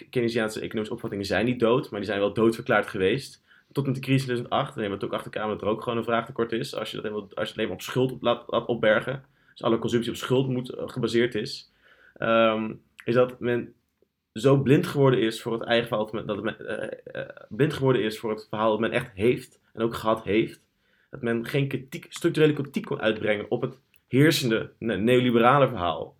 Keynesiaanse 0.09 0.59
economische 0.59 0.93
opvattingen 0.93 1.25
zijn 1.25 1.45
niet 1.45 1.59
dood, 1.59 1.89
maar 1.89 1.99
die 1.99 2.09
zijn 2.09 2.19
wel 2.19 2.33
doodverklaard 2.33 2.87
geweest. 2.87 3.43
Tot 3.71 3.85
met 3.85 3.95
de 3.95 4.01
crisis 4.01 4.23
2008. 4.23 4.77
En 4.77 4.83
we 4.83 4.89
het 4.89 5.03
ook 5.03 5.13
achterkamer 5.13 5.53
dat 5.53 5.61
er 5.61 5.67
ook 5.67 5.81
gewoon 5.81 5.97
een 5.97 6.03
vraagtekort 6.03 6.51
is. 6.51 6.75
Als 6.75 6.89
je, 6.89 6.95
dat 6.95 7.05
helemaal, 7.05 7.27
als 7.33 7.47
je 7.47 7.53
het 7.53 7.57
alleen 7.57 7.71
op 7.71 7.81
schuld 7.81 8.11
op 8.11 8.21
laat, 8.21 8.65
opbergen 8.65 9.23
dus 9.51 9.63
alle 9.63 9.79
consumptie 9.79 10.11
op 10.11 10.17
schuld 10.17 10.47
moet, 10.47 10.69
eh, 10.69 10.87
gebaseerd 10.87 11.35
is, 11.35 11.71
um, 12.19 12.81
is 13.03 13.13
dat 13.13 13.39
men 13.39 13.73
zo 14.33 14.57
blind 14.57 14.87
geworden 14.87 15.19
is 15.19 15.41
voor 15.41 15.53
het 15.53 15.63
eigen 15.63 15.87
verhaal, 15.87 16.25
dat 16.25 16.43
men 16.43 16.55
blind 17.49 17.73
geworden 17.73 18.03
is 18.03 18.19
voor 18.19 18.29
het 18.29 18.47
verhaal 18.49 18.71
dat 18.71 18.79
men 18.79 18.91
echt 18.91 19.11
heeft 19.13 19.59
en 19.73 19.81
ook 19.81 19.95
gehad 19.95 20.23
heeft, 20.23 20.61
dat 21.09 21.21
men 21.21 21.45
geen 21.45 21.67
kritiek, 21.67 22.05
structurele 22.09 22.53
kritiek 22.53 22.85
kon 22.85 23.01
uitbrengen 23.01 23.45
op 23.49 23.61
het 23.61 23.79
heersende 24.11 24.71
neoliberale 24.79 25.67
verhaal. 25.67 26.15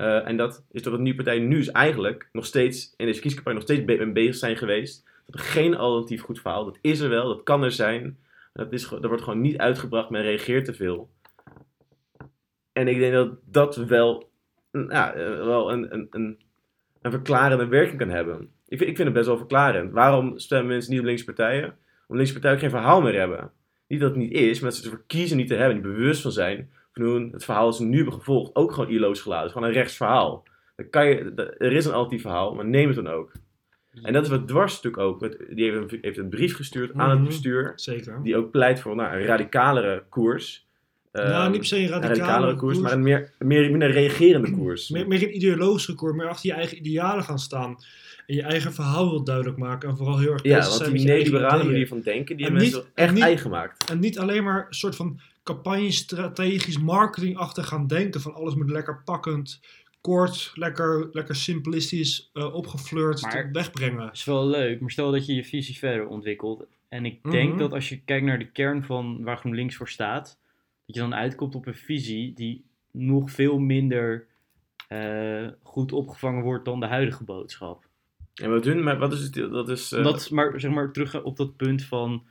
Uh, 0.00 0.28
en 0.28 0.36
dat 0.36 0.64
is 0.70 0.82
dat 0.82 0.92
de 0.92 0.98
nieuwe 0.98 1.22
partij 1.22 1.38
nu 1.38 1.58
is 1.58 1.70
eigenlijk 1.70 2.28
nog 2.32 2.46
steeds 2.46 2.94
in 2.96 3.06
deze 3.06 3.20
kiescampagne 3.20 3.58
nog 3.58 3.68
steeds 3.68 3.84
be 3.84 4.10
bezig 4.12 4.34
zijn 4.34 4.56
geweest. 4.56 5.08
Dat 5.26 5.34
er 5.34 5.46
geen 5.46 5.76
alternatief 5.76 6.22
goed 6.22 6.40
verhaal. 6.40 6.64
Dat 6.64 6.78
is 6.80 7.00
er 7.00 7.08
wel, 7.08 7.28
dat 7.28 7.42
kan 7.42 7.62
er 7.62 7.72
zijn. 7.72 8.18
Dat, 8.52 8.72
is, 8.72 8.88
dat 8.88 9.04
wordt 9.04 9.22
gewoon 9.22 9.40
niet 9.40 9.58
uitgebracht, 9.58 10.10
men 10.10 10.22
reageert 10.22 10.64
te 10.64 10.74
veel. 10.74 11.10
En 12.72 12.88
ik 12.88 12.98
denk 12.98 13.12
dat 13.12 13.38
dat 13.44 13.76
wel, 13.76 14.30
ja, 14.70 15.12
eh, 15.12 15.44
wel 15.44 15.72
een, 15.72 15.94
een, 15.94 16.06
een, 16.10 16.38
een 17.02 17.10
verklarende 17.10 17.66
werking 17.66 17.98
kan 17.98 18.08
hebben. 18.08 18.40
Ik 18.68 18.78
vind, 18.78 18.90
ik 18.90 18.96
vind 18.96 19.08
het 19.08 19.16
best 19.16 19.26
wel 19.26 19.36
verklarend. 19.36 19.92
Waarom 19.92 20.38
stemmen 20.38 20.68
mensen 20.68 20.90
niet 20.90 21.00
op 21.00 21.06
linkse 21.06 21.24
partijen? 21.24 21.64
Omdat 21.64 22.16
linkse 22.16 22.32
partijen 22.32 22.58
geen 22.58 22.70
verhaal 22.70 23.00
meer 23.00 23.18
hebben. 23.18 23.50
Niet 23.86 24.00
dat 24.00 24.10
het 24.10 24.18
niet 24.18 24.32
is, 24.32 24.60
maar 24.60 24.70
dat 24.70 24.78
ze 24.78 24.84
ervoor 24.84 25.04
kiezen 25.06 25.36
niet 25.36 25.48
te 25.48 25.54
hebben, 25.54 25.74
niet 25.74 25.94
bewust 25.94 26.22
van 26.22 26.32
zijn. 26.32 26.70
Van 26.94 27.28
het 27.32 27.44
verhaal 27.44 27.72
ze 27.72 27.84
nu 27.84 27.96
hebben 27.96 28.14
gevolgd 28.14 28.54
ook 28.54 28.72
gewoon 28.72 28.90
ILO's 28.90 29.20
geladen. 29.20 29.50
Gewoon 29.50 29.68
een 29.68 29.74
rechtsverhaal. 29.74 30.44
Dan 30.76 30.90
kan 30.90 31.06
je, 31.06 31.32
er 31.58 31.72
is 31.72 31.84
een 31.84 31.92
alternatief 31.92 32.22
verhaal, 32.22 32.54
maar 32.54 32.66
neem 32.66 32.86
het 32.86 32.96
dan 32.96 33.08
ook. 33.08 33.32
En 34.02 34.12
dat 34.12 34.22
is 34.22 34.28
wat 34.28 34.48
Dwars 34.48 34.82
natuurlijk 34.82 35.02
ook. 35.02 35.20
Die 35.56 35.70
heeft 35.70 35.92
een, 35.92 35.98
heeft 36.00 36.18
een 36.18 36.28
brief 36.28 36.56
gestuurd 36.56 36.94
aan 36.94 37.10
het 37.10 37.18
mhm. 37.18 37.28
bestuur. 37.28 37.72
Zeker. 37.76 38.20
Die 38.22 38.36
ook 38.36 38.50
pleit 38.50 38.80
voor 38.80 38.96
nou, 38.96 39.16
een 39.16 39.24
radicalere 39.24 40.04
koers 40.08 40.64
nou, 41.22 41.50
niet 41.50 41.58
per 41.58 41.66
se 41.66 41.78
een 41.78 42.02
radicale 42.02 42.56
koers, 42.56 42.78
maar 42.78 42.92
een 42.92 43.02
meer, 43.02 43.30
meer, 43.38 43.70
meer 43.70 43.82
een 43.82 43.92
reagerende 43.92 44.50
koers. 44.50 44.88
Meer, 44.90 45.08
meer 45.08 45.22
een 45.22 45.36
ideologische 45.36 45.94
koers, 45.94 46.16
meer 46.16 46.28
achter 46.28 46.48
je 46.48 46.54
eigen 46.54 46.76
idealen 46.76 47.24
gaan 47.24 47.38
staan. 47.38 47.76
En 48.26 48.34
je 48.34 48.42
eigen 48.42 48.72
verhaal 48.72 49.10
wil 49.10 49.24
duidelijk 49.24 49.56
maken. 49.56 49.88
En 49.88 49.96
vooral 49.96 50.18
heel 50.18 50.32
erg 50.32 50.42
Ja, 50.42 50.68
want 50.68 50.92
die 50.92 51.04
neoliberale 51.04 51.64
manier 51.64 51.88
van 51.88 52.00
denken, 52.00 52.36
die 52.36 52.44
hebben 52.44 52.62
mensen 52.62 52.84
echt 52.94 53.18
eigen 53.18 53.40
gemaakt. 53.40 53.90
En 53.90 53.98
niet 53.98 54.18
alleen 54.18 54.44
maar 54.44 54.66
een 54.68 54.74
soort 54.74 54.96
van 54.96 55.20
campagne-strategisch 55.44 56.78
marketingachtig 56.78 57.68
gaan 57.68 57.86
denken. 57.86 58.20
Van 58.20 58.34
alles 58.34 58.54
moet 58.54 58.70
lekker 58.70 59.02
pakkend, 59.04 59.60
kort, 60.00 60.52
lekker, 60.54 61.08
lekker 61.12 61.36
simplistisch 61.36 62.30
uh, 62.34 62.54
opgeflirt 62.54 63.22
maar, 63.22 63.48
wegbrengen. 63.52 64.12
is 64.12 64.24
wel 64.24 64.46
leuk, 64.46 64.80
maar 64.80 64.90
stel 64.90 65.10
dat 65.10 65.26
je 65.26 65.34
je 65.34 65.44
visie 65.44 65.78
verder 65.78 66.06
ontwikkelt. 66.06 66.66
En 66.88 67.04
ik 67.04 67.22
denk 67.30 67.48
mhm. 67.48 67.58
dat 67.58 67.72
als 67.72 67.88
je 67.88 68.00
kijkt 68.04 68.26
naar 68.26 68.38
de 68.38 68.50
kern 68.50 68.84
van 68.84 69.22
waar 69.22 69.36
GroenLinks 69.36 69.76
voor 69.76 69.88
staat 69.88 70.38
dat 70.86 70.94
je 70.94 71.00
dan 71.00 71.14
uitkomt 71.14 71.54
op 71.54 71.66
een 71.66 71.74
visie 71.74 72.32
die 72.34 72.64
nog 72.90 73.30
veel 73.30 73.58
minder 73.58 74.26
uh, 74.88 75.48
goed 75.62 75.92
opgevangen 75.92 76.42
wordt 76.42 76.64
dan 76.64 76.80
de 76.80 76.86
huidige 76.86 77.24
boodschap. 77.24 77.84
En 78.34 78.50
wat 78.50 78.62
doen, 78.62 78.82
maar 78.82 78.98
wat 78.98 79.12
is 79.12 79.20
het? 79.20 79.34
Dat 79.34 79.68
is, 79.68 79.92
uh... 79.92 80.04
dat, 80.04 80.30
maar 80.30 80.60
zeg 80.60 80.70
maar 80.70 80.92
terug 80.92 81.22
op 81.22 81.36
dat 81.36 81.56
punt 81.56 81.82
van 81.82 82.22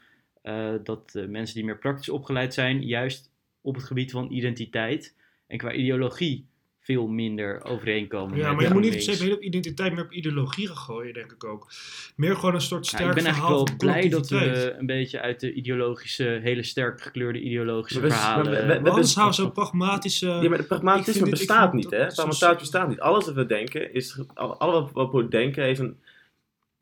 dat 0.84 1.13
mensen 1.27 1.56
die 1.56 1.65
meer 1.65 1.77
praktisch 1.77 2.10
opgeleid 2.10 2.53
zijn, 2.53 2.82
juist 2.86 3.32
op 3.62 3.75
het 3.75 3.84
gebied 3.84 4.12
van 4.12 4.32
identiteit 4.32 5.15
en 5.47 5.58
qua 5.58 5.71
ideologie 5.71 6.45
veel 6.79 7.08
minder 7.08 7.63
overeenkomen. 7.63 8.38
Ja, 8.38 8.53
maar 8.53 8.63
je 8.63 8.73
moet 8.73 8.82
niet 8.82 8.91
per 8.91 9.01
se 9.01 9.12
de 9.12 9.23
hele 9.23 9.39
identiteit 9.39 9.93
meer 9.93 10.03
op 10.03 10.12
ideologie 10.12 10.67
gaan 10.67 10.77
gooien, 10.77 11.13
denk 11.13 11.32
ik 11.32 11.43
ook. 11.43 11.71
Meer 12.15 12.36
gewoon 12.36 12.53
een 12.56 12.62
soort 12.62 12.89
Ja, 12.89 12.97
sterk 12.97 13.10
ik 13.17 13.23
ben 13.23 13.34
verhaal 13.34 13.49
eigenlijk 13.49 13.82
wel 13.82 13.91
blij 13.91 14.10
dat 14.10 14.29
we 14.29 14.75
een 14.79 14.86
beetje 14.86 15.19
uit 15.21 15.39
de 15.39 15.53
ideologische, 15.53 16.39
hele 16.43 16.63
sterk 16.63 17.01
gekleurde 17.01 17.39
ideologische 17.39 17.99
we- 17.99 18.10
verhalen... 18.10 18.51
we- 18.51 18.60
we- 18.62 18.65
Maar 18.67 18.82
we- 18.84 18.89
anders 18.89 19.15
houden 19.15 19.36
zo'n 19.36 19.51
pragmatische... 19.51 20.27
Ja, 20.27 20.49
maar 20.49 20.58
het 20.58 20.67
pragmatisme 20.67 21.21
dit- 21.21 21.29
bestaat 21.29 21.73
niet, 21.73 21.89
hè? 21.91 22.06
Pragmatisme 22.06 22.56
bestaat 22.56 22.88
niet. 22.88 22.99
Alles 22.99 23.25
wat 23.25 23.36
we 23.36 23.45
denken, 23.45 23.93
is, 23.93 24.19
al- 24.34 24.58
alles 24.60 24.91
wat, 24.91 25.12
we 25.12 25.27
denken, 25.27 25.63
heeft 25.63 25.79
een, 25.79 25.97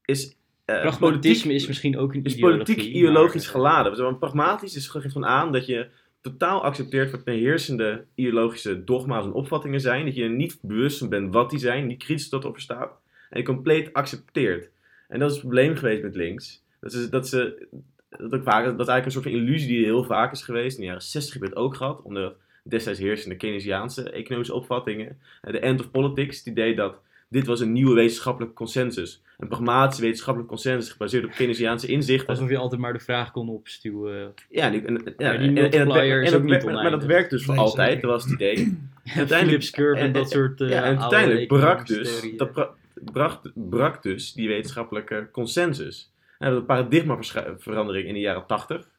is, 0.06 0.28
eh, 0.30 0.34
Pragmatisme 0.80 1.30
politiek- 1.30 1.52
is 1.52 1.68
misschien 1.68 1.98
ook 1.98 2.14
een 2.14 2.24
is 2.24 2.34
ideologie. 2.34 2.64
politiek 2.66 2.94
ideologisch 2.94 3.44
maar, 3.44 3.52
geladen. 3.52 3.98
Want 4.04 4.20
pragmatisch 4.20 4.76
is, 4.76 4.88
geeft 4.88 5.14
van 5.14 5.26
aan 5.26 5.52
dat 5.52 5.66
je 5.66 5.88
totaal 6.22 6.64
accepteert 6.64 7.12
wat 7.12 7.26
de 7.26 7.32
heersende 7.32 8.06
ideologische 8.16 8.84
dogma's 8.84 9.26
en 9.26 9.32
opvattingen 9.34 9.82
zijn. 9.82 10.06
Dat 10.06 10.16
je 10.16 10.24
er 10.24 10.30
niet 10.30 10.60
bewust 10.62 10.98
van 10.98 11.10
bent 11.10 11.34
wat 11.34 11.50
die 11.50 11.60
zijn, 11.60 11.88
niet 11.88 12.04
kritisch 12.04 12.30
tot 12.30 12.46
over 12.46 12.62
staat. 12.62 12.92
En 13.30 13.40
je 13.40 13.46
compleet 13.46 13.94
accepteert. 13.94 14.70
En 15.08 15.20
dat 15.20 15.28
is 15.30 15.36
het 15.36 15.44
probleem 15.46 15.76
geweest 15.76 16.02
met 16.02 16.16
links. 16.16 16.64
Dat, 16.80 16.94
is, 16.94 17.10
dat, 17.10 17.28
ze, 17.28 17.68
dat, 18.10 18.34
ook 18.34 18.44
vaak, 18.44 18.64
dat 18.66 18.88
eigenlijk 18.88 19.06
een 19.06 19.12
soort 19.12 19.24
van 19.24 19.34
illusie 19.34 19.68
die 19.68 19.86
heel 19.86 20.04
vaak 20.04 20.32
is 20.32 20.44
geweest. 20.44 20.76
In 20.76 20.82
de 20.82 20.88
jaren 20.88 21.02
60 21.02 21.34
heb 21.34 21.44
je 21.44 21.50
het 21.50 21.58
ook 21.58 21.76
gehad, 21.76 22.02
onder 22.04 22.24
de 22.64 22.70
destijds 22.70 23.00
heersende 23.00 23.36
Keynesiaanse 23.36 24.10
economische 24.10 24.54
opvattingen. 24.54 25.20
Eh, 25.42 25.52
De 25.52 25.60
end 25.60 25.80
of 25.80 25.92
politics, 25.92 26.38
het 26.38 26.46
idee 26.48 26.76
dat 26.76 27.00
dit 27.32 27.46
was 27.46 27.60
een 27.60 27.72
nieuwe 27.72 27.94
wetenschappelijke 27.94 28.56
consensus. 28.56 29.22
Een 29.38 29.48
pragmatische 29.48 30.02
wetenschappelijke 30.04 30.54
consensus 30.54 30.92
gebaseerd 30.92 31.26
op 31.26 31.32
Keynesiaanse 31.32 31.88
inzichten. 31.88 32.28
Alsof 32.28 32.50
je 32.50 32.58
altijd 32.58 32.82
maar 32.82 32.94
de 32.94 33.00
vraag 33.00 33.32
kon 33.32 33.50
opstuwen. 33.50 34.34
Ja, 34.50 34.70
die, 34.70 34.82
en, 34.86 35.06
en- 35.06 35.14
ja, 35.18 35.34
en- 35.34 35.40
en 35.42 35.72
en 35.72 35.88
dat 35.88 36.34
ook 36.36 36.42
niet 36.42 36.50
werkt- 36.50 36.66
maar, 36.66 36.74
maar 36.74 36.92
dat 36.92 37.04
werkt 37.06 37.30
dus 37.30 37.44
voor 37.46 37.56
Nee, 37.56 37.64
altijd, 37.64 38.02
dat 38.02 38.12
was 38.12 38.24
het 38.24 38.34
idee. 38.34 38.78
Philips 39.28 39.70
curve 39.72 40.00
en, 40.00 40.06
en- 40.06 40.12
dat 40.12 40.30
soort. 40.30 40.62
eh, 40.62 40.70
ja, 40.70 40.76
en 40.76 40.84
oude 40.84 41.02
uiteindelijk 41.02 41.48
brak 41.48 41.88
dus, 41.88 42.28
dat 42.38 42.52
bra- 42.52 42.70
brak, 43.12 43.42
brak 43.54 44.04
dus 44.04 44.34
die 44.34 44.48
wetenschappelijke 44.48 45.30
consensus. 45.32 46.12
En 46.18 46.28
we 46.38 46.44
hebben 46.56 46.60
een 46.60 46.66
paradigmaverandering 46.90 48.08
in 48.08 48.14
de 48.14 48.20
jaren 48.20 48.46
80. 48.48 48.90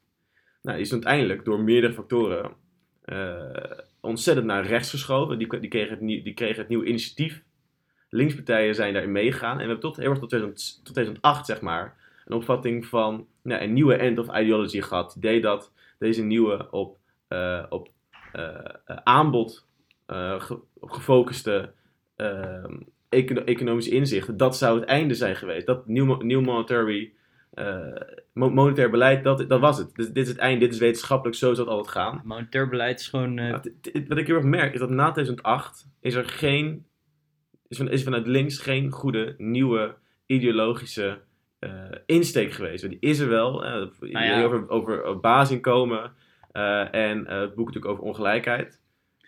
Nou, 0.62 0.76
die 0.76 0.86
is 0.86 0.92
uiteindelijk 0.92 1.44
door 1.44 1.60
meerdere 1.60 1.92
factoren 1.92 2.50
eh, 3.04 3.40
ontzettend 4.00 4.46
naar 4.46 4.66
rechts 4.66 4.90
geschoven. 4.90 5.38
Die, 5.38 5.58
die, 5.60 5.68
kregen 5.68 5.90
het, 5.90 6.00
nieuw- 6.00 6.22
die 6.22 6.34
kregen 6.34 6.58
het 6.58 6.68
nieuwe 6.68 6.84
initiatief. 6.86 7.42
Linkspartijen 8.14 8.74
zijn 8.74 8.92
daarin 8.92 9.12
meegegaan. 9.12 9.50
En 9.50 9.56
we 9.56 9.62
hebben 9.62 9.80
tot, 9.80 9.96
heel 9.96 10.10
erg 10.10 10.18
tot, 10.18 10.28
2000 10.28 10.74
tot 10.84 10.94
2008, 10.94 11.46
zeg 11.46 11.60
maar, 11.60 11.96
een 12.24 12.36
opvatting 12.36 12.86
van 12.86 13.26
nou, 13.42 13.62
een 13.62 13.72
nieuwe 13.72 13.94
end 13.96 14.18
of 14.18 14.36
ideology 14.38 14.80
gehad. 14.80 15.06
Het 15.14 15.16
idee 15.24 15.40
dat 15.40 15.72
deze 15.98 16.22
nieuwe 16.22 16.70
op, 16.70 16.98
eh, 17.28 17.62
op 17.68 17.88
eh, 18.32 18.44
eh, 18.84 18.96
aanbod 19.04 19.66
ge- 20.38 20.58
gefocuste 20.80 21.72
econo- 23.08 23.44
economische 23.44 23.90
inzichten, 23.90 24.36
dat 24.36 24.56
zou 24.56 24.80
het 24.80 24.88
einde 24.88 25.14
zijn 25.14 25.36
geweest. 25.36 25.66
Dat 25.66 25.86
nieuw, 25.86 26.16
nieuw 26.16 26.40
monetary, 26.40 27.12
mo- 28.32 28.50
monetair 28.50 28.90
beleid, 28.90 29.24
dat, 29.24 29.48
dat 29.48 29.60
was 29.60 29.78
het. 29.78 29.94
Dit, 29.94 30.14
dit 30.14 30.24
is 30.24 30.28
het 30.28 30.38
einde, 30.38 30.60
dit 30.60 30.72
is 30.74 30.78
wetenschappelijk, 30.80 31.36
zo 31.38 31.54
zal 31.54 31.64
het 31.64 31.74
altijd 31.74 31.94
gaan. 31.94 32.20
Monetair 32.24 32.68
beleid 32.68 33.00
is 33.00 33.08
gewoon. 33.08 33.38
eh, 33.38 33.50
Maar 33.50 33.60
t- 33.62 33.72
t- 33.82 34.08
Wat 34.08 34.18
ik 34.18 34.26
heel 34.26 34.36
erg 34.36 34.44
merk, 34.44 34.74
is 34.74 34.80
dat 34.80 34.90
na 34.90 35.10
2008 35.10 35.88
is 36.00 36.14
er 36.14 36.24
geen, 36.24 36.86
is, 37.72 37.78
van, 37.78 37.90
is 37.90 38.02
vanuit 38.02 38.26
links 38.26 38.58
geen 38.58 38.90
goede, 38.90 39.34
nieuwe, 39.38 39.94
ideologische 40.26 41.18
eh, 41.58 41.70
insteek 42.06 42.52
geweest. 42.52 42.88
Die 42.88 42.96
is 43.00 43.18
er 43.18 43.28
wel, 43.28 43.64
eh, 43.64 43.72
Nou 44.00 44.24
ja. 44.24 44.42
over, 44.42 44.68
over, 44.68 45.20
basisinkomen 45.20 46.12
eh, 46.52 46.94
en 46.94 47.26
eh, 47.26 47.40
het 47.40 47.54
boek 47.54 47.66
natuurlijk 47.66 47.92
over 47.92 48.04
ongelijkheid. 48.04 48.80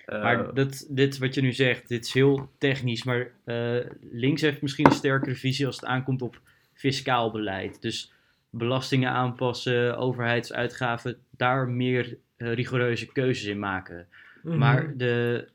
Eh, 0.07 0.23
Maar 0.23 0.55
dat, 0.55 0.87
dit 0.91 1.19
wat 1.19 1.35
je 1.35 1.41
nu 1.41 1.53
zegt, 1.53 1.89
dit 1.89 2.05
is 2.05 2.13
heel 2.13 2.51
technisch. 2.59 3.05
Maar 3.05 3.31
eh, 3.45 3.77
links 4.11 4.41
heeft 4.41 4.63
misschien 4.63 4.87
een 4.87 4.93
sterkere 4.93 5.35
visie 5.35 5.67
als 5.67 5.77
het 5.77 5.85
aankomt 5.85 6.23
op 6.23 6.41
fiscaal 6.73 7.31
beleid. 7.31 7.83
Dus 7.83 8.13
belastingen 8.51 9.11
aanpassen, 9.11 9.97
overheidsuitgaven, 9.99 11.17
daar 11.31 11.69
meer 11.69 12.17
rigoureuze 12.37 13.13
keuzes 13.13 13.45
in 13.45 13.59
maken. 13.59 14.07
Mhm. 14.43 14.59
Maar 14.59 14.97
de, 14.97 15.49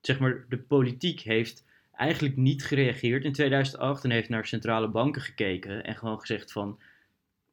zeg 0.00 0.18
maar 0.18 0.44
de 0.48 0.58
politiek 0.58 1.20
heeft 1.20 1.64
eigenlijk 2.00 2.36
niet 2.36 2.64
gereageerd 2.64 3.24
in 3.24 3.32
2008 3.32 4.04
en 4.04 4.10
heeft 4.10 4.28
naar 4.28 4.46
centrale 4.46 4.88
banken 4.88 5.22
gekeken 5.22 5.84
en 5.84 5.96
gewoon 5.96 6.20
gezegd 6.20 6.52
van... 6.52 6.78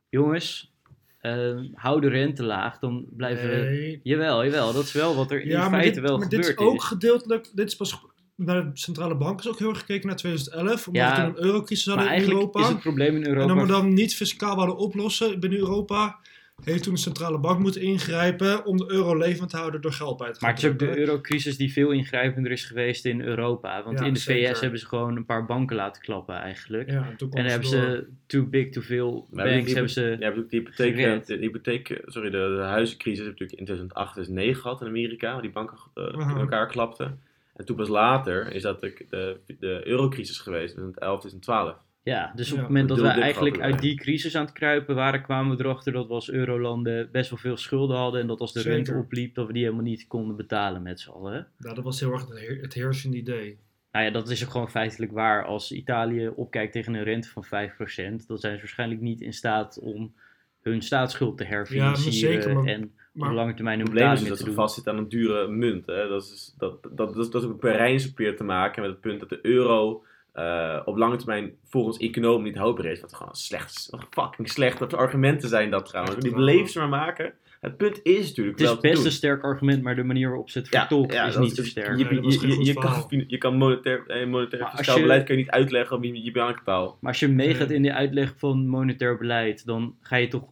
Jongens, 0.10 0.74
eh, 1.20 1.60
hou 1.74 2.02
de 2.02 2.08
rente 2.08 2.44
laag, 2.44 2.80
dan 2.80 3.06
blijven 3.10 3.50
we... 3.50 4.00
Jawel, 4.04 4.44
jawel, 4.44 4.74
dat 4.74 4.84
is 4.84 4.92
wel 4.92 5.16
wat 5.16 5.32
er 5.32 5.42
in 5.42 5.48
Ja, 5.48 5.70
feite 5.70 6.00
dit, 6.00 6.10
wel 6.10 6.18
maar 6.18 6.30
dit 6.30 6.40
gebeurd 6.46 6.60
is 6.60 6.66
ook 6.66 6.76
is. 6.76 6.84
gedeeltelijk... 6.84 7.50
Dit 7.54 7.68
is 7.68 7.76
pas... 7.76 8.06
Naar 8.36 8.64
de 8.64 8.70
centrale 8.74 9.16
bank 9.16 9.40
is 9.40 9.48
ook 9.48 9.60
heel 9.60 9.70
erg 9.70 9.80
gekeken 9.80 10.08
naar 10.08 10.16
2011. 10.16 10.88
Omdat 10.88 11.02
Ja, 11.02 11.10
we 11.10 11.16
toen 11.16 11.38
een 11.38 11.46
eurocrisis 11.46 11.86
hadden 11.86 12.06
in 12.06 12.12
eigenlijk 12.12 12.40
Europa. 12.40 12.62
is 12.62 12.68
het 12.68 12.80
probleem 12.80 13.16
in 13.16 13.24
En 13.24 13.28
Europa... 13.28 13.48
dan 13.48 13.62
we 13.62 13.68
dan 13.68 13.94
niet 13.94 14.16
fiscaal 14.16 14.56
wilden 14.56 14.78
oplossen 14.78 15.40
binnen 15.40 15.60
Europa... 15.60 16.20
heeft 16.64 16.84
toen 16.84 16.94
de 16.94 17.00
centrale 17.00 17.38
bank 17.38 17.60
moeten 17.60 17.82
ingrijpen... 17.82 18.66
om 18.66 18.78
de 18.78 18.92
euro 18.92 19.18
levend 19.18 19.50
te 19.50 19.58
houden 19.58 19.82
door 19.82 19.92
geld 19.92 20.18
bij 20.18 20.32
te 20.32 20.38
Maar 20.42 20.50
het 20.50 20.64
is 20.64 20.70
ook 20.70 20.80
de 20.80 20.98
eurocrisis 20.98 21.58
die 21.58 21.72
veel 21.72 21.92
ingrijpender 21.92 22.52
is 22.52 22.66
geweest 22.66 23.06
in 23.06 23.22
Europa. 23.22 23.84
Want 23.84 24.00
Ja, 24.00 24.06
in 24.06 24.14
de 24.14 24.20
zeker. 24.20 24.54
VS 24.54 24.60
hebben 24.60 24.80
ze 24.80 24.88
gewoon 24.88 25.16
een 25.16 25.26
paar 25.26 25.46
banken 25.46 25.76
laten 25.76 26.02
klappen 26.02 26.36
eigenlijk. 26.36 26.90
Ja, 26.90 26.96
en 26.96 27.16
en 27.20 27.30
dan 27.30 27.46
hebben 27.46 27.72
door. 27.72 27.80
ze 27.80 28.08
too 28.26 28.46
big, 28.46 28.70
too 28.70 28.84
veel 28.84 29.28
Maar 29.32 29.50
banks 29.50 29.74
hebben 29.74 29.92
ze... 29.92 30.16
Ja, 30.20 30.32
de 30.32 30.46
hypotheek, 30.50 31.26
de, 31.26 31.36
hypotheek, 31.36 32.02
sorry, 32.06 32.30
de, 32.30 32.56
de 32.58 32.64
huizencrisis 32.64 33.26
heb 33.26 33.38
je 33.38 33.44
natuurlijk 33.44 33.60
in 33.60 33.66
2008, 33.66 34.12
2009 34.12 34.62
gehad 34.62 34.82
in 34.82 34.88
Amerika, 34.88 35.32
waar 35.32 35.42
die 35.42 35.52
banken 35.52 35.78
eh, 35.94 36.04
in 36.04 36.38
elkaar 36.38 36.68
klapten. 36.68 37.20
En 37.56 37.66
toen 37.66 37.76
pas 37.76 37.88
later 37.88 38.52
is 38.52 38.62
dat 38.62 38.80
de, 38.80 39.06
de, 39.10 39.40
de 39.60 39.82
eurocrisis 39.88 40.40
geweest, 40.40 40.74
2011, 40.74 41.20
2012. 41.20 41.86
Ja, 42.08 42.32
dus 42.36 42.50
op 42.52 42.56
Ja. 42.56 42.60
het 42.64 42.70
moment 42.72 42.90
dat 42.90 43.00
we 43.00 43.08
eigenlijk 43.08 43.60
uit 43.60 43.80
die 43.80 43.96
crisis 43.96 44.36
aan 44.36 44.46
het 44.46 44.54
kruipen 44.54 44.96
waren, 44.96 45.22
kwamen 45.22 45.58
we 45.58 45.64
erachter 45.64 45.94
dat 45.94 46.08
we 46.08 46.14
als 46.14 46.32
eurolanden 46.32 47.10
best 47.12 47.30
wel 47.30 47.40
veel 47.40 47.58
schulden 47.58 47.98
hadden. 47.98 48.22
En 48.22 48.28
dat 48.28 48.40
als 48.40 48.54
de 48.54 48.60
Zeker. 48.60 48.76
rente 48.76 48.94
opliep, 48.94 49.36
dat 49.36 49.48
we 49.48 49.54
die 49.54 49.64
helemaal 49.64 49.84
niet 49.84 50.08
konden 50.08 50.36
betalen 50.36 50.82
met 50.82 51.00
z'n 51.00 51.10
allen. 51.10 51.48
Ja, 51.60 51.74
dat 51.74 51.84
was 51.84 52.00
heel 52.00 52.12
erg 52.12 52.28
het, 52.28 52.40
heer- 52.40 52.62
het 52.62 52.74
heersende 52.74 53.18
idee. 53.18 53.58
Nou 53.92 54.06
ja, 54.06 54.12
dat 54.12 54.30
is 54.30 54.44
ook 54.46 54.52
gewoon 54.52 54.70
feitelijk 54.70 55.12
waar. 55.12 55.46
Als 55.46 55.72
Italië 55.72 56.28
opkijkt 56.28 56.72
tegen 56.74 56.94
een 56.94 57.04
rente 57.04 57.30
van 57.30 57.44
5%, 57.44 58.28
dan 58.28 58.38
zijn 58.38 58.54
ze 58.54 58.60
waarschijnlijk 58.60 59.02
niet 59.02 59.22
in 59.22 59.34
staat 59.34 59.80
om 59.80 60.14
hun 60.62 60.82
staatsschuld 60.82 61.38
te 61.38 61.44
herfinancieren 61.44 62.42
zeker, 62.42 62.54
maar- 62.56 62.66
en 62.74 62.92
maar- 63.14 63.30
op 63.30 63.36
lange 63.36 63.54
termijn 63.54 63.80
Het 63.80 63.88
hun 63.88 63.98
probleem 63.98 64.24
is 64.24 64.30
dat 64.30 64.40
ze 64.48 64.54
vastzitten 64.54 64.94
aan 64.94 65.00
een 65.00 65.10
dure 65.10 65.48
munt. 65.48 65.86
Hè. 65.86 66.08
Dat, 66.08 66.24
is, 66.24 66.56
dat, 66.58 66.84
dat, 66.84 66.98
dat, 66.98 67.18
is, 67.18 67.30
dat 67.30 67.44
is 67.44 67.50
ook 67.50 67.64
Rijnspapier 67.64 68.36
te 68.36 68.44
maken 68.44 68.82
met 68.82 68.92
het 68.92 69.02
punt 69.02 69.20
dat 69.20 69.30
de 69.30 69.40
euro 69.42 70.04
eh, 70.38 70.82
op 70.86 70.98
lange 70.98 71.16
termijn 71.16 71.52
volgens 71.66 71.98
economen 71.98 72.44
niet 72.44 72.58
houdbaar 72.58 72.86
is. 72.86 73.02
Wat 73.02 73.14
gewoon 73.14 73.36
slecht, 73.36 73.88
wat 73.90 74.08
fucking 74.10 74.50
slecht. 74.50 74.80
Dat 74.80 74.94
argumenten 74.94 75.50
zijn 75.50 75.70
dat 75.70 75.86
trouwens. 75.86 76.16
Die 76.16 76.68
ze 76.68 76.80
maar 76.80 76.90
maken. 76.90 77.34
Het 77.62 77.78
punt 77.78 78.00
is 78.04 78.28
natuurlijk 78.28 78.60
Het 78.60 78.68
wel 78.68 78.76
is 78.76 78.82
best 78.82 79.06
een 79.06 79.12
sterk 79.12 79.44
argument, 79.44 79.84
maar 79.84 79.96
de 79.96 80.04
manier 80.04 80.28
waarop 80.28 80.50
ze 80.50 80.60
het 80.60 80.68
vertolkt 80.70 81.14
is 81.14 81.38
niet 81.38 81.56
zo 81.56 81.64
sterk. 81.64 81.98
Je, 81.98 82.22
je, 82.22 82.66
je, 82.66 82.74
kan, 82.74 83.24
je 83.28 83.38
kan 83.38 83.56
monetair, 83.56 84.08
eh, 84.08 84.28
monetair 84.28 84.62
Maar 84.62 84.76
fiscaal 84.76 85.00
beleid 85.00 85.24
kan 85.24 85.36
je 85.36 85.42
niet 85.42 85.52
uitleggen 85.52 85.98
op 85.98 86.04
je, 86.04 86.24
je 86.24 86.32
bankenpaal. 86.32 86.98
Maar 87.02 87.12
als 87.12 87.20
je 87.20 87.28
meegaat 87.28 87.70
in 87.70 87.82
de 87.82 87.94
uitleg 87.94 88.34
van 88.38 88.68
monetair 88.68 89.18
beleid, 89.18 89.66
dan 89.66 89.96
ga 90.02 90.16
je 90.16 90.28
toch 90.28 90.44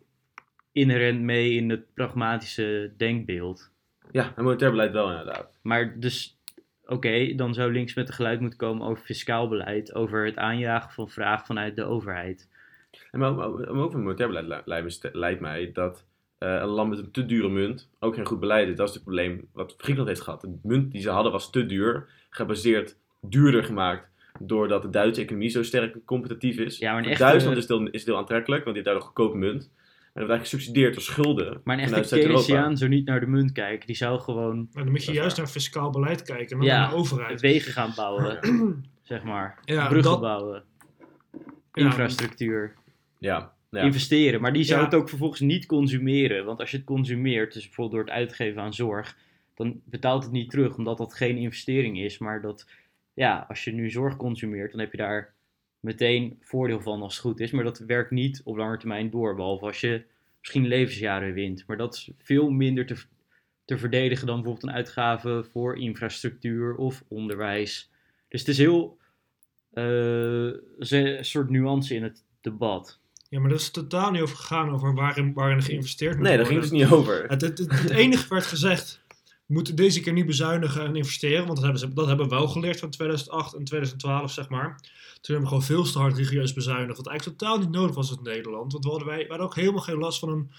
inherent 0.71 1.21
mee 1.21 1.53
in 1.53 1.69
het 1.69 1.93
pragmatische 1.93 2.93
denkbeeld. 2.97 3.71
Ja, 4.11 4.33
en 4.35 4.43
monetair 4.43 4.71
beleid 4.71 4.91
wel 4.91 5.09
inderdaad. 5.09 5.59
Maar 5.61 5.99
dus, 5.99 6.34
oké, 6.87 7.35
dan 7.35 7.53
zou 7.53 7.71
links 7.71 7.93
met 7.93 8.07
een 8.07 8.13
geluid 8.13 8.39
moeten 8.39 8.59
komen 8.59 8.87
over 8.87 9.03
fiscaal 9.03 9.47
beleid, 9.47 9.95
over 9.95 10.25
het 10.25 10.37
aanjagen 10.37 10.91
van 10.91 11.09
vraag 11.09 11.45
vanuit 11.45 11.75
de 11.75 11.83
overheid. 11.83 12.49
En 13.11 13.19
maar, 13.19 13.37
ook 13.37 13.91
van 13.91 14.01
monetair 14.03 14.27
beleid 14.27 14.65
li- 14.67 15.09
lijkt, 15.13 15.39
mij 15.39 15.71
dat 15.73 16.05
eh, 16.37 16.53
een 16.53 16.67
land 16.67 16.89
met 16.89 16.99
een 16.99 17.11
te 17.11 17.25
dure 17.25 17.49
munt 17.49 17.89
ook 17.99 18.15
geen 18.15 18.25
goed 18.25 18.39
beleid 18.39 18.67
is. 18.69 18.75
Dat 18.75 18.87
is 18.87 18.93
het 18.93 19.03
probleem 19.03 19.47
wat 19.53 19.73
Griekenland 19.77 20.07
heeft 20.07 20.21
gehad. 20.21 20.41
De 20.41 20.59
munt 20.63 20.91
die 20.91 21.01
ze 21.01 21.09
hadden 21.09 21.31
was 21.31 21.51
te 21.51 21.65
duur, 21.65 22.07
gebaseerd, 22.29 22.97
duurder 23.21 23.63
gemaakt. 23.63 24.13
Doordat 24.39 24.81
de 24.81 24.89
Duitse 24.89 25.21
economie 25.21 25.49
zo 25.49 25.63
sterk 25.63 26.05
competitief 26.05 26.57
is. 26.57 26.77
Ja, 26.77 26.93
maar 26.93 27.17
Duitsland 27.17 27.57
is 27.57 27.67
heel, 27.67 27.87
is 27.87 28.05
heel 28.05 28.17
aantrekkelijk, 28.17 28.63
want 28.63 28.75
die 28.75 28.83
heeft 28.83 28.85
daar 28.85 28.95
een 28.95 29.13
goedkope 29.13 29.37
munt. 29.37 29.71
En 30.15 30.21
dat 30.21 30.29
wordt 30.29 30.45
eigenlijk 30.45 30.63
gesubsidieerd 30.65 30.93
door 30.93 31.03
schulden. 31.03 31.61
Maar 31.63 31.77
een 31.77 31.93
echte. 31.93 32.15
Keynesiaan 32.19 32.77
zou 32.77 32.89
niet 32.89 33.05
naar 33.05 33.19
de 33.19 33.25
munt 33.27 33.51
kijken. 33.51 33.87
Die 33.87 33.95
zou 33.95 34.19
gewoon 34.19 34.67
Maar 34.73 34.83
dan 34.83 34.91
moet 34.91 35.03
je 35.05 35.11
juist 35.11 35.37
naar 35.37 35.47
fiscaal 35.47 35.89
beleid 35.89 36.21
kijken 36.21 36.61
Ja, 36.61 36.79
naar 36.79 36.89
de 36.89 36.95
overheid. 36.95 37.41
wegen 37.41 37.71
gaan 37.71 37.93
bouwen, 37.95 38.39
zeg 39.01 39.23
maar. 39.23 39.59
Ja, 39.65 39.87
Bruggen 39.87 40.11
dat- 40.11 40.21
bouwen, 40.21 40.63
Ja, 41.73 41.85
infrastructuur. 41.85 42.73
Ja, 43.19 43.53
ja. 43.69 43.81
investeren. 43.81 44.41
Maar 44.41 44.53
die 44.53 44.63
zou 44.63 44.79
Ja. 44.79 44.85
het 44.85 44.95
ook 44.95 45.09
vervolgens 45.09 45.39
niet 45.39 45.65
consumeren. 45.65 46.45
Want 46.45 46.59
als 46.59 46.71
je 46.71 46.77
het 46.77 46.85
consumeert, 46.85 47.53
dus 47.53 47.63
bijvoorbeeld 47.65 47.95
door 48.05 48.05
het 48.13 48.13
uitgeven 48.23 48.61
aan 48.61 48.73
zorg, 48.73 49.17
dan 49.55 49.81
betaalt 49.85 50.23
het 50.23 50.31
niet 50.31 50.49
terug, 50.49 50.77
omdat 50.77 50.97
dat 50.97 51.13
geen 51.13 51.37
investering 51.37 51.99
is. 51.99 52.17
Maar 52.17 52.41
dat, 52.41 52.69
ja, 53.13 53.45
als 53.49 53.63
je 53.63 53.71
nu 53.73 53.89
zorg 53.89 54.15
consumeert, 54.17 54.71
dan 54.71 54.79
heb 54.79 54.91
je 54.91 54.97
daar 54.97 55.33
meteen 55.85 56.37
voordeel 56.41 56.81
van 56.81 57.01
als 57.01 57.13
het 57.13 57.21
goed 57.21 57.39
is. 57.39 57.51
Maar 57.51 57.63
dat 57.63 57.79
werkt 57.79 58.11
niet 58.11 58.41
op 58.43 58.57
lange 58.57 58.77
termijn 58.77 59.09
door, 59.09 59.35
behalve 59.35 59.65
als 59.65 59.79
je 59.79 60.03
misschien 60.39 60.67
levensjaren 60.67 61.33
wint. 61.33 61.63
Maar 61.67 61.77
dat 61.77 61.93
is 61.93 62.11
veel 62.17 62.49
minder 62.49 62.85
te, 62.85 62.95
te 63.65 63.77
verdedigen 63.77 64.27
dan 64.27 64.35
bijvoorbeeld 64.35 64.67
een 64.67 64.77
uitgave 64.77 65.45
voor 65.51 65.77
infrastructuur 65.77 66.75
of 66.75 67.03
onderwijs. 67.07 67.91
Dus 68.29 68.39
het 68.39 68.49
is 68.49 68.57
heel 68.57 68.97
uh, 69.73 70.53
een 70.77 71.25
soort 71.25 71.49
nuance 71.49 71.95
in 71.95 72.03
het 72.03 72.23
debat. 72.41 72.99
Ja, 73.29 73.39
maar 73.39 73.49
dat 73.49 73.59
is 73.59 73.71
totaal 73.71 74.11
niet 74.11 74.21
over 74.21 74.35
gegaan 74.35 74.69
over 74.69 74.93
waarin, 74.93 75.33
waarin 75.33 75.61
geïnvesteerd 75.61 76.15
moet 76.15 76.27
nee, 76.27 76.37
worden. 76.37 76.53
Nee, 76.53 76.61
daar 76.61 76.71
ging 76.71 76.81
het 76.81 76.89
dus 76.89 76.99
niet 76.99 77.09
over. 77.09 77.29
Het, 77.29 77.41
het, 77.41 77.81
het, 77.81 77.89
enige 77.89 78.27
werd 78.27 78.45
gezegd, 78.45 79.03
moeten 79.45 79.75
deze 79.75 79.99
keer 79.99 80.13
niet 80.13 80.25
bezuinigen 80.25 80.85
en 80.85 80.95
investeren, 80.95 81.45
want 81.45 81.55
dat 81.55 81.63
hebben, 81.63 81.79
ze, 81.79 81.93
dat 81.93 82.07
hebben 82.07 82.29
we 82.29 82.35
wel 82.35 82.47
geleerd 82.47 82.79
van 82.79 82.89
2008 82.89 83.53
en 83.53 83.63
2012, 83.63 84.31
zeg 84.31 84.49
maar. 84.49 84.75
Toen 85.21 85.35
hebben 85.35 85.41
we 85.41 85.47
gewoon 85.47 85.83
veel 85.83 85.91
te 85.91 85.99
hard 85.99 86.17
rigoureus 86.17 86.53
bezuinigd, 86.53 86.97
wat 86.97 87.07
eigenlijk 87.07 87.37
totaal 87.37 87.57
niet 87.59 87.71
nodig 87.71 87.95
was 87.95 88.11
in 88.11 88.23
Nederland. 88.23 88.71
Want 88.71 88.83
we 88.83 88.89
hadden, 88.89 89.07
wij, 89.07 89.17
we 89.17 89.27
hadden 89.27 89.45
ook 89.45 89.55
helemaal 89.55 89.81
geen 89.81 89.97
last 89.97 90.19
van 90.19 90.29
een 90.29 90.51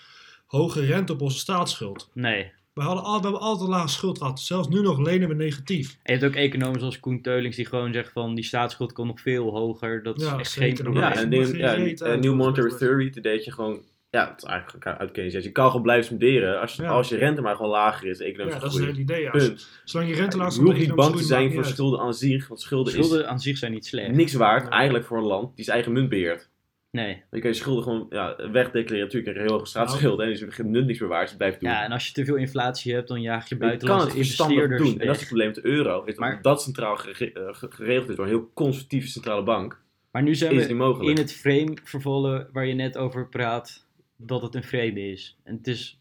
hoge 0.47 0.85
rente 0.85 1.13
op 1.13 1.21
onze 1.21 1.39
staatsschuld. 1.39 2.11
Nee. 2.13 2.53
We, 2.73 2.83
hadden 2.83 3.05
al, 3.05 3.17
we 3.17 3.23
hebben 3.23 3.41
altijd 3.41 3.69
een 3.69 3.75
lage 3.75 3.89
schuld 3.89 4.19
gehad. 4.19 4.41
Zelfs 4.41 4.69
nu 4.69 4.81
nog 4.81 4.99
lenen 4.99 5.29
we 5.29 5.35
negatief. 5.35 5.99
En 6.03 6.15
je 6.15 6.21
hebt 6.21 6.25
ook 6.35 6.43
economen 6.43 6.81
zoals 6.81 7.01
Koen 7.01 7.23
Teulings 7.23 7.57
die 7.57 7.67
gewoon 7.67 7.93
zeggen 7.93 8.13
van 8.13 8.35
die 8.35 8.45
staatsschuld 8.45 8.93
kan 8.93 9.07
nog 9.07 9.21
veel 9.21 9.51
hoger. 9.51 10.03
Dat 10.03 10.21
is 10.21 10.27
echt 10.27 10.53
geen 10.53 10.75
probleem. 10.75 11.03
Ja, 11.03 11.15
en, 11.15 11.31
de, 11.31 11.57
ja, 11.57 12.15
New 12.15 12.35
Monetary 12.35 12.77
Theory, 12.77 13.11
deed 13.11 13.45
je 13.45 13.53
gewoon... 13.53 13.81
Ja, 14.11 14.29
het 14.31 14.43
is 14.43 14.49
eigenlijk 14.49 14.87
uit 14.87 15.11
Keynes. 15.11 15.45
Je 15.45 15.53
kan 15.53 15.67
gewoon 15.67 15.83
blijven 15.83 16.05
spenderen 16.05 16.61
als, 16.61 16.77
je, 16.77 16.87
als 16.87 17.09
je 17.09 17.17
rente 17.17 17.41
maar 17.41 17.57
gewoon 17.57 17.71
lager 17.71 18.09
is. 18.09 18.19
Ja, 18.19 18.33
dat 18.45 18.65
is 18.65 18.75
het 18.75 18.85
hele 18.85 18.99
idee. 18.99 19.23
Ja. 19.23 19.51
Zolang 19.85 20.11
je 20.11 20.17
rente 20.17 20.37
laag 20.37 20.49
is, 20.49 20.57
Je 20.57 20.63
hoeft 20.63 20.79
niet 20.79 20.95
bang 20.95 21.17
te 21.17 21.23
zijn 21.23 21.53
voor 21.53 21.65
schulden 21.65 22.01
aan 22.01 22.15
zich. 22.15 22.49
Want 22.49 22.61
schulden, 22.61 22.93
schulden 22.93 23.29
aan 23.29 23.41
zich 23.41 23.59
zijn 23.59 23.73
niet 23.73 23.87
slecht. 23.87 24.11
Niks 24.11 24.35
waard 24.35 24.69
eigenlijk 24.69 25.05
voor 25.05 25.19
een 25.19 25.25
land 25.25 25.57
die 25.57 25.65
zijn 25.65 25.77
eigen 25.77 25.95
munt 25.95 26.09
beheert. 26.09 26.49
Nee. 26.91 27.23
Je 27.31 27.41
kan 27.41 27.51
je 27.51 27.57
schulden 27.57 27.83
gewoon 27.83 28.07
ja, 28.11 28.37
wegdeclareren. 28.37 28.99
Natuurlijk 28.99 29.37
een 29.37 29.43
heel 29.43 29.53
hoge 29.53 29.67
staatsschulden. 29.67 30.27
Nou. 30.27 30.39
En 30.41 30.49
is 30.49 30.57
nut 30.59 30.87
niks 30.87 30.99
meer 30.99 31.09
waard. 31.09 31.29
Dus 31.29 31.37
blijft 31.37 31.61
doen. 31.61 31.71
Ja, 31.71 31.85
en 31.85 31.93
als 31.93 32.07
je 32.07 32.13
te 32.13 32.25
veel 32.25 32.37
inflatie 32.37 32.95
hebt, 32.95 33.09
dan 33.09 33.21
jaag 33.21 33.49
je 33.49 33.57
buitenlandse 33.57 34.17
investeerders 34.17 34.83
doen. 34.83 35.01
En 35.01 35.07
dat 35.07 35.15
is 35.15 35.21
het 35.21 35.29
probleem 35.29 35.47
met 35.47 35.57
de 35.57 35.67
euro. 35.67 36.05
Is 36.05 36.17
maar, 36.17 36.43
dat 36.43 36.63
centraal 36.63 36.99
eh, 36.99 37.29
geregeld 37.53 38.09
is 38.09 38.17
door 38.17 38.25
een 38.25 38.31
heel 38.31 38.51
conservatieve 38.55 39.09
centrale 39.09 39.43
bank. 39.43 39.81
Maar 40.11 40.23
nu 40.23 40.35
zijn 40.35 40.57
we 40.57 41.07
in 41.07 41.17
het 41.17 41.33
frame 41.33 41.77
vervallen 41.85 42.49
waar 42.53 42.67
je 42.67 42.75
net 42.75 42.97
over 42.97 43.29
praat. 43.29 43.86
Dat 44.17 44.43
het 44.43 44.55
een 44.55 44.65
frame 44.65 45.11
is. 45.11 45.39
En 45.43 45.57
het 45.57 45.67
is... 45.67 46.01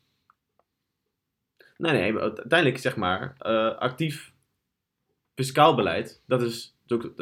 Nee, 1.77 1.91
nee. 1.91 2.19
Uiteindelijk 2.19 2.77
zeg 2.77 2.95
maar 2.95 3.35
uh, 3.41 3.77
actief 3.77 4.33
fiscaal 5.35 5.75
beleid. 5.75 6.21
Dat 6.25 6.41
is, 6.41 6.75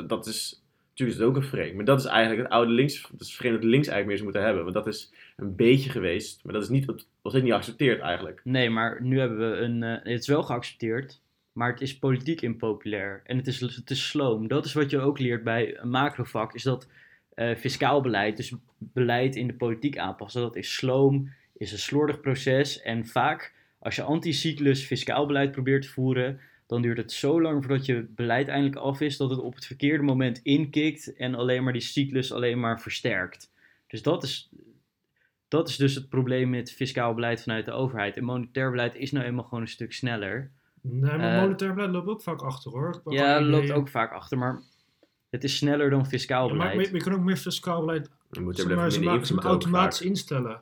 dat 0.08 0.28
is 0.28 0.64
Natuurlijk 0.94 1.20
is 1.20 1.26
het 1.26 1.36
ook 1.36 1.44
een 1.44 1.50
frame. 1.50 1.74
Maar 1.74 1.86
dat 1.86 2.00
is 2.00 2.06
eigenlijk 2.06 2.42
het 2.42 2.52
oude 2.52 2.72
links. 2.72 3.08
Dat 3.12 3.22
is 3.22 3.36
frame 3.36 3.54
dat 3.54 3.64
links 3.64 3.88
eigenlijk 3.88 4.06
meer 4.08 4.18
zou 4.18 4.24
moeten 4.24 4.44
hebben. 4.44 4.64
Want 4.64 4.76
dat 4.76 4.88
is 4.88 5.14
een 5.36 5.56
beetje 5.56 5.90
geweest. 5.90 6.44
Maar 6.44 6.54
dat 6.54 6.64
is 6.64 6.70
niet, 6.70 6.86
dat 6.86 7.08
was 7.22 7.34
niet 7.34 7.44
geaccepteerd 7.44 8.02
eigenlijk. 8.02 8.42
Nee, 8.44 8.70
maar 8.70 9.02
nu 9.02 9.20
hebben 9.20 9.38
we 9.38 9.58
een. 9.58 9.82
Uh, 9.82 9.92
het 9.92 10.22
is 10.22 10.28
wel 10.28 10.44
geaccepteerd. 10.44 11.22
Maar 11.52 11.72
het 11.72 11.82
is 11.82 12.00
politiek 12.00 12.42
impopulair. 12.42 13.22
En 13.24 13.38
het 13.38 13.48
is, 13.48 13.60
het 13.60 13.90
is 13.90 14.08
sloom. 14.08 14.48
Dat 14.48 14.66
is 14.66 14.74
wat 14.74 14.90
je 14.90 15.00
ook 15.00 15.20
leert 15.20 15.44
bij 15.44 15.78
een 15.80 15.90
macrovak. 15.90 16.54
Is 16.54 16.64
dat 16.64 16.88
uh, 17.36 17.56
fiscaal 17.56 18.02
beleid, 18.02 18.38
dus 18.38 18.54
beleid 18.78 19.36
in 19.36 19.48
de 19.48 19.54
politiek 19.54 19.98
aanpassen. 19.98 20.42
Dat 20.42 20.56
is 20.56 20.76
sloom, 20.76 21.34
is 21.58 21.72
een 21.72 21.78
slordig 21.78 22.20
proces. 22.20 22.82
En 22.82 23.06
vaak, 23.08 23.54
als 23.80 23.96
je 23.96 24.02
anticyclus 24.02 24.86
fiscaal 24.86 25.26
beleid 25.26 25.52
probeert 25.52 25.82
te 25.82 25.90
voeren 25.90 26.40
dan 26.74 26.82
duurt 26.82 26.98
het 26.98 27.12
zo 27.12 27.42
lang 27.42 27.64
voordat 27.64 27.86
je 27.86 28.06
beleid 28.10 28.48
eindelijk 28.48 28.76
af 28.76 29.02
is, 29.02 29.18
dat 29.18 29.30
het 29.30 29.40
op 29.40 29.56
het 29.56 29.66
verkeerde 29.66 30.04
moment 30.04 30.40
inkikt 30.44 31.16
en 31.16 31.36
alleen 31.36 31.64
maar 31.64 31.74
die 31.74 31.82
cyclus 31.82 32.32
alleen 32.32 32.60
maar 32.60 32.82
versterkt. 32.82 33.52
Dus 33.88 34.02
dat 34.02 34.24
is, 34.24 34.50
dat 35.48 35.70
is 35.70 35.76
dus 35.76 35.96
het 35.96 36.10
probleem 36.10 36.50
met 36.50 36.72
fiscaal 36.72 37.14
beleid 37.14 37.42
vanuit 37.42 37.66
de 37.66 37.72
overheid. 37.72 38.18
En 38.18 38.24
monetair 38.24 38.72
beleid 38.72 38.96
is 38.96 39.12
nou 39.12 39.26
eenmaal 39.26 39.44
gewoon 39.44 39.62
een 39.62 39.68
stuk 39.68 39.94
sneller. 39.94 40.52
Nee, 40.82 41.18
maar 41.18 41.36
uh, 41.36 41.42
monetair 41.42 41.74
beleid 41.74 41.92
loopt 41.92 42.08
ook 42.08 42.22
vaak 42.22 42.42
achter 42.42 42.72
hoor. 42.72 43.02
Ja, 43.06 43.42
loopt 43.42 43.72
ook 43.72 43.90
vaak 43.90 44.12
achter, 44.12 44.38
maar 44.38 44.62
het 45.34 45.44
is 45.44 45.58
sneller 45.58 45.90
dan 45.90 46.08
fiscaal 46.08 46.48
beleid. 46.48 46.76
maar 46.76 46.86
je, 46.86 46.94
je 46.94 47.02
kan 47.02 47.14
ook 47.14 47.20
meer 47.20 47.38
fiscaal 47.38 47.80
beleid 47.80 48.10
je 48.36 48.42
moet 48.42 49.34
maar, 49.34 49.46
automatisch 49.46 50.02
instellen. 50.02 50.60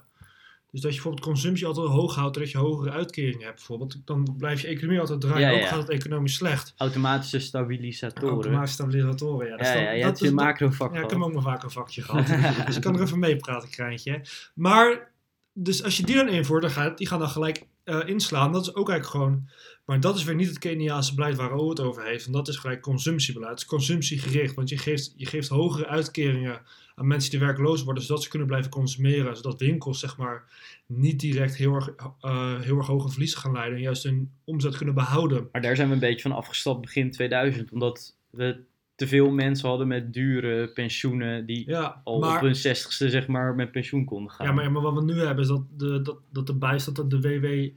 Dus 0.72 0.82
dat 0.82 0.90
je 0.90 0.96
bijvoorbeeld 0.96 1.26
consumptie 1.26 1.66
altijd 1.68 1.88
hoog 1.88 2.16
houdt, 2.16 2.38
dat 2.38 2.52
je 2.52 2.58
hogere 2.58 2.92
uitkeringen 2.92 3.44
hebt 3.44 3.56
bijvoorbeeld. 3.56 4.02
Dan 4.06 4.36
blijft 4.38 4.62
je 4.62 4.68
economie 4.68 5.00
altijd 5.00 5.22
draaien, 5.22 5.62
ook 5.62 5.68
gaat 5.68 5.80
het 5.80 5.90
economisch 5.90 6.34
slecht. 6.34 6.74
Automatische 6.78 7.40
stabilisatoren. 7.40 8.30
Automatische 8.30 8.74
stabilisatoren, 8.74 9.48
ja. 9.48 9.58
Dus 9.58 9.68
ja, 9.68 9.80
ja, 9.80 9.92
je 9.92 10.04
hebt 10.04 10.20
je 10.20 10.32
macrovak 10.32 10.94
Ja, 10.94 11.02
ik 11.02 11.10
heb 11.10 11.22
ook 11.22 11.34
nog 11.34 11.44
vaak 11.44 11.64
een 11.64 11.72
vakje 11.72 12.02
gehad. 12.02 12.28
dus 12.66 12.76
ik 12.76 12.82
kan 12.82 12.96
er 12.96 13.02
even 13.02 13.20
mee 13.20 13.36
praten, 13.36 13.70
Kraantje. 13.70 14.22
Maar, 14.54 15.11
dus 15.54 15.84
als 15.84 15.98
je 15.98 16.04
die 16.04 16.16
dan 16.16 16.28
invoert, 16.28 16.62
dan 16.62 16.72
gaat, 16.72 16.98
die 16.98 17.08
gaan 17.08 17.20
dan 17.20 17.30
gelijk 17.30 17.68
uh, 17.86 18.00
inslaan. 18.06 18.52
Dat 18.52 18.62
is 18.62 18.76
ook 18.76 18.90
eigenlijk 18.90 19.24
gewoon... 19.24 19.50
Maar 19.86 20.00
dat 20.00 20.16
is 20.16 20.24
weer 20.24 20.36
niet 20.36 20.48
het 20.48 20.60
Keniaanse 20.60 21.16
beleid 21.16 21.36
waar 21.36 21.52
O 21.52 21.70
het 21.70 21.80
over 21.80 22.04
heeft. 22.04 22.26
En 22.26 22.32
dat 22.32 22.48
is 22.48 22.58
gelijk 22.58 22.82
consumptiebeleid. 22.82 23.52
Het 23.52 23.60
is 23.60 23.66
consumptiegericht, 23.66 24.56
want 24.56 24.70
je 24.70 24.78
geeft, 24.78 25.14
je 25.16 25.26
geeft 25.26 25.48
hogere 25.48 25.88
uitkeringen 25.88 26.62
aan 26.96 27.08
mensen 27.08 27.32
die 27.32 27.40
werkloos 27.40 27.84
worden, 27.84 28.04
zodat 28.04 28.24
ze 28.24 28.30
kunnen 28.30 28.48
blijven 28.48 28.72
consumeren. 28.72 29.36
Zodat 29.36 29.60
winkels 29.60 30.00
zeg 30.00 30.18
maar 30.18 30.44
niet 30.86 31.20
direct 31.20 31.56
heel 31.56 31.74
erg, 31.74 31.90
uh, 32.22 32.62
heel 32.62 32.78
erg 32.78 32.88
hoge 32.88 33.10
verliezen 33.10 33.40
gaan 33.40 33.52
leiden 33.52 33.76
en 33.76 33.84
juist 33.84 34.04
hun 34.04 34.32
omzet 34.44 34.78
kunnen 34.78 34.96
behouden. 34.96 35.50
Maar 35.52 35.62
daar 35.62 35.76
zijn 35.76 35.88
we 35.88 35.94
een 35.94 36.00
beetje 36.00 36.22
van 36.22 36.32
afgestapt 36.32 36.82
begin 36.82 37.12
2000, 37.12 37.72
omdat 37.72 38.18
we 38.30 38.64
te 39.02 39.08
veel 39.08 39.32
mensen 39.32 39.70
hadden 39.70 39.88
met 39.88 40.14
dure 40.14 40.68
pensioenen 40.68 41.46
die 41.46 41.78
al 41.78 42.16
op 42.16 42.40
hun 42.40 42.56
zestigste 42.56 43.10
zeg 43.10 43.28
maar 43.28 43.56
met 43.56 43.72
pensioen 43.72 44.06
konden 44.06 44.32
gaan. 44.32 44.48
Ja, 44.48 44.54
maar, 44.54 44.72
maar 44.72 44.82
wat 44.82 44.94
we 44.94 45.04
nu 45.04 45.20
hebben 45.20 45.44
is 45.44 45.50
dat 45.50 45.64
de, 45.78 46.02
dat, 46.02 46.20
dat 46.32 46.48
de 46.48 46.56
bijstand, 46.56 47.10
de 47.10 47.22
WW 47.22 47.70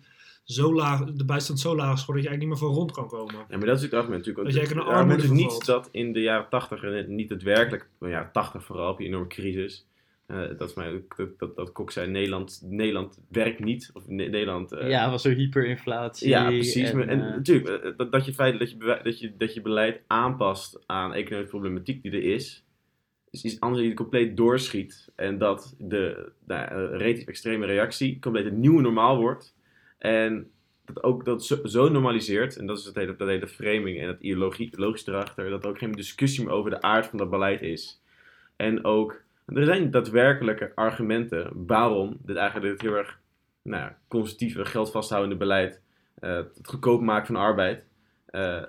zo 0.44 0.74
laag, 0.74 1.04
de 1.04 1.24
bijstand 1.24 1.60
zo 1.60 1.76
laag 1.76 1.94
is 1.94 2.00
geworden 2.00 2.24
dat 2.24 2.32
je 2.32 2.38
eigenlijk 2.38 2.40
niet 2.40 2.48
meer 2.48 2.58
van 2.58 2.76
rond 2.76 2.92
kan 2.92 3.08
komen. 3.08 3.46
Ja, 3.48 3.56
maar 3.56 3.66
dat 3.66 3.76
is 3.76 3.82
het 3.82 3.94
argument 3.94 4.26
natuurlijk. 4.26 4.56
Dat 4.56 4.68
je 4.68 4.76
een 4.76 5.10
is 5.10 5.30
niet 5.30 5.66
dat 5.66 5.88
in 5.92 6.12
de 6.12 6.20
jaren 6.20 6.48
80 6.48 6.82
en 6.82 7.14
niet 7.14 7.28
het 7.28 7.42
werkelijk, 7.42 7.88
maar 7.98 8.10
ja, 8.10 8.30
80 8.32 8.64
vooral, 8.64 8.92
op 8.92 9.00
je 9.00 9.06
enorme 9.06 9.26
crisis. 9.26 9.86
Uh, 10.26 10.58
dat 10.58 10.68
is 10.68 10.74
mij 10.74 11.02
dat, 11.16 11.38
dat, 11.38 11.56
dat 11.56 11.72
Kok 11.72 11.90
zei, 11.90 12.10
Nederland, 12.10 12.60
Nederland 12.64 13.20
werkt 13.28 13.58
niet. 13.58 13.90
Of 13.92 14.08
Nederland... 14.08 14.72
Uh, 14.72 14.88
ja, 14.88 15.10
was 15.10 15.22
zo 15.22 15.30
hyperinflatie. 15.30 16.28
Ja, 16.28 16.46
precies. 16.46 16.90
En, 16.90 17.08
en 17.08 17.18
uh, 17.18 17.24
natuurlijk, 17.24 17.94
dat, 17.96 18.12
dat 18.12 18.24
je 18.24 18.34
feit 18.34 18.58
dat 18.58 18.70
je, 18.70 19.00
dat, 19.02 19.18
je, 19.18 19.36
dat 19.36 19.54
je 19.54 19.60
beleid 19.60 20.00
aanpast 20.06 20.82
aan 20.86 21.14
economische 21.14 21.56
problematiek 21.56 22.02
die 22.02 22.12
er 22.12 22.22
is, 22.22 22.64
is 23.30 23.44
iets 23.44 23.60
anders 23.60 23.80
dan 23.80 23.90
je 23.90 23.96
compleet 23.96 24.36
doorschiet. 24.36 25.12
En 25.16 25.38
dat 25.38 25.74
de 25.78 26.32
nou, 26.46 26.96
relatief 26.96 27.26
extreme 27.26 27.66
reactie 27.66 28.18
compleet 28.18 28.46
een 28.46 28.60
nieuwe 28.60 28.82
normaal 28.82 29.16
wordt. 29.16 29.54
En 29.98 30.50
dat 30.84 31.02
ook 31.02 31.24
dat 31.24 31.44
zo, 31.44 31.56
zo, 31.64 31.88
normaliseert, 31.88 32.56
en 32.56 32.66
dat 32.66 32.78
is 32.78 32.84
het 32.84 32.94
hele, 32.94 33.16
dat 33.16 33.28
hele 33.28 33.48
framing 33.48 34.00
en 34.00 34.08
het 34.08 34.20
ideologie, 34.20 34.70
logisch 34.76 35.06
erachter, 35.06 35.50
dat 35.50 35.64
er 35.64 35.70
ook 35.70 35.78
geen 35.78 35.92
discussie 35.92 36.44
meer 36.44 36.52
over 36.52 36.70
de 36.70 36.82
aard 36.82 37.06
van 37.06 37.18
dat 37.18 37.30
beleid 37.30 37.62
is. 37.62 38.02
En 38.56 38.84
ook, 38.84 39.23
er 39.46 39.64
zijn 39.64 39.90
daadwerkelijke 39.90 40.72
argumenten 40.74 41.66
waarom 41.66 42.16
dit 42.24 42.36
eigenlijk 42.36 42.72
dit 42.72 42.80
heel 42.80 42.98
erg 42.98 43.20
nou, 43.62 43.92
conservatieve, 44.08 44.64
geld 44.64 44.90
vasthoudende 44.90 45.36
beleid, 45.36 45.82
uh, 46.20 46.36
het 46.36 46.58
goedkoop 46.62 47.00
maken 47.00 47.26
van 47.26 47.36
arbeid, 47.36 47.86
uh, 48.30 48.62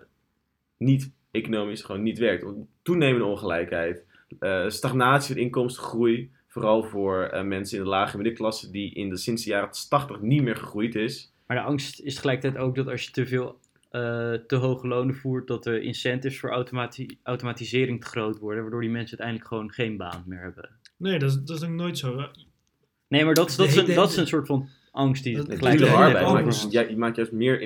niet 0.77 1.11
economisch 1.31 1.81
gewoon 1.81 2.03
niet 2.03 2.17
werkt. 2.17 2.45
Toenemende 2.81 3.25
ongelijkheid, 3.25 4.05
uh, 4.39 4.69
stagnatie 4.69 5.33
van 5.33 5.43
inkomstengroei, 5.43 6.33
Vooral 6.55 6.83
voor 6.83 7.45
mensen 7.45 7.77
in 7.77 7.83
de 7.83 7.89
lage 7.89 8.15
middenklasse 8.15 8.71
die 8.71 8.93
in 8.93 9.09
de 9.09 9.17
sinds 9.17 9.43
de 9.43 9.49
jaren 9.49 9.69
80 9.89 10.21
niet 10.21 10.41
meer 10.41 10.55
gegroeid 10.55 10.95
is. 10.95 11.33
Maar 11.47 11.57
de 11.57 11.63
angst 11.63 11.99
is 11.99 12.13
tegelijkertijd 12.13 12.63
ook 12.63 12.75
dat 12.75 12.87
als 12.87 13.03
je 13.03 13.11
te 13.11 13.25
veel 13.25 13.59
uh, 13.95 14.33
te 14.47 14.55
hoge 14.55 14.87
lonen 14.87 15.15
voert, 15.15 15.47
dat 15.47 15.63
de 15.63 15.81
incentives 15.81 16.39
voor 16.39 16.49
automati 16.49 17.19
automatisering 17.23 18.01
te 18.01 18.07
groot 18.07 18.39
worden, 18.39 18.61
waardoor 18.61 18.81
die 18.81 18.89
mensen 18.89 19.19
uiteindelijk 19.19 19.47
gewoon 19.47 19.71
geen 19.71 19.97
baan 19.97 20.23
meer 20.25 20.41
hebben. 20.41 20.69
Nee, 20.97 21.19
dat 21.19 21.29
is, 21.29 21.35
dat 21.43 21.57
is 21.57 21.63
ook 21.63 21.75
nooit 21.75 21.97
zo. 21.97 22.29
Nee, 23.07 23.25
maar 23.25 23.33
dat, 23.33 23.53
dat, 23.57 23.67
is, 23.67 23.75
een, 23.75 23.95
dat 23.95 24.09
is 24.09 24.17
een 24.17 24.27
soort 24.27 24.47
van 24.47 24.69
angst 24.91 25.23
die 25.23 25.37
het 25.37 25.49
tegelijkertijd... 25.49 26.71
Ja, 26.71 26.81
je 26.81 26.97
maakt 26.97 27.15
juist 27.15 27.31
meer 27.31 27.61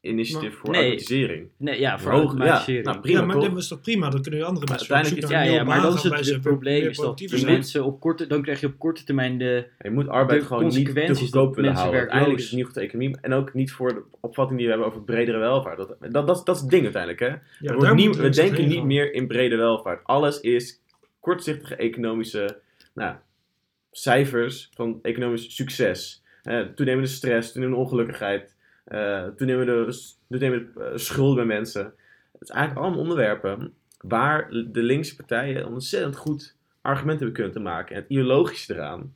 initiatief 0.00 0.54
voor 0.54 0.70
nee. 0.70 0.80
automatisering. 0.80 1.48
Nee, 1.56 1.80
ja, 1.80 1.98
voor 1.98 2.12
automatisering. 2.12 2.84
Ja, 2.84 2.90
nou, 2.90 3.02
prima, 3.02 3.20
ja, 3.20 3.26
maar 3.26 3.40
dat 3.40 3.56
is 3.56 3.68
toch 3.68 3.80
prima? 3.80 4.10
Dan 4.10 4.22
kunnen 4.22 4.46
andere 4.46 4.66
mensen 4.66 4.94
uiteindelijk 4.94 5.32
is, 5.32 5.48
ja, 5.48 5.54
ja, 5.54 5.64
maar 5.64 5.82
dan 5.82 5.94
is 5.94 6.02
het, 6.02 6.26
het 6.26 6.40
probleem 6.40 6.88
is 6.88 6.96
dat 6.96 7.18
de 7.18 7.44
mensen 7.44 7.84
op 7.84 8.00
korte, 8.00 8.26
dan 8.26 8.42
krijg 8.42 8.60
je 8.60 8.66
op 8.66 8.78
korte 8.78 9.04
termijn 9.04 9.38
de 9.38 9.66
Je 9.78 9.90
moet 9.90 10.08
arbeid 10.08 10.42
gewoon 10.42 10.66
niet 10.66 10.94
te 10.94 11.14
goedkoop 11.14 11.54
willen 11.56 11.72
houden. 11.72 12.00
Uiteindelijk 12.00 12.38
is 12.38 12.44
het 12.44 12.54
niet 12.54 12.64
goed 12.64 12.72
voor 12.72 12.82
de 12.82 12.88
economie 12.88 13.16
en 13.20 13.32
ook 13.32 13.54
niet 13.54 13.72
voor 13.72 13.94
de 13.94 14.02
opvatting 14.20 14.58
die 14.58 14.68
we 14.68 14.72
hebben 14.72 14.90
over 14.90 15.04
bredere 15.04 15.38
welvaart. 15.38 15.76
Dat, 15.76 15.96
dat, 16.00 16.26
dat, 16.26 16.46
dat 16.46 16.56
is 16.56 16.60
het 16.60 16.70
ding 16.70 16.82
uiteindelijk, 16.82 17.20
hè. 17.20 17.34
Ja, 17.58 17.92
niet, 17.92 18.16
we 18.16 18.28
denken 18.28 18.68
niet 18.68 18.84
meer 18.84 19.14
in 19.14 19.26
brede 19.26 19.56
welvaart. 19.56 20.04
Alles 20.04 20.40
is 20.40 20.82
kortzichtige 21.20 21.76
economische 21.76 22.60
nou, 22.94 23.14
cijfers 23.90 24.70
van 24.74 24.98
economisch 25.02 25.54
succes. 25.54 26.22
Uh, 26.44 26.60
toenemende 26.60 27.08
stress, 27.08 27.52
toenemende 27.52 27.82
ongelukkigheid 27.82 28.54
uh, 28.90 29.24
we 29.36 29.44
de, 30.28 30.70
uh, 30.78 30.84
schuld 30.94 31.34
bij 31.34 31.44
mensen. 31.44 31.84
Het 32.32 32.42
is 32.42 32.50
eigenlijk 32.50 32.80
allemaal 32.80 33.02
onderwerpen 33.02 33.74
waar 34.00 34.50
de 34.50 34.82
linkse 34.82 35.16
partijen 35.16 35.66
ontzettend 35.66 36.16
goed 36.16 36.56
argumenten 36.80 37.26
hebben 37.26 37.44
kunnen 37.44 37.62
maken. 37.62 37.94
En 37.94 38.00
het 38.00 38.10
ideologische 38.10 38.74
eraan 38.74 39.14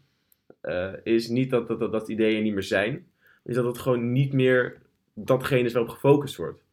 uh, 0.62 0.92
is 1.02 1.28
niet 1.28 1.50
dat, 1.50 1.68
dat, 1.68 1.92
dat, 1.92 2.08
ideeën 2.08 2.42
niet 2.42 2.52
meer 2.52 2.62
zijn, 2.62 3.06
is 3.44 3.54
dat 3.54 3.64
het 3.64 3.78
gewoon 3.78 4.12
niet 4.12 4.32
meer 4.32 4.78
datgene 5.14 5.64
is 5.64 5.72
waarop 5.72 5.92
gefocust 5.92 6.36
wordt. 6.36 6.64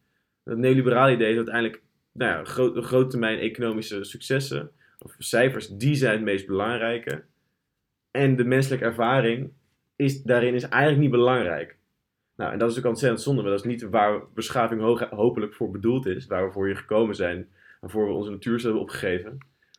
Het 0.44 0.58
neoliberale 0.58 1.14
idee 1.14 1.30
is 1.30 1.36
uiteindelijk 1.36 1.82
nou 2.12 2.32
ja, 2.32 2.44
groot, 2.44 2.86
grote 2.86 3.10
termijn 3.10 3.40
economische 3.40 4.04
successen, 4.04 4.72
of 5.00 5.16
cijfers, 5.18 5.68
die 5.68 5.96
zijn 5.96 6.14
het 6.14 6.22
meest 6.22 6.48
belangrijke. 6.48 7.24
En 8.12 8.36
de 8.36 8.44
menselijke 8.44 8.86
ervaring 8.86 9.52
is, 9.96 10.24
daarin 10.24 10.54
is 10.54 10.64
eigenlijk 10.64 11.02
niet 11.02 11.12
belangrijk. 11.12 11.78
Nou, 12.42 12.54
en 12.54 12.60
dat 12.60 12.72
is 12.72 12.78
ook 12.78 12.86
ontzettend 12.86 13.22
zonde, 13.22 13.42
maar 13.42 13.52
dat 13.52 13.60
is 13.60 13.66
niet 13.66 13.90
waar 13.90 14.22
beschaving 14.34 14.82
hopelijk 15.10 15.54
voor 15.54 15.72
bedoeld 15.72 16.06
is, 16.06 16.26
waar 16.26 16.46
we 16.46 16.52
voor 16.52 16.66
hier 16.66 16.78
gekomen 16.78 17.16
zijn, 17.16 17.48
waarvoor 17.80 18.08
we 18.08 18.14
onze 18.14 18.30
natuur 18.30 18.62
hebben 18.62 18.82
opgegeven. 18.82 19.38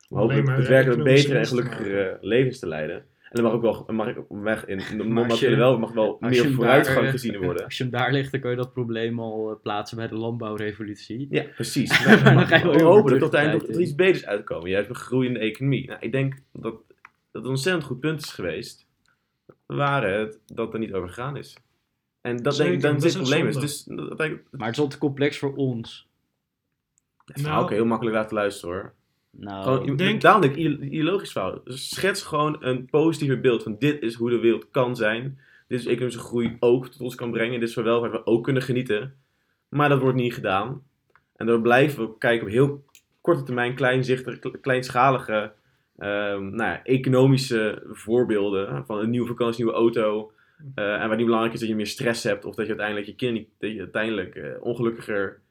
Om 0.09 0.17
hopelijk 0.17 0.45
daadwerkelijk 0.45 1.03
betere 1.03 1.37
en 1.37 1.45
gelukkigere 1.45 2.17
levens 2.21 2.59
te 2.59 2.67
leiden. 2.67 2.95
En 2.95 3.41
dan 3.41 3.43
mag 3.43 3.53
ook 3.53 3.61
wel, 3.61 3.85
mag 3.87 4.07
ik 4.07 4.17
weg 4.29 4.65
in, 4.65 4.77
de 4.77 5.03
non 5.03 5.27
wel, 5.57 5.79
mag 5.79 5.91
wel 5.91 6.17
meer 6.19 6.51
vooruitgang 6.51 7.09
gezien 7.09 7.37
worden. 7.37 7.63
Als 7.63 7.77
je 7.77 7.83
hem 7.83 7.91
daar 7.91 8.11
ligt, 8.11 8.31
dan 8.31 8.41
kun 8.41 8.49
je 8.49 8.55
dat 8.55 8.73
probleem 8.73 9.19
al 9.19 9.49
uh, 9.49 9.55
plaatsen 9.61 9.97
bij 9.97 10.07
de 10.07 10.15
landbouwrevolutie. 10.15 11.27
Ja, 11.29 11.43
precies. 11.55 12.05
maar, 12.05 12.33
dan 12.33 12.47
ga 12.47 12.57
je 12.57 12.65
wel 12.65 12.79
hopen 12.79 13.11
dat 13.11 13.21
uiteindelijk 13.21 13.67
nog 13.67 13.77
iets 13.77 13.95
beters 13.95 14.25
uitkomen. 14.25 14.69
Juist 14.69 14.89
een 14.89 14.95
groeiende 14.95 15.39
economie. 15.39 15.87
Nou, 15.87 15.99
ik 16.01 16.11
denk 16.11 16.35
dat 16.51 16.75
dat 17.31 17.43
een 17.43 17.49
ontzettend 17.49 17.85
goed 17.85 17.99
punt 17.99 18.21
is 18.21 18.31
geweest. 18.31 18.87
Waren 19.65 20.19
het 20.19 20.39
dat 20.45 20.73
er 20.73 20.79
niet 20.79 20.93
over 20.93 21.07
gegaan 21.07 21.37
is. 21.37 21.57
En 22.23 22.37
dat 22.37 22.57
denk 22.57 22.73
ik 22.73 22.81
dan 22.81 22.99
dit 22.99 23.13
probleem 23.13 23.47
is. 23.47 23.55
Dus, 23.55 23.83
dat, 23.83 24.17
dat, 24.17 24.31
maar 24.51 24.67
het 24.67 24.75
is 24.75 24.81
al 24.81 24.87
te 24.87 24.97
complex 24.97 25.37
voor 25.37 25.55
ons. 25.55 26.07
Het 27.25 27.37
is 27.37 27.43
nou, 27.43 27.63
ook 27.63 27.69
heel 27.69 27.85
makkelijk 27.85 28.15
laten 28.15 28.35
luisteren 28.35 28.75
hoor. 28.75 28.93
Nou, 29.29 29.63
gewoon, 29.63 29.87
ik 29.87 29.97
denk... 29.97 30.21
Daarom 30.21 30.41
denk 30.41 30.55
ik, 30.55 30.79
ideologisch 30.79 31.31
fout. 31.31 31.65
Dus 31.65 31.89
schets 31.89 32.21
gewoon 32.21 32.57
een 32.59 32.85
positiever 32.85 33.39
beeld 33.39 33.63
van 33.63 33.75
dit 33.79 34.01
is 34.01 34.13
hoe 34.13 34.29
de 34.29 34.39
wereld 34.39 34.69
kan 34.71 34.95
zijn. 34.95 35.39
Dit 35.67 35.79
is 35.79 35.85
economische 35.85 36.19
groei 36.19 36.57
ook 36.59 36.87
tot 36.87 37.01
ons 37.01 37.15
kan 37.15 37.31
brengen. 37.31 37.59
Dit 37.59 37.69
is 37.69 37.75
waar 37.75 38.11
we 38.11 38.25
ook 38.25 38.43
kunnen 38.43 38.61
genieten. 38.61 39.15
Maar 39.69 39.89
dat 39.89 40.01
wordt 40.01 40.17
niet 40.17 40.33
gedaan. 40.33 40.83
En 41.35 41.45
dan 41.45 41.61
blijven 41.61 42.03
we 42.03 42.17
kijken 42.17 42.47
op 42.47 42.53
heel 42.53 42.83
korte 43.21 43.43
termijn, 43.43 43.75
kleinzichtige, 43.75 44.59
kleinschalige 44.61 45.51
um, 45.97 46.55
nou 46.55 46.71
ja, 46.71 46.83
economische 46.83 47.83
voorbeelden. 47.91 48.85
Van 48.85 48.99
een 48.99 49.09
nieuwe 49.09 49.27
vakantie, 49.27 49.63
nieuwe 49.63 49.79
auto. 49.79 50.31
Uh, 50.75 51.01
en 51.01 51.07
waar 51.07 51.17
niet 51.17 51.25
belangrijk 51.25 51.53
is 51.53 51.59
dat 51.59 51.69
je 51.69 51.75
meer 51.75 51.87
stress 51.87 52.23
hebt. 52.23 52.45
Of 52.45 52.55
dat 52.55 52.65
je 52.65 52.71
uiteindelijk 52.71 53.07
je 53.07 53.15
kind 53.15 53.47
dat 53.57 53.71
je 53.71 53.79
uiteindelijk 53.79 54.35
uh, 54.35 54.51
ongelukkiger 54.59 55.41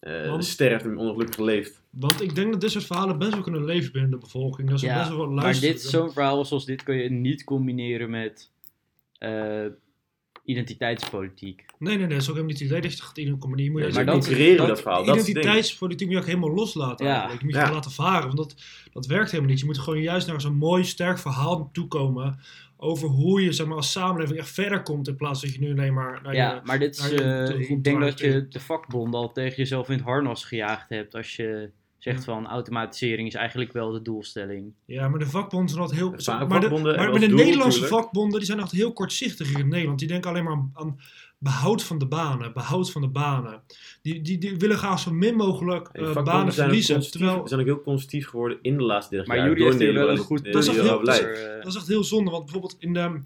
uh, 0.00 0.40
sterft 0.40 0.84
en 0.84 0.96
ongelukkig 0.96 1.38
leeft. 1.38 1.82
Want 1.90 2.22
ik 2.22 2.34
denk 2.34 2.52
dat 2.52 2.60
dit 2.60 2.70
soort 2.70 2.84
verhalen 2.84 3.18
best 3.18 3.32
wel 3.32 3.42
kunnen 3.42 3.64
leven 3.64 3.92
binnen 3.92 4.10
de 4.10 4.18
bevolking. 4.18 4.68
Dat 4.68 4.76
is 4.76 4.84
ja, 4.84 4.98
best 4.98 5.08
wel 5.08 5.18
wat 5.18 5.30
Maar 5.30 5.60
dit, 5.60 5.80
zo'n 5.80 6.12
verhaal 6.12 6.44
zoals 6.44 6.66
dit 6.66 6.82
kun 6.82 6.96
je 6.96 7.10
niet 7.10 7.44
combineren 7.44 8.10
met 8.10 8.50
uh, 9.20 9.66
identiteitspolitiek. 10.50 11.64
Nee, 11.78 11.96
nee, 11.96 12.06
nee, 12.06 12.08
dat 12.08 12.22
is 12.22 12.28
ook 12.28 12.36
helemaal 12.36 12.46
niet 12.46 12.58
het 12.58 12.68
idee 12.68 12.80
dat 12.80 12.98
je 12.98 13.04
het 13.08 13.18
in 13.18 13.28
een 13.28 13.38
comedie 13.38 13.70
moet. 13.70 13.80
Nee, 13.80 13.92
maar 13.92 14.06
dat, 14.06 14.26
creëren 14.26 14.66
dat, 14.66 14.80
verhaal. 14.80 15.08
Identiteitspolitiek 15.08 16.06
moet 16.06 16.16
je 16.16 16.20
ook 16.22 16.28
helemaal 16.28 16.54
loslaten 16.54 17.06
ja. 17.06 17.12
eigenlijk. 17.12 17.40
Je 17.40 17.46
moet 17.46 17.56
je 17.56 17.60
ja. 17.60 17.72
laten 17.72 17.90
varen, 17.90 18.26
want 18.26 18.36
dat, 18.36 18.54
dat 18.92 19.06
werkt 19.06 19.30
helemaal 19.30 19.50
niet. 19.50 19.60
Je 19.60 19.66
moet 19.66 19.78
gewoon 19.78 20.02
juist 20.02 20.26
naar 20.26 20.40
zo'n 20.40 20.56
mooi, 20.56 20.84
sterk 20.84 21.18
verhaal 21.18 21.70
toekomen 21.72 22.38
over 22.82 23.08
hoe 23.08 23.42
je 23.42 23.52
zeg 23.52 23.66
maar, 23.66 23.76
als 23.76 23.92
samenleving 23.92 24.38
echt 24.38 24.50
verder 24.50 24.82
komt 24.82 25.08
in 25.08 25.16
plaats 25.16 25.40
dat 25.40 25.54
je 25.54 25.60
nu 25.60 25.70
alleen 25.70 25.94
maar. 25.94 26.20
Naar 26.22 26.34
ja, 26.34 26.60
maar 26.64 26.78
dit 26.78 26.98
is, 26.98 27.12
uh, 27.12 27.70
ik 27.70 27.84
denk 27.84 28.00
dat 28.00 28.18
je 28.18 28.48
de 28.48 28.60
vakbond 28.60 29.14
al 29.14 29.32
tegen 29.32 29.56
jezelf 29.56 29.88
in 29.88 29.94
het 29.94 30.04
harnas 30.04 30.44
gejaagd 30.44 30.88
hebt 30.88 31.14
als 31.14 31.36
je 31.36 31.70
zegt 32.00 32.24
van 32.24 32.46
automatisering 32.46 33.28
is 33.28 33.34
eigenlijk 33.34 33.72
wel 33.72 33.90
de 33.90 34.02
doelstelling. 34.02 34.72
Ja, 34.84 35.08
maar 35.08 35.18
de 35.18 35.26
vakbonden 35.26 35.68
zijn 35.68 35.80
altijd 35.80 36.00
heel... 36.00 36.10
Maar 36.46 36.60
de, 36.60 36.68
maar, 36.68 37.10
maar 37.10 37.20
de 37.20 37.26
Nederlandse 37.26 37.86
vakbonden 37.86 38.38
die 38.38 38.46
zijn 38.46 38.60
altijd 38.60 38.80
heel 38.80 38.92
kortzichtig 38.92 39.48
hier 39.48 39.58
in 39.58 39.68
Nederland. 39.68 39.98
Die 39.98 40.08
denken 40.08 40.30
alleen 40.30 40.44
maar 40.44 40.68
aan, 40.72 40.98
behoud 41.38 41.82
van 41.82 41.98
de 41.98 42.06
banen, 42.06 42.52
behoud 42.52 42.90
van 42.90 43.00
de 43.00 43.08
banen. 43.08 43.62
Die, 44.02 44.20
die, 44.22 44.38
die 44.38 44.56
willen 44.56 44.76
graag 44.76 44.98
zo 44.98 45.12
min 45.12 45.34
mogelijk 45.34 45.88
uh, 45.92 46.22
banen 46.22 46.52
verliezen. 46.52 47.02
Ze 47.02 47.40
zijn 47.44 47.60
ook 47.60 47.66
heel 47.66 47.82
constructief 47.82 48.28
geworden 48.28 48.58
in 48.62 48.76
de 48.76 48.84
laatste 48.84 49.14
30 49.14 49.28
maar 49.28 49.36
jaar. 49.36 49.48
Maar 49.48 49.58
jullie 49.58 49.84
heeft 49.84 49.94
wel 49.94 50.10
een 50.10 50.18
goed... 50.18 50.44
Dat 50.44 50.62
is, 50.62 50.68
echt 50.68 50.80
heel, 50.80 51.04
dat, 51.04 51.66
is, 51.66 51.74
echt 51.74 51.86
heel 51.86 52.04
zonde, 52.04 52.30
want 52.30 52.44
bijvoorbeeld 52.44 52.76
in 52.78 52.92
de... 52.92 53.20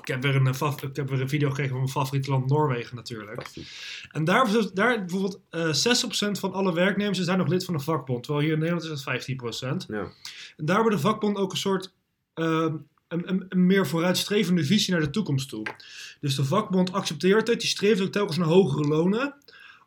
Ik 0.00 0.06
heb, 0.06 0.22
weer 0.22 0.36
een, 0.36 0.46
eh, 0.46 0.72
ik 0.82 0.96
heb 0.96 1.08
weer 1.08 1.20
een 1.20 1.28
video 1.28 1.48
gekregen 1.48 1.70
van 1.70 1.80
mijn 1.80 1.92
favoriete 1.92 2.30
land 2.30 2.48
Noorwegen 2.48 2.96
natuurlijk. 2.96 3.46
En 4.10 4.24
daar, 4.24 4.50
daar 4.74 4.98
bijvoorbeeld 4.98 5.40
uh, 5.50 5.68
eh, 5.68 6.28
60% 6.28 6.38
van 6.38 6.52
alle 6.52 6.74
werknemers 6.74 7.18
zijn 7.18 7.38
nog 7.38 7.48
lid 7.48 7.64
van 7.64 7.74
een 7.74 7.80
vakbond. 7.80 8.22
Terwijl 8.22 8.44
hier 8.44 8.54
in 8.54 8.58
Nederland 8.58 8.84
is 8.84 9.04
het 9.04 9.84
15%. 9.84 9.86
Ja. 9.88 10.12
En 10.56 10.64
daar 10.64 10.80
wordt 10.80 10.96
de 10.96 11.02
vakbond 11.02 11.36
ook 11.36 11.52
een 11.52 11.58
soort... 11.58 11.92
Uh, 12.34 12.72
een, 13.08 13.46
een, 13.48 13.66
meer 13.66 13.86
vooruitstrevende 13.86 14.64
visie 14.64 14.92
naar 14.92 15.02
de 15.02 15.10
toekomst 15.10 15.48
toe. 15.48 15.66
Dus 16.20 16.34
de 16.34 16.44
vakbond 16.44 16.92
accepteert 16.92 17.48
het, 17.48 17.60
die 17.60 17.68
streeft 17.68 18.00
ook 18.00 18.12
telkens 18.12 18.36
naar 18.36 18.46
hogere 18.46 18.88
lonen 18.88 19.34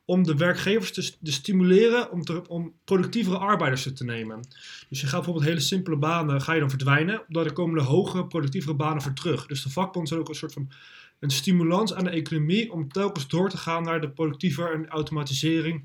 om 0.10 0.24
de 0.24 0.36
werkgevers 0.36 0.92
te, 0.92 1.12
te 1.24 1.32
stimuleren 1.32 2.12
om, 2.12 2.22
te, 2.22 2.48
om 2.48 2.74
productievere 2.84 3.38
arbeiders 3.38 3.94
te 3.94 4.04
nemen. 4.04 4.48
Dus 4.90 5.02
je 5.02 5.08
gaat 5.08 5.16
bijvoorbeeld 5.16 5.46
hele 5.46 5.60
simpele 5.60 5.98
banen 5.98 6.42
ga 6.42 6.54
je 6.54 6.60
dan 6.60 6.70
verdwijnen, 6.70 7.24
omdat 7.28 7.46
er 7.46 7.54
komen 7.54 7.76
de 7.76 7.84
hogere, 7.86 8.28
productievere 8.28 8.76
banen 8.76 9.02
voor 9.02 9.14
terug. 9.14 9.46
Dus 9.46 9.64
de 9.64 9.70
vakbond 9.70 10.12
is 10.12 10.18
ook 10.18 10.30
een 10.30 10.36
soort 10.36 10.54
van 10.54 10.72
een 11.20 11.30
stimulans 11.30 11.94
aan 11.94 12.04
de 12.04 12.10
economie 12.10 12.72
om 12.72 12.92
telkens 12.92 13.28
door 13.28 13.50
te 13.50 13.58
gaan 13.58 13.84
naar 13.84 14.02
de 14.02 14.10
productiever 14.10 14.74
en 14.74 14.88
automatisering 14.88 15.84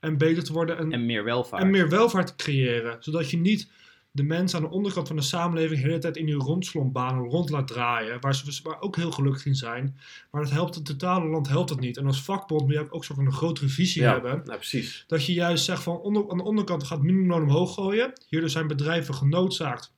en 0.00 0.18
beter 0.18 0.44
te 0.44 0.52
worden. 0.52 0.78
En, 0.78 0.92
en 0.92 1.06
meer 1.06 1.24
welvaart. 1.24 1.62
En 1.62 1.70
meer 1.70 1.88
welvaart 1.88 2.26
te 2.26 2.36
creëren, 2.36 2.96
zodat 3.00 3.30
je 3.30 3.36
niet 3.36 3.68
de 4.14 4.22
mensen 4.22 4.58
aan 4.58 4.64
de 4.64 4.74
onderkant 4.74 5.06
van 5.06 5.16
de 5.16 5.22
samenleving 5.22 5.80
de 5.80 5.86
hele 5.86 5.98
tijd 5.98 6.16
in 6.16 6.26
die 6.26 6.34
rondslompbanen 6.34 7.24
rond 7.24 7.50
laat 7.50 7.66
draaien. 7.66 8.20
Waar 8.20 8.34
ze 8.34 8.60
waar 8.62 8.80
ook 8.80 8.96
heel 8.96 9.10
gelukkig 9.10 9.46
in 9.46 9.54
zijn. 9.54 9.98
Maar 10.30 10.42
dat 10.42 10.50
helpt 10.50 10.74
het 10.74 10.84
totale 10.84 11.28
land 11.28 11.48
helpt 11.48 11.68
dat 11.68 11.80
niet. 11.80 11.96
En 11.96 12.06
als 12.06 12.22
vakbond 12.22 12.62
moet 12.62 12.72
je 12.72 12.90
ook 12.90 13.04
zo 13.04 13.14
van 13.14 13.26
een 13.26 13.32
grotere 13.32 13.68
visie 13.68 14.02
ja, 14.02 14.12
hebben. 14.12 14.42
Nou, 14.44 14.56
precies. 14.56 15.04
Dat 15.06 15.26
je 15.26 15.32
juist 15.32 15.64
zegt 15.64 15.82
van 15.82 15.96
onder, 15.96 16.30
aan 16.30 16.36
de 16.36 16.44
onderkant 16.44 16.84
gaat 16.84 17.02
minimumloon 17.02 17.42
omhoog 17.42 17.74
gooien. 17.74 18.12
Hierdoor 18.28 18.50
zijn 18.50 18.66
bedrijven 18.66 19.14
genoodzaakt. 19.14 19.92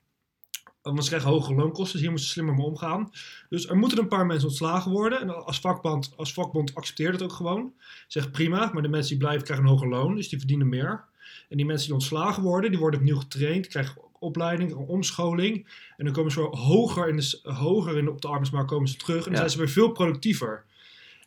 Want 0.83 1.03
ze 1.03 1.09
krijgen 1.09 1.31
hogere 1.31 1.55
loonkosten, 1.55 1.93
dus 1.93 2.01
hier 2.01 2.11
moeten 2.11 2.27
ze 2.27 2.33
slimmer 2.33 2.55
mee 2.55 2.65
omgaan. 2.65 3.11
Dus 3.49 3.69
er 3.69 3.77
moeten 3.77 3.99
een 3.99 4.09
paar 4.09 4.27
mensen 4.27 4.49
ontslagen 4.49 4.91
worden. 4.91 5.21
En 5.21 5.45
als 5.45 5.61
vakbond, 5.61 6.13
als 6.17 6.33
vakbond 6.33 6.75
accepteert 6.75 7.13
het 7.13 7.23
ook 7.23 7.33
gewoon. 7.33 7.73
Zegt 8.07 8.33
prima, 8.33 8.71
maar 8.73 8.83
de 8.83 8.89
mensen 8.89 9.11
die 9.11 9.19
blijven 9.19 9.45
krijgen 9.45 9.65
een 9.67 9.71
hoger 9.71 9.89
loon, 9.89 10.15
dus 10.15 10.29
die 10.29 10.39
verdienen 10.39 10.69
meer. 10.69 11.05
En 11.49 11.57
die 11.57 11.67
mensen 11.67 11.87
die 11.87 11.95
ontslagen 11.95 12.43
worden, 12.43 12.71
die 12.71 12.79
worden 12.79 13.01
opnieuw 13.01 13.19
getraind, 13.19 13.67
krijgen 13.67 14.06
opleiding, 14.19 14.75
omscholing. 14.75 15.67
En 15.97 16.05
dan 16.05 16.15
komen 16.15 16.33
ze 16.33 16.41
hoger, 16.41 17.09
in 17.09 17.17
de, 17.17 17.41
hoger 17.43 17.97
in, 17.97 18.09
op 18.09 18.21
de 18.21 18.29
arbeidsmarkt 18.29 18.71
komen 18.71 18.89
ze 18.89 18.97
terug. 18.97 19.25
En 19.25 19.31
dan 19.31 19.37
zijn 19.37 19.51
ze 19.51 19.59
weer 19.59 19.69
veel 19.69 19.91
productiever. 19.91 20.65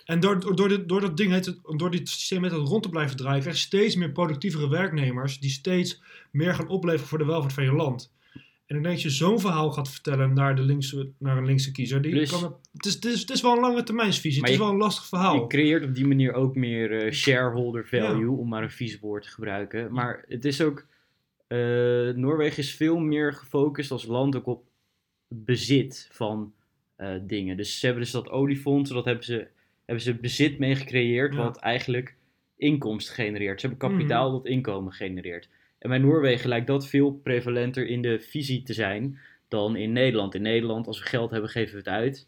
En 0.05 0.19
door, 0.19 0.55
door, 0.55 0.69
dit, 0.69 0.89
door 0.89 1.01
dat 1.01 1.17
ding 1.17 1.31
heet 1.31 1.45
het, 1.45 1.59
door 1.75 1.91
dit 1.91 2.09
systeem 2.09 2.43
het 2.43 2.53
rond 2.53 2.83
te 2.83 2.89
blijven 2.89 3.17
draaien, 3.17 3.41
krijg 3.41 3.55
je 3.55 3.61
steeds 3.61 3.95
meer 3.95 4.11
productievere 4.11 4.69
werknemers 4.69 5.39
die 5.39 5.49
steeds 5.49 6.01
meer 6.31 6.55
gaan 6.55 6.67
opleveren 6.67 7.07
voor 7.07 7.17
de 7.17 7.25
welvaart 7.25 7.53
van 7.53 7.63
je 7.63 7.73
land. 7.73 8.11
En 8.69 8.75
ik 8.75 8.83
denk 8.83 8.95
dat 8.95 9.01
je 9.01 9.09
zo'n 9.09 9.39
verhaal 9.39 9.71
gaat 9.71 9.89
vertellen 9.89 10.33
naar, 10.33 10.55
de 10.55 10.61
linkse, 10.61 11.11
naar 11.17 11.37
een 11.37 11.45
linkse 11.45 11.71
kiezer. 11.71 12.01
Die 12.01 12.27
kan 12.27 12.57
het, 12.73 12.85
is, 12.85 12.93
het, 12.93 13.05
is, 13.05 13.19
het 13.19 13.29
is 13.29 13.41
wel 13.41 13.53
een 13.53 13.59
lange 13.59 13.83
termijnsvisie. 13.83 14.41
Het 14.41 14.49
is 14.49 14.57
wel 14.57 14.69
een 14.69 14.77
lastig 14.77 15.05
verhaal. 15.05 15.35
Je 15.35 15.47
creëert 15.47 15.83
op 15.83 15.95
die 15.95 16.07
manier 16.07 16.33
ook 16.33 16.55
meer 16.55 17.05
uh, 17.05 17.11
shareholder 17.11 17.87
value, 17.87 18.31
om 18.31 18.47
maar 18.47 18.63
een 18.63 18.71
vies 18.71 18.99
woord 18.99 19.23
te 19.23 19.29
gebruiken. 19.29 19.93
Maar 19.93 20.25
het 20.27 20.45
is 20.45 20.61
ook 20.61 20.85
uh, 21.49 22.15
Noorwegen 22.15 22.57
is 22.57 22.75
veel 22.75 22.97
meer 22.99 23.33
gefocust 23.33 23.91
als 23.91 24.05
land 24.05 24.35
ook 24.35 24.45
op 24.45 24.63
bezit 25.27 26.09
van 26.11 26.53
uh, 26.97 27.15
dingen. 27.21 27.57
Dus 27.57 27.79
ze 27.79 27.85
hebben 27.85 28.03
dus 28.03 28.13
dat 28.13 28.29
oliefonds, 28.29 28.91
dat 28.91 29.05
hebben 29.05 29.25
ze, 29.25 29.47
hebben 29.85 30.03
ze 30.03 30.15
bezit 30.15 30.59
mee 30.59 30.75
gecreëerd, 30.75 31.35
wat 31.35 31.57
eigenlijk 31.57 32.15
inkomsten 32.57 33.13
genereert. 33.13 33.61
Ze 33.61 33.67
hebben 33.67 33.89
kapitaal 33.89 34.27
mm 34.27 34.33
dat 34.33 34.45
inkomen 34.45 34.93
genereert. 34.93 35.49
En 35.79 35.89
bij 35.89 35.97
Noorwegen 35.97 36.49
lijkt 36.49 36.67
dat 36.67 36.87
veel 36.87 37.11
prevalenter 37.11 37.87
in 37.87 38.01
de 38.01 38.19
visie 38.19 38.63
te 38.63 38.73
zijn 38.73 39.19
dan 39.47 39.75
in 39.75 39.91
Nederland. 39.91 40.35
In 40.35 40.41
Nederland, 40.41 40.87
als 40.87 40.99
we 40.99 41.05
geld 41.05 41.31
hebben, 41.31 41.49
geven 41.49 41.71
we 41.71 41.77
het 41.77 41.87
uit. 41.87 42.27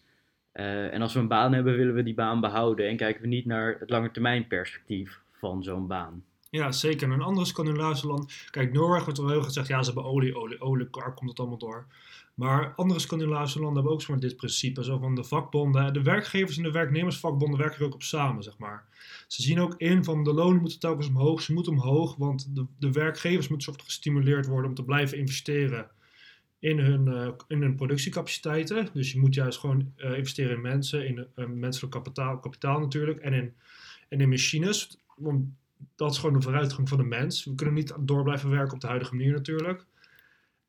Uh, 0.54 0.94
en 0.94 1.02
als 1.02 1.14
we 1.14 1.20
een 1.20 1.28
baan 1.28 1.54
hebben, 1.54 1.78
willen 1.78 1.94
we 1.94 2.04
die 2.04 2.14
baan 2.14 2.42
behouden 2.42 2.88
en 2.88 2.98
kijken 2.98 3.22
we 3.22 3.28
niet 3.28 3.46
naar 3.46 3.76
het 3.80 3.90
langetermijnperspectief 3.90 5.22
van 5.32 5.64
zo'n 5.64 5.88
baan. 5.88 6.24
Ja, 6.52 6.72
zeker. 6.72 7.08
En 7.08 7.14
een 7.14 7.22
andere 7.22 7.46
Scandinavische 7.46 8.08
land. 8.08 8.34
Kijk, 8.50 8.74
Noorwegen 8.74 9.04
wordt 9.04 9.20
wel 9.20 9.30
heel 9.30 9.44
gezegd, 9.44 9.68
ja, 9.68 9.84
ze 9.84 9.92
hebben 9.92 10.12
olie, 10.12 10.36
olie, 10.36 10.62
olie, 10.62 10.88
waar 10.92 11.14
komt 11.14 11.30
het 11.30 11.40
allemaal 11.40 11.58
door? 11.58 11.86
Maar 12.34 12.74
andere 12.76 13.00
Scandinavische 13.00 13.60
landen 13.60 13.76
hebben 13.76 13.94
ook 13.94 14.02
zomaar 14.02 14.22
dit 14.22 14.36
principe. 14.36 14.84
Zo 14.84 14.98
van 14.98 15.16
de 15.16 15.24
vakbonden, 15.24 15.94
de 15.94 16.02
werkgevers 16.02 16.58
en 16.58 16.64
de 16.64 16.72
werknemersvakbonden 16.72 17.60
werken 17.60 17.80
er 17.80 17.86
ook 17.86 17.94
op 17.94 18.04
samen, 18.04 18.44
zeg 18.44 18.58
maar. 18.58 18.86
Ze 19.28 19.42
zien 19.42 19.60
ook 19.60 19.76
in 19.78 20.04
van 20.04 20.24
de 20.24 20.34
lonen 20.34 20.62
moeten 20.62 20.80
telkens 20.80 21.08
omhoog, 21.08 21.42
ze 21.42 21.54
moeten 21.54 21.72
omhoog, 21.72 22.16
want 22.16 22.56
de, 22.56 22.66
de 22.80 22.92
werkgevers 22.92 23.48
moeten 23.48 23.74
soort 23.74 23.86
gestimuleerd 23.86 24.48
worden 24.48 24.70
om 24.70 24.76
te 24.76 24.84
blijven 24.84 25.18
investeren 25.18 25.92
in 26.60 26.80
hun, 26.80 27.08
uh, 27.08 27.28
in 27.48 27.62
hun 27.62 27.76
productiecapaciteiten. 27.76 28.90
Dus 28.94 29.12
je 29.12 29.20
moet 29.20 29.34
juist 29.34 29.60
gewoon 29.60 29.94
uh, 29.98 30.18
investeren 30.18 30.56
in 30.56 30.62
mensen, 30.62 31.08
in 31.08 31.28
uh, 31.36 31.46
menselijk 31.46 31.94
kapitaal, 31.94 32.40
kapitaal 32.40 32.80
natuurlijk, 32.80 33.20
en 33.20 33.34
in, 33.34 33.54
en 34.10 34.22
in 34.22 34.30
machines. 34.30 34.98
Want 35.16 35.46
dat 35.96 36.12
is 36.12 36.18
gewoon 36.18 36.36
de 36.36 36.42
vooruitgang 36.42 36.90
van 36.90 36.98
de 36.98 37.04
mens. 37.04 37.46
We 37.46 37.56
kunnen 37.56 37.76
niet 37.76 37.94
door 38.00 38.24
blijven 38.24 38.50
werken 38.50 38.74
op 38.74 38.80
de 38.80 38.88
huidige 38.88 39.16
manier 39.16 39.32
natuurlijk. 39.32 39.86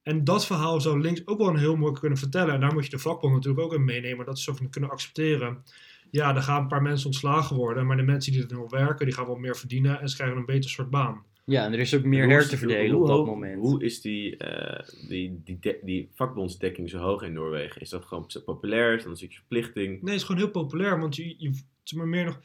En 0.03 0.25
dat 0.25 0.47
verhaal 0.47 0.81
zou 0.81 1.01
links 1.01 1.27
ook 1.27 1.39
wel 1.39 1.49
een 1.49 1.57
heel 1.57 1.77
mooi 1.77 1.93
kunnen 1.93 2.19
vertellen. 2.19 2.55
En 2.55 2.61
daar 2.61 2.73
moet 2.73 2.85
je 2.85 2.91
de 2.91 2.99
vakbond 2.99 3.35
natuurlijk 3.35 3.65
ook 3.65 3.73
in 3.73 3.85
meenemen. 3.85 4.27
Dat 4.27 4.39
ze 4.39 4.55
zo 4.55 4.67
kunnen 4.71 4.91
accepteren. 4.91 5.65
ja, 6.11 6.35
er 6.35 6.43
gaan 6.43 6.63
een 6.63 6.69
paar 6.69 6.83
mensen 6.83 7.07
ontslagen 7.07 7.57
worden, 7.57 7.87
maar 7.87 7.97
de 7.97 8.03
mensen 8.03 8.33
die 8.33 8.47
er 8.47 8.55
nog 8.55 8.71
werken, 8.71 9.07
die 9.07 9.15
gaan 9.15 9.27
wel 9.27 9.37
meer 9.37 9.57
verdienen 9.57 10.01
en 10.01 10.09
ze 10.09 10.17
krijgen 10.17 10.37
een 10.37 10.45
beter 10.45 10.71
soort 10.71 10.91
baan. 10.91 11.25
Ja, 11.45 11.65
en 11.65 11.73
er 11.73 11.79
is 11.79 11.95
ook 11.95 12.05
meer 12.05 12.29
her 12.29 12.49
te 12.49 12.57
verdelen 12.57 13.01
op 13.01 13.07
dat 13.07 13.27
moment. 13.27 13.61
Hoe 13.61 13.85
is 13.85 14.01
die, 14.01 14.45
uh, 14.45 15.09
die, 15.09 15.41
die, 15.45 15.59
die, 15.61 15.79
die 15.83 16.11
vakbondsdekking 16.15 16.91
zo 16.91 16.99
hoog 16.99 17.23
in 17.23 17.33
Noorwegen? 17.33 17.81
Is 17.81 17.91
dat 17.91 18.05
gewoon 18.05 18.31
populair? 18.45 18.95
Is 18.95 19.03
dat 19.03 19.11
een 19.11 19.17
stukje 19.17 19.39
verplichting? 19.39 19.89
Nee, 19.89 20.13
het 20.13 20.21
is 20.21 20.23
gewoon 20.23 20.41
heel 20.41 20.51
populair, 20.51 21.01
want 21.01 21.17
je, 21.17 21.35
je, 21.39 21.53
maar 21.95 22.09
meer 22.09 22.25
nog, 22.25 22.41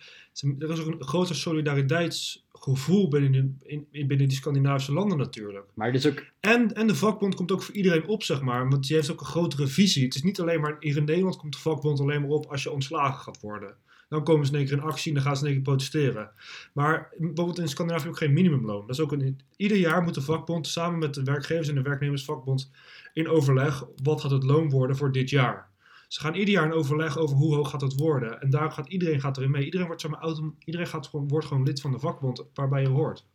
er 0.60 0.72
is 0.72 0.80
ook 0.80 0.88
een 0.88 1.04
groter 1.04 1.36
solidariteitsgevoel 1.36 3.08
binnen, 3.08 3.60
in, 3.64 3.88
binnen 3.92 4.28
die 4.28 4.38
Scandinavische 4.38 4.94
landen 4.94 5.18
natuurlijk. 5.18 5.66
Maar 5.74 5.94
is 5.94 6.08
ook... 6.08 6.26
en, 6.40 6.74
en 6.74 6.88
de 6.88 6.96
vakbond 6.96 7.36
komt 7.36 7.52
ook 7.52 7.64
voor 7.64 7.76
iedereen 7.76 8.08
op, 8.08 8.24
zeg 8.24 8.42
maar, 8.42 8.70
want 8.70 8.88
die 8.88 8.96
heeft 8.96 9.12
ook 9.12 9.20
een 9.20 9.26
grotere 9.26 9.68
visie. 9.68 10.04
Het 10.04 10.16
is 10.16 10.24
niet 10.24 10.40
alleen 10.40 10.62
maar, 10.62 10.78
hier 10.80 10.98
in 10.98 11.04
Nederland 11.04 11.38
komt 11.38 11.54
de 11.54 11.60
vakbond 11.60 12.00
alleen 12.00 12.22
maar 12.22 12.30
op 12.30 12.46
als 12.46 12.64
je 12.64 12.72
ontslagen 12.72 13.20
gaat 13.20 13.42
worden. 13.42 13.76
Dan 14.10 14.24
komen 14.24 14.46
ze 14.46 14.58
in 14.58 14.66
keer 14.66 14.78
in 14.78 14.84
actie 14.84 15.08
en 15.08 15.14
dan 15.14 15.24
gaan 15.24 15.38
ze 15.38 15.48
in 15.48 15.54
keer 15.54 15.62
protesteren. 15.62 16.32
Maar 16.74 17.10
bijvoorbeeld 17.18 17.60
in 17.60 17.68
Scandinavië 17.68 18.08
ook 18.08 18.18
geen 18.18 18.34
minimumloon. 18.34 18.82
Dat 18.82 18.96
is 18.96 19.02
ook 19.02 19.12
een, 19.12 19.40
ieder 19.56 19.78
jaar 19.78 20.02
moet 20.02 20.14
de 20.14 20.22
vakbond 20.22 20.68
samen 20.68 21.00
met 21.00 21.14
de 21.14 21.24
werkgevers 21.24 21.68
en 21.68 21.76
de 21.76 21.82
werknemersvakbond 21.82 22.72
in 23.14 23.28
overleg 23.28 23.86
wat 24.04 24.22
gaat 24.22 24.32
het 24.32 24.44
loon 24.44 24.70
worden 24.70 24.96
voor 24.96 25.12
dit 25.12 25.30
jaar. 25.30 25.70
Ze 26.08 26.20
gaan 26.20 26.34
ieder 26.34 26.54
jaar 26.54 26.66
een 26.66 26.74
overleg 26.74 27.18
over 27.18 27.36
hoe 27.36 27.56
hoog 27.56 27.70
gaat 27.70 27.82
het 27.82 27.94
worden. 27.94 28.42
En 28.42 28.50
daar 28.50 28.72
gaat 28.72 28.88
iedereen 28.88 29.22
gaat 29.22 29.38
erin 29.38 29.52
mee. 29.52 29.66
Iedereen, 29.66 29.86
wordt, 29.86 30.02
zeg 30.02 30.12
maar, 30.12 30.20
autom, 30.20 30.56
iedereen 30.66 30.88
gaat 30.88 31.08
gewoon, 31.08 31.28
wordt 31.28 31.46
gewoon 31.46 31.64
lid 31.64 31.82
van 31.82 31.92
de 31.92 32.00
vakbond 32.00 32.46
waarbij 32.54 32.82
je 32.82 32.88
hoort. 32.88 33.26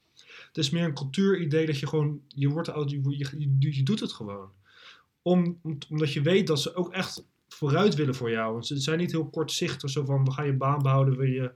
Het 0.47 0.59
is 0.59 0.70
meer 0.70 0.85
een 0.85 0.95
cultuuridee 0.95 1.66
dat 1.66 1.79
je 1.79 1.87
gewoon, 1.87 2.20
je, 2.29 2.49
wordt, 2.49 2.70
je, 2.87 3.77
je 3.77 3.83
doet 3.83 4.01
het 4.01 4.12
gewoon. 4.12 4.51
Om, 5.23 5.61
omdat 5.89 6.12
je 6.12 6.23
weet 6.23 6.47
dat 6.47 6.61
ze 6.61 6.75
ook 6.75 6.93
echt 6.93 7.27
vooruit 7.69 7.95
willen 7.95 8.15
voor 8.15 8.31
jou. 8.31 8.63
Ze 8.63 8.77
zijn 8.77 8.99
niet 8.99 9.13
heel 9.13 9.29
kortzichtig, 9.29 9.91
zo 9.91 10.05
van 10.05 10.25
we 10.25 10.33
gaan 10.33 10.47
je 10.47 10.53
baan 10.53 10.83
behouden, 10.83 11.17
wil 11.17 11.27
je 11.27 11.51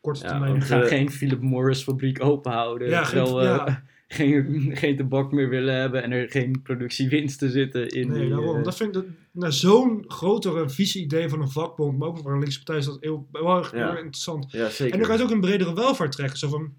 korte 0.00 0.20
termijn... 0.20 0.54
we 0.54 0.60
gaan 0.60 0.82
geen 0.82 1.10
Philip 1.10 1.40
Morris 1.40 1.82
fabriek 1.82 2.24
openhouden. 2.24 2.88
Ja, 2.88 3.02
terwijl, 3.02 3.42
ja 3.42 3.82
geen, 4.08 4.70
geen 4.76 4.96
tabak 4.96 5.32
meer 5.32 5.48
willen 5.48 5.74
hebben 5.74 6.02
en 6.02 6.12
er 6.12 6.30
geen 6.30 6.62
productiewinsten 6.62 7.50
zitten 7.50 7.88
in. 7.88 8.08
Nee, 8.08 8.28
daarom. 8.28 8.58
Uh... 8.58 8.64
Dat 8.64 8.76
vind 8.76 8.88
ik 8.88 8.94
dat, 8.94 9.04
nou, 9.32 9.52
zo'n 9.52 10.04
grotere 10.08 10.68
visie-idee 10.68 11.28
van 11.28 11.40
een 11.40 11.50
vakbond, 11.50 11.98
maar 11.98 12.08
ook 12.08 12.18
voor 12.18 12.32
een 12.32 12.38
linkse 12.38 12.58
partij, 12.58 12.76
is 12.76 12.84
dat 12.84 12.96
heel, 13.00 13.28
wel 13.32 13.56
erg 13.56 13.72
interessant. 13.72 14.52
Ja, 14.52 14.68
zeker. 14.68 14.92
En 14.92 14.98
dan 14.98 15.08
kan 15.08 15.18
je 15.18 15.22
ook 15.22 15.30
een 15.30 15.40
bredere 15.40 15.74
welvaart 15.74 16.12
trekken. 16.12 16.38
Zo 16.38 16.48
van, 16.48 16.74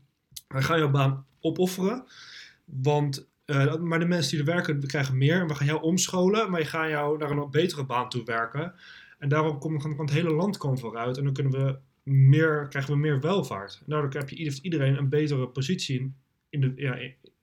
wij 0.48 0.62
gaan 0.62 0.80
jouw 0.80 0.92
baan 0.92 1.26
opofferen, 1.40 2.04
want, 2.66 3.29
uh, 3.50 3.76
maar 3.76 4.00
de 4.00 4.06
mensen 4.06 4.32
die 4.32 4.40
er 4.40 4.54
werken, 4.54 4.88
krijgen 4.88 5.18
meer. 5.18 5.40
En 5.42 5.48
we 5.48 5.56
gaan 5.56 5.68
jou 5.68 5.82
omscholen, 5.82 6.52
maar 6.52 6.60
je 6.60 6.66
gaat 6.66 6.90
jou 6.90 7.18
naar 7.18 7.32
een 7.32 7.52
betere 7.52 7.86
baan 7.86 8.10
toe 8.10 8.24
werken. 8.24 8.74
En 9.18 9.30
daarom 9.30 9.60
komt 9.60 9.82
kan 9.82 10.00
het 10.00 10.12
hele 10.12 10.34
land 10.34 10.58
komen 10.58 10.80
vooruit. 10.80 11.18
En 11.18 11.24
dan 11.24 11.34
kunnen 11.34 11.54
we 11.54 11.78
meer, 12.12 12.68
krijgen 12.70 12.94
we 12.94 13.00
meer 13.00 13.20
welvaart. 13.20 13.82
Nou, 13.86 14.10
dan 14.10 14.22
heb 14.22 14.30
je 14.30 14.60
iedereen 14.62 14.98
een 14.98 15.10
betere 15.10 15.48
positie 15.48 16.00
in 16.00 16.16
in, 16.50 16.62
de, 16.62 16.74
ja, 16.76 16.98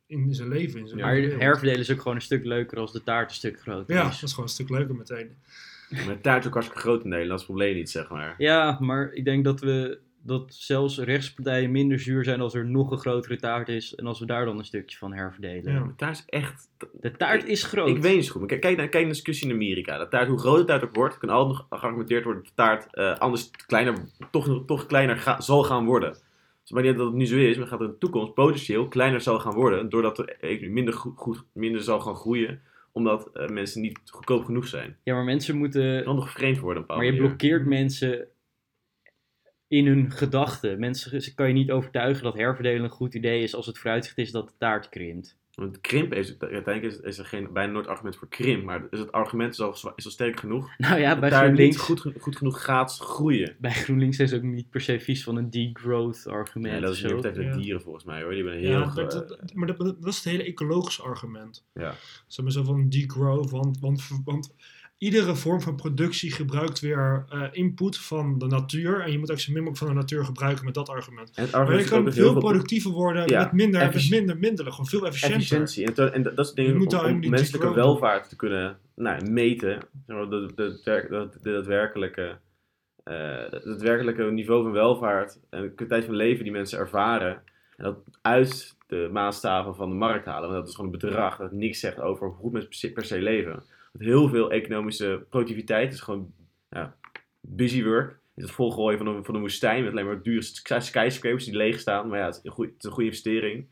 in 0.06 0.34
zijn 0.34 0.48
leven. 0.48 0.80
In 0.80 0.88
zijn 0.88 1.00
maar 1.00 1.16
herverdelen 1.16 1.80
is 1.80 1.90
ook 1.90 2.00
gewoon 2.00 2.16
een 2.16 2.22
stuk 2.22 2.44
leuker 2.44 2.78
als 2.78 2.92
de 2.92 3.02
taart 3.02 3.28
een 3.28 3.36
stuk 3.36 3.60
groter 3.60 3.94
ja, 3.94 4.08
is. 4.08 4.14
dat 4.14 4.22
is 4.22 4.30
gewoon 4.30 4.44
een 4.44 4.54
stuk 4.54 4.68
leuker 4.68 4.94
meteen. 4.94 5.30
Maar 5.90 6.06
de 6.06 6.20
taart 6.20 6.40
is 6.40 6.46
ook 6.46 6.52
hartstikke 6.52 6.82
groot 6.82 7.04
in 7.04 7.08
Nederland, 7.08 7.40
dat 7.40 7.40
is 7.40 7.46
het 7.46 7.56
probleem 7.56 7.74
niet, 7.74 7.90
zeg 7.90 8.08
maar. 8.10 8.34
Ja, 8.38 8.78
maar 8.80 9.12
ik 9.12 9.24
denk 9.24 9.44
dat 9.44 9.60
we 9.60 9.98
dat 10.26 10.54
zelfs 10.54 10.98
rechtspartijen 10.98 11.70
minder 11.70 11.98
zuur 11.98 12.24
zijn 12.24 12.40
als 12.40 12.54
er 12.54 12.66
nog 12.66 12.90
een 12.90 12.98
grotere 12.98 13.36
taart 13.36 13.68
is. 13.68 13.94
En 13.94 14.06
als 14.06 14.20
we 14.20 14.26
daar 14.26 14.44
dan 14.44 14.58
een 14.58 14.64
stukje 14.64 14.96
van 14.96 15.12
herverdelen. 15.12 15.72
Ja, 15.72 15.84
de 15.84 15.94
taart 15.96 16.18
is 16.18 16.24
echt... 16.26 16.68
De 17.00 17.16
taart 17.16 17.44
is 17.44 17.62
groot. 17.62 17.88
Ik 17.88 18.02
weet 18.02 18.14
niet 18.14 18.24
zo 18.24 18.32
goed. 18.32 18.40
Maar 18.40 18.58
kijk, 18.58 18.76
naar, 18.76 18.88
kijk 18.88 18.92
naar 18.92 19.02
de 19.02 19.08
discussie 19.08 19.48
in 19.48 19.54
Amerika. 19.54 19.98
De 19.98 20.08
taart, 20.08 20.28
hoe 20.28 20.38
groot 20.38 20.58
de 20.58 20.64
taart 20.64 20.84
ook 20.84 20.94
wordt, 20.94 21.18
kan 21.18 21.28
altijd 21.28 21.56
nog 21.58 21.80
geargumenteerd 21.80 22.24
worden 22.24 22.42
dat 22.42 22.50
de 22.56 22.62
taart 22.62 22.86
uh, 22.92 23.18
anders 23.18 23.50
kleiner, 23.66 23.94
toch, 24.30 24.62
toch 24.66 24.86
kleiner 24.86 25.36
zal 25.38 25.62
gaan 25.62 25.84
worden. 25.84 26.10
Dus 26.60 26.70
wanneer 26.70 26.96
dat 26.96 27.06
het 27.06 27.14
nu 27.14 27.26
zo 27.26 27.36
is, 27.36 27.56
maar 27.56 27.66
gaat 27.66 27.78
het 27.78 27.88
in 27.88 27.94
de 27.94 28.00
toekomst 28.00 28.34
potentieel 28.34 28.88
kleiner 28.88 29.20
zal 29.20 29.38
gaan 29.38 29.54
worden, 29.54 29.88
doordat 29.88 30.16
de 30.16 30.24
economie 30.24 30.70
minder, 30.70 30.94
goed, 30.94 31.44
minder 31.52 31.82
zal 31.82 32.00
gaan 32.00 32.14
groeien, 32.14 32.60
omdat 32.92 33.30
uh, 33.34 33.48
mensen 33.48 33.80
niet 33.80 34.00
goedkoop 34.04 34.44
genoeg 34.44 34.66
zijn. 34.66 34.96
Ja, 35.02 35.14
maar 35.14 35.24
mensen 35.24 35.56
moeten... 35.56 36.04
Dan 36.04 36.14
nog 36.14 36.30
vreemd 36.30 36.58
worden. 36.58 36.84
Maar 36.86 37.04
je 37.04 37.16
blokkeert 37.16 37.66
mensen 37.66 38.28
in 39.68 39.86
hun 39.86 40.10
gedachten. 40.10 40.78
Mensen 40.78 41.34
kan 41.34 41.48
je 41.48 41.54
niet 41.54 41.70
overtuigen 41.70 42.22
dat 42.22 42.34
herverdelen 42.34 42.84
een 42.84 42.90
goed 42.90 43.14
idee 43.14 43.42
is 43.42 43.54
als 43.54 43.66
het 43.66 43.78
vooruitzicht 43.78 44.18
is 44.18 44.30
dat 44.30 44.48
de 44.48 44.54
taart 44.58 44.88
krimpt. 44.88 45.36
Want 45.56 45.80
krimp 45.80 46.14
is, 46.14 46.38
uiteindelijk 46.38 46.82
is, 46.82 47.00
is 47.00 47.18
er 47.18 47.24
geen, 47.24 47.52
bijna 47.52 47.72
nooit 47.72 47.86
argument 47.86 48.16
voor 48.16 48.28
krimp, 48.28 48.64
maar 48.64 48.86
is 48.90 48.98
het 48.98 49.12
argument 49.12 49.52
is 49.52 49.60
al, 49.60 49.92
is 49.96 50.04
al 50.04 50.10
sterk 50.10 50.40
genoeg. 50.40 50.70
Nou 50.78 51.00
ja, 51.00 51.18
bij 51.18 51.30
GroenLinks... 51.30 51.76
niet 51.76 51.78
goed, 51.78 52.12
goed 52.20 52.36
genoeg 52.36 52.64
gaat 52.64 52.96
groeien. 52.96 53.56
Bij 53.58 53.72
GroenLinks 53.72 54.18
is 54.18 54.32
ook 54.32 54.42
niet 54.42 54.70
per 54.70 54.80
se 54.80 55.00
vies 55.00 55.24
van 55.24 55.36
een 55.36 55.50
degrowth 55.50 56.26
argument. 56.26 56.74
Ja, 56.74 56.80
dat 56.80 56.94
is 56.94 57.02
niet 57.02 57.22
de 57.22 57.42
ja. 57.42 57.56
dieren 57.56 57.80
volgens 57.80 58.04
mij 58.04 58.22
hoor. 58.22 58.32
Die 58.32 58.44
ben 58.44 58.58
heel 58.58 58.70
ja, 58.70 58.92
maar, 58.94 58.94
dat, 58.94 59.54
maar 59.54 59.66
dat, 59.66 59.78
dat, 59.78 60.06
is 60.06 60.16
het 60.16 60.24
hele 60.24 60.44
ecologische 60.44 61.02
argument. 61.02 61.64
Ja. 61.74 61.94
Zeg 62.26 62.44
maar 62.44 62.54
zo 62.54 62.62
van 62.62 62.88
degrowth, 62.88 63.50
want, 63.50 63.78
want, 63.80 64.08
want 64.24 64.54
iedere 64.98 65.34
vorm 65.34 65.60
van 65.60 65.76
productie 65.76 66.32
gebruikt 66.32 66.80
weer 66.80 67.26
uh, 67.34 67.42
input 67.52 67.98
van 67.98 68.38
de 68.38 68.46
natuur. 68.46 69.00
En 69.00 69.12
je 69.12 69.18
moet 69.18 69.30
ook 69.30 69.38
zo 69.38 69.52
min 69.52 69.62
mogelijk 69.62 69.84
van 69.84 69.94
de 69.94 70.00
natuur 70.00 70.24
gebruiken 70.24 70.64
met 70.64 70.74
dat 70.74 70.88
argument. 70.88 71.30
En 71.34 71.48
maar 71.52 71.78
je 71.78 71.84
kan 71.84 72.12
veel 72.12 72.38
productiever 72.38 72.90
worden 72.90 73.28
ja, 73.28 73.42
met 73.42 73.52
minder, 73.52 73.80
met 73.80 74.10
minder 74.10 74.38
middelen. 74.38 74.72
Gewoon 74.72 74.86
veel 74.86 75.06
efficiënter. 75.06 75.36
Efficiëntie. 75.36 75.86
En, 75.86 76.12
en 76.12 76.22
dat 76.22 76.38
is 76.38 76.46
het 76.46 76.56
ding 76.56 76.92
om, 76.92 76.98
om 76.98 77.28
menselijke 77.30 77.74
welvaart 77.74 78.28
te 78.28 78.36
kunnen 78.36 78.78
nou, 78.94 79.30
meten. 79.30 79.78
De, 80.06 80.26
de, 80.28 80.52
de, 80.54 81.28
de, 81.42 81.50
daadwerkelijke, 81.50 82.38
uh, 83.04 83.38
het 83.50 83.64
daadwerkelijke 83.64 84.22
niveau 84.22 84.62
van 84.62 84.72
welvaart 84.72 85.38
en 85.50 85.62
de 85.62 85.70
kwaliteit 85.70 86.04
van 86.04 86.14
leven 86.14 86.44
die 86.44 86.52
mensen 86.52 86.78
ervaren. 86.78 87.42
En 87.76 87.84
dat 87.84 87.98
uit 88.22 88.76
de 88.86 89.08
maatstaven 89.12 89.74
van 89.74 89.88
de 89.88 89.94
markt 89.94 90.26
halen. 90.26 90.48
Want 90.48 90.60
dat 90.60 90.68
is 90.68 90.74
gewoon 90.74 90.92
een 90.92 90.98
bedrag 90.98 91.36
dat 91.36 91.52
niks 91.52 91.80
zegt 91.80 92.00
over 92.00 92.28
hoe 92.28 92.50
mensen 92.50 92.92
per 92.92 93.04
se 93.04 93.18
leven 93.18 93.62
heel 93.98 94.28
veel 94.28 94.50
economische 94.50 95.26
productiviteit. 95.30 95.84
Het 95.84 95.94
is 95.94 96.00
gewoon 96.00 96.32
ja, 96.70 96.96
busy 97.40 97.84
work. 97.84 98.18
Is 98.34 98.42
het 98.42 98.52
volgooien 98.52 98.98
van 98.98 99.06
een, 99.06 99.24
van 99.24 99.34
een 99.34 99.40
woestijn 99.40 99.82
met 99.82 99.92
alleen 99.92 100.06
maar 100.06 100.22
dure 100.22 100.42
skyscrapers 100.42 101.44
die 101.44 101.56
leeg 101.56 101.80
staan. 101.80 102.08
Maar 102.08 102.18
ja, 102.18 102.26
het 102.26 102.34
is 102.34 102.40
een 102.44 102.50
goede, 102.50 102.70
het 102.70 102.78
is 102.78 102.84
een 102.84 102.94
goede 102.94 103.08
investering. 103.08 103.66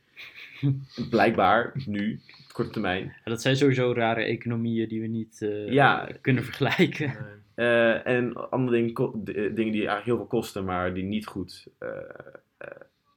Blijkbaar, 1.11 1.83
nu, 1.87 2.20
op 2.47 2.53
korte 2.53 2.70
termijn. 2.70 3.05
Ja, 3.05 3.31
dat 3.31 3.43
zijn 3.43 3.57
sowieso 3.57 3.93
rare 3.93 4.22
economieën 4.22 4.89
die 4.89 5.01
we 5.01 5.07
niet 5.07 5.41
uh, 5.41 5.72
ja, 5.72 6.09
kunnen 6.20 6.45
vergelijken. 6.45 7.16
Uh, 7.57 8.07
en 8.07 8.51
andere 8.51 8.77
dingen, 8.77 9.25
dingen 9.55 9.72
die 9.72 9.87
eigenlijk 9.87 10.05
heel 10.05 10.16
veel 10.16 10.27
kosten, 10.27 10.64
maar 10.64 10.95
die 10.95 11.05
niet 11.05 11.27
goed, 11.27 11.66
uh, 11.81 11.89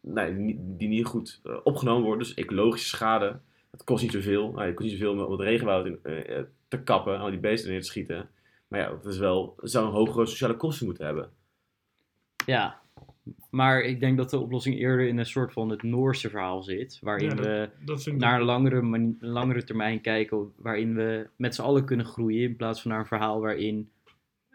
nee, 0.02 0.56
die 0.60 0.88
niet 0.88 1.06
goed 1.06 1.42
opgenomen 1.64 2.04
worden. 2.04 2.28
Dus 2.28 2.34
ecologische 2.34 2.88
schade. 2.88 3.40
Het 3.72 3.84
kost 3.84 4.04
niet 4.04 4.12
zoveel. 4.12 4.52
Nou, 4.52 4.66
het 4.66 4.76
kost 4.76 4.90
niet 4.90 5.00
zoveel 5.00 5.26
om 5.26 5.32
het 5.32 5.42
regenwoud 5.42 5.86
in, 5.86 6.00
te 6.68 6.84
kappen, 6.84 7.20
al 7.20 7.30
die 7.30 7.40
beesten 7.40 7.70
neer 7.70 7.82
te 7.82 7.88
schieten. 7.88 8.30
Maar 8.68 8.80
ja, 8.80 8.90
dat 8.90 9.06
is 9.06 9.18
wel, 9.18 9.54
zou 9.62 9.86
een 9.86 9.92
hogere 9.92 10.26
sociale 10.26 10.58
kosten 10.58 10.86
moeten 10.86 11.06
hebben. 11.06 11.30
Ja, 12.46 12.82
maar 13.50 13.82
ik 13.82 14.00
denk 14.00 14.18
dat 14.18 14.30
de 14.30 14.40
oplossing 14.40 14.80
eerder 14.80 15.08
in 15.08 15.18
een 15.18 15.26
soort 15.26 15.54
van 15.54 15.70
het 15.70 15.84
Noorse 15.84 16.30
verhaal 16.30 16.64
zit. 16.64 17.00
Waarin 17.02 17.36
we 17.36 17.70
naar 18.18 18.40
een 18.40 18.46
langere, 18.46 19.16
langere 19.20 19.64
termijn 19.64 20.02
kijken. 20.02 20.52
Waarin 20.56 20.96
we 20.96 21.28
met 21.36 21.56
z'n 21.56 21.62
allen 21.62 21.86
kunnen 21.86 22.06
groeien. 22.06 22.50
In 22.50 22.56
plaats 22.56 22.82
van 22.82 22.92
naar 22.92 23.00
een 23.00 23.08
verhaal 23.08 23.40
waarin 23.40 23.90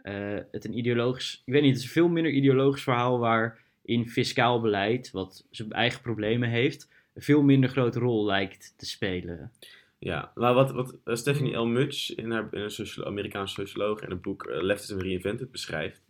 uh, 0.02 0.38
het 0.50 0.64
een 0.64 0.78
ideologisch. 0.78 1.42
Ik 1.44 1.52
weet 1.52 1.62
niet, 1.62 1.70
het 1.70 1.80
is 1.80 1.86
een 1.86 1.92
veel 1.92 2.08
minder 2.08 2.32
ideologisch 2.32 2.82
verhaal. 2.82 3.18
Waarin 3.18 4.08
fiscaal 4.08 4.60
beleid, 4.60 5.10
wat 5.10 5.46
zijn 5.50 5.72
eigen 5.72 6.00
problemen 6.00 6.48
heeft. 6.48 6.88
een 7.14 7.22
veel 7.22 7.42
minder 7.42 7.70
grote 7.70 7.98
rol 7.98 8.24
lijkt 8.24 8.74
te 8.76 8.86
spelen. 8.86 9.52
Ja, 10.05 10.32
maar 10.34 10.55
wat, 10.55 10.72
wat 10.72 10.98
uh, 11.05 11.14
Stephanie 11.14 11.57
L. 11.57 11.66
Mutch 11.66 12.14
in 12.14 12.30
haar 12.30 12.48
in 12.50 12.70
een 12.76 13.05
Amerikaanse 13.05 13.55
socioloog 13.55 14.00
in 14.00 14.11
het 14.11 14.22
boek 14.22 14.46
uh, 14.46 14.62
Leftism 14.62 14.98
Reinvented 14.98 15.50
beschrijft, 15.50 16.03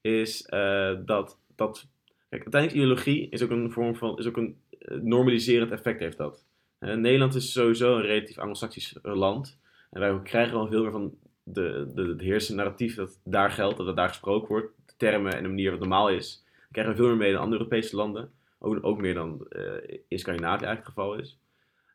is 0.00 0.48
uh, 0.50 0.98
dat, 1.04 1.38
dat 1.54 1.88
kijk, 2.28 2.42
uiteindelijk 2.42 2.72
ideologie 2.72 3.28
is 3.28 3.42
ook 3.42 3.50
een 3.50 3.70
vorm 3.70 3.96
van, 3.96 4.18
is 4.18 4.26
ook 4.26 4.36
een 4.36 4.56
normaliserend 5.02 5.70
effect 5.70 6.00
heeft 6.00 6.16
dat. 6.16 6.44
Nederland 6.78 7.34
is 7.34 7.52
sowieso 7.52 7.96
een 7.96 8.02
relatief 8.02 8.38
anglo-saxisch 8.38 8.98
land 9.02 9.58
en 9.90 10.00
wij 10.00 10.20
krijgen 10.22 10.54
wel 10.54 10.68
veel 10.68 10.82
meer 10.82 10.92
van 10.92 11.14
de, 11.42 11.90
de, 11.94 12.02
het 12.02 12.20
heersende 12.20 12.62
narratief 12.62 12.94
dat 12.94 13.20
daar 13.24 13.50
geldt, 13.50 13.76
dat 13.76 13.86
het 13.86 13.96
daar 13.96 14.08
gesproken 14.08 14.48
wordt, 14.48 14.72
de 14.86 14.92
termen 14.96 15.32
en 15.36 15.42
de 15.42 15.48
manier 15.48 15.70
wat 15.70 15.80
normaal 15.80 16.10
is. 16.10 16.44
We 16.46 16.72
krijgen 16.72 16.96
veel 16.96 17.06
meer 17.06 17.16
mee 17.16 17.32
dan 17.32 17.40
andere 17.40 17.58
Europese 17.58 17.96
landen, 17.96 18.30
ook, 18.58 18.78
ook 18.80 19.00
meer 19.00 19.14
dan 19.14 19.46
in 20.08 20.18
Scandinavië 20.18 20.64
eigenlijk 20.64 20.86
het 20.86 20.94
geval 20.94 21.14
is. 21.14 21.38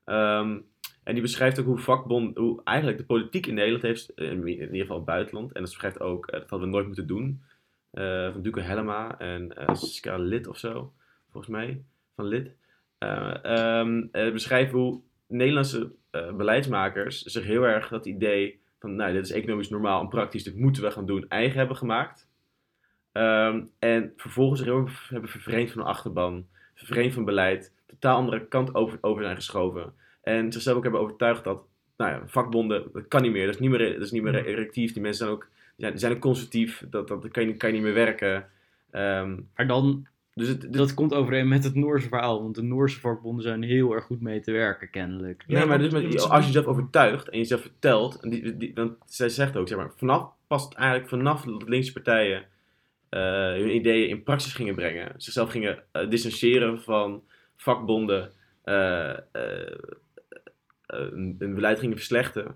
Um, 0.05 0.65
en 1.03 1.13
die 1.13 1.21
beschrijft 1.21 1.59
ook 1.59 1.65
hoe 1.65 1.77
vakbond, 1.77 2.37
hoe 2.37 2.61
eigenlijk 2.63 2.97
de 2.97 3.05
politiek 3.05 3.45
in 3.45 3.53
Nederland 3.53 3.83
heeft, 3.83 4.13
eh, 4.13 4.31
in 4.31 4.47
ieder 4.47 4.79
geval 4.79 4.95
het 4.95 5.05
buitenland. 5.05 5.51
En 5.51 5.61
dat 5.61 5.69
beschrijft 5.69 5.99
ook, 5.99 6.27
eh, 6.27 6.39
dat 6.39 6.49
hadden 6.49 6.67
we 6.67 6.73
nooit 6.73 6.85
moeten 6.85 7.07
doen. 7.07 7.41
Uh, 7.93 8.31
van 8.31 8.41
Duke 8.41 8.61
Helma 8.61 9.19
en 9.19 9.53
uh, 9.59 9.73
Ska 9.73 10.17
Lid 10.17 10.47
of 10.47 10.57
zo, 10.57 10.93
volgens 11.31 11.53
mij, 11.53 11.81
van 12.15 12.25
Lid. 12.25 12.51
Uh, 12.99 13.79
um, 13.79 14.09
beschrijven 14.11 14.79
hoe 14.79 15.01
Nederlandse 15.27 15.91
beleidsmakers 16.11 17.21
zich 17.21 17.43
heel 17.43 17.63
erg 17.63 17.87
dat 17.87 18.05
idee 18.05 18.59
van, 18.79 18.95
nou, 18.95 19.13
dit 19.13 19.23
is 19.23 19.31
economisch 19.31 19.69
normaal 19.69 20.01
en 20.01 20.07
praktisch, 20.07 20.43
dit 20.43 20.55
moeten 20.55 20.83
we 20.83 20.91
gaan 20.91 21.05
doen, 21.05 21.25
eigen 21.29 21.57
hebben 21.57 21.77
gemaakt. 21.77 22.29
Ehm, 23.11 23.63
en 23.79 24.13
vervolgens 24.15 24.63
heel 24.63 24.77
erg 24.77 25.09
hebben 25.09 25.29
vervreemd 25.29 25.71
van 25.71 25.81
de 25.81 25.87
achterban, 25.87 26.47
vervreemd 26.75 27.13
van 27.13 27.25
beleid, 27.25 27.73
totaal 27.85 28.17
andere 28.17 28.47
kant 28.47 28.75
over, 28.75 28.97
over 29.01 29.23
zijn 29.23 29.35
geschoven. 29.35 29.93
En 30.21 30.51
zichzelf 30.51 30.77
ook 30.77 30.83
hebben 30.83 31.01
overtuigd 31.01 31.43
dat, 31.43 31.61
nou 31.97 32.11
ja, 32.11 32.21
vakbonden, 32.25 32.83
dat 32.93 33.07
kan 33.07 33.21
niet 33.21 33.31
meer, 33.31 33.45
dat 33.45 33.55
is 33.55 33.61
niet 33.61 33.69
meer, 33.69 33.93
dat 33.93 34.01
is 34.01 34.11
niet 34.11 34.23
meer 34.23 34.45
erectief. 34.45 34.93
Die 34.93 35.01
mensen 35.01 35.25
zijn 35.25 35.37
ook, 35.37 35.47
die 35.75 35.97
zijn 35.97 36.13
ook 36.13 36.19
conservatief, 36.19 36.83
dat, 36.89 37.07
dat 37.07 37.27
kan, 37.27 37.47
je, 37.47 37.53
kan 37.53 37.69
je 37.69 37.75
niet 37.75 37.83
meer 37.83 37.93
werken. 37.93 38.49
Ehm, 38.91 39.39
maar 39.55 39.67
dan, 39.67 40.07
dus 40.33 40.47
het, 40.47 40.73
dat 40.73 40.93
komt 40.93 41.13
overeen 41.13 41.47
met 41.47 41.63
het 41.63 41.75
Noorse 41.75 42.07
verhaal, 42.07 42.41
want 42.41 42.55
de 42.55 42.63
Noorse 42.63 42.99
vakbonden 42.99 43.43
zijn 43.43 43.63
heel 43.63 43.93
erg 43.93 44.03
goed 44.03 44.21
mee 44.21 44.39
te 44.39 44.51
werken, 44.51 44.89
kennelijk. 44.89 45.43
Ja, 45.47 45.65
maar 45.65 45.79
dus 45.79 45.91
met, 45.91 46.29
als 46.29 46.41
je 46.41 46.51
jezelf 46.51 46.65
overtuigt 46.65 47.29
en 47.29 47.37
jezelf 47.37 47.61
vertelt, 47.61 48.19
en 48.19 48.29
die, 48.29 48.57
die, 48.57 48.73
dan, 48.73 48.95
zij 49.05 49.29
zegt 49.29 49.57
ook, 49.57 49.67
zeg 49.67 49.77
maar, 49.77 49.91
vanaf, 49.95 50.29
pas 50.47 50.67
eigenlijk 50.69 51.09
vanaf 51.09 51.41
de 51.41 51.65
linkse 51.65 51.93
partijen 51.93 52.45
uh, 53.09 53.19
hun 53.51 53.75
ideeën 53.75 54.09
in 54.09 54.23
praxis 54.23 54.53
gingen 54.53 54.75
brengen, 54.75 55.13
zichzelf 55.17 55.49
gingen 55.49 55.83
uh, 55.93 56.09
distancieren 56.09 56.81
van 56.81 57.23
vakbonden, 57.55 58.31
uh, 58.65 59.13
een, 60.89 61.35
beleid 61.37 61.79
gingen 61.79 61.97
verslechten. 61.97 62.55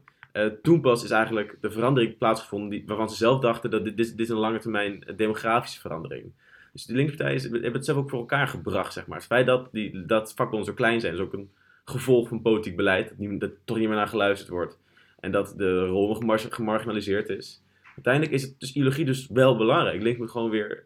toen 0.61 0.81
pas 0.81 1.03
is 1.03 1.11
eigenlijk 1.11 1.57
de 1.61 1.71
verandering 1.71 2.17
plaatsgevonden 2.17 2.69
die, 2.69 2.83
waarvan 2.85 3.09
ze 3.09 3.15
zelf 3.15 3.39
dachten 3.39 3.69
dat 3.69 3.83
dit, 3.83 3.97
dit, 3.97 4.17
dit 4.17 4.29
een 4.29 4.37
lange 4.37 4.59
termijn 4.59 5.03
demografische 5.15 5.79
verandering 5.79 6.31
dus 6.73 6.85
de 6.85 6.93
linkspartijen 6.93 7.41
hebben 7.41 7.73
het 7.73 7.85
zelf 7.85 7.97
ook 7.97 8.09
voor 8.09 8.19
elkaar 8.19 8.47
gebracht, 8.47 8.93
zeg 8.93 9.07
maar. 9.07 9.17
Het 9.17 9.27
feit 9.27 9.45
dat, 9.45 9.69
die, 9.71 10.05
dat 10.05 10.33
vakbonden 10.33 10.67
zo 10.67 10.73
klein 10.73 11.01
zijn, 11.01 11.13
is 11.13 11.19
ook 11.19 11.33
een 11.33 11.51
gevolg 11.85 12.27
van 12.27 12.41
politiek 12.41 12.75
beleid. 12.75 13.09
Dat, 13.09 13.17
niet, 13.17 13.39
dat 13.39 13.51
toch 13.65 13.77
niet 13.77 13.87
meer 13.87 13.95
naar 13.95 14.07
geluisterd 14.07 14.49
wordt. 14.49 14.79
En 15.19 15.31
dat 15.31 15.53
de 15.57 15.85
rol 15.85 16.15
gemarginaliseerd 16.49 17.29
is. 17.29 17.63
Uiteindelijk 17.95 18.33
is 18.33 18.41
het 18.41 18.59
dus 18.59 18.73
ideologie 18.73 19.05
dus 19.05 19.27
wel 19.27 19.57
belangrijk. 19.57 20.01
Link 20.01 20.17
moet 20.17 20.31
gewoon 20.31 20.49
weer, 20.49 20.83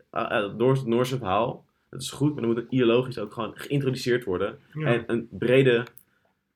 door 0.58 0.74
het 0.74 0.86
Noorse 0.86 1.18
verhaal, 1.18 1.66
dat 1.90 2.02
is 2.02 2.12
goed, 2.12 2.32
maar 2.34 2.42
dan 2.42 2.52
moet 2.52 2.62
het 2.62 2.72
ideologisch 2.72 3.20
ook 3.20 3.34
gewoon 3.34 3.52
geïntroduceerd 3.56 4.24
worden. 4.24 4.60
En 4.74 5.04
een 5.08 5.28
brede, 5.32 5.86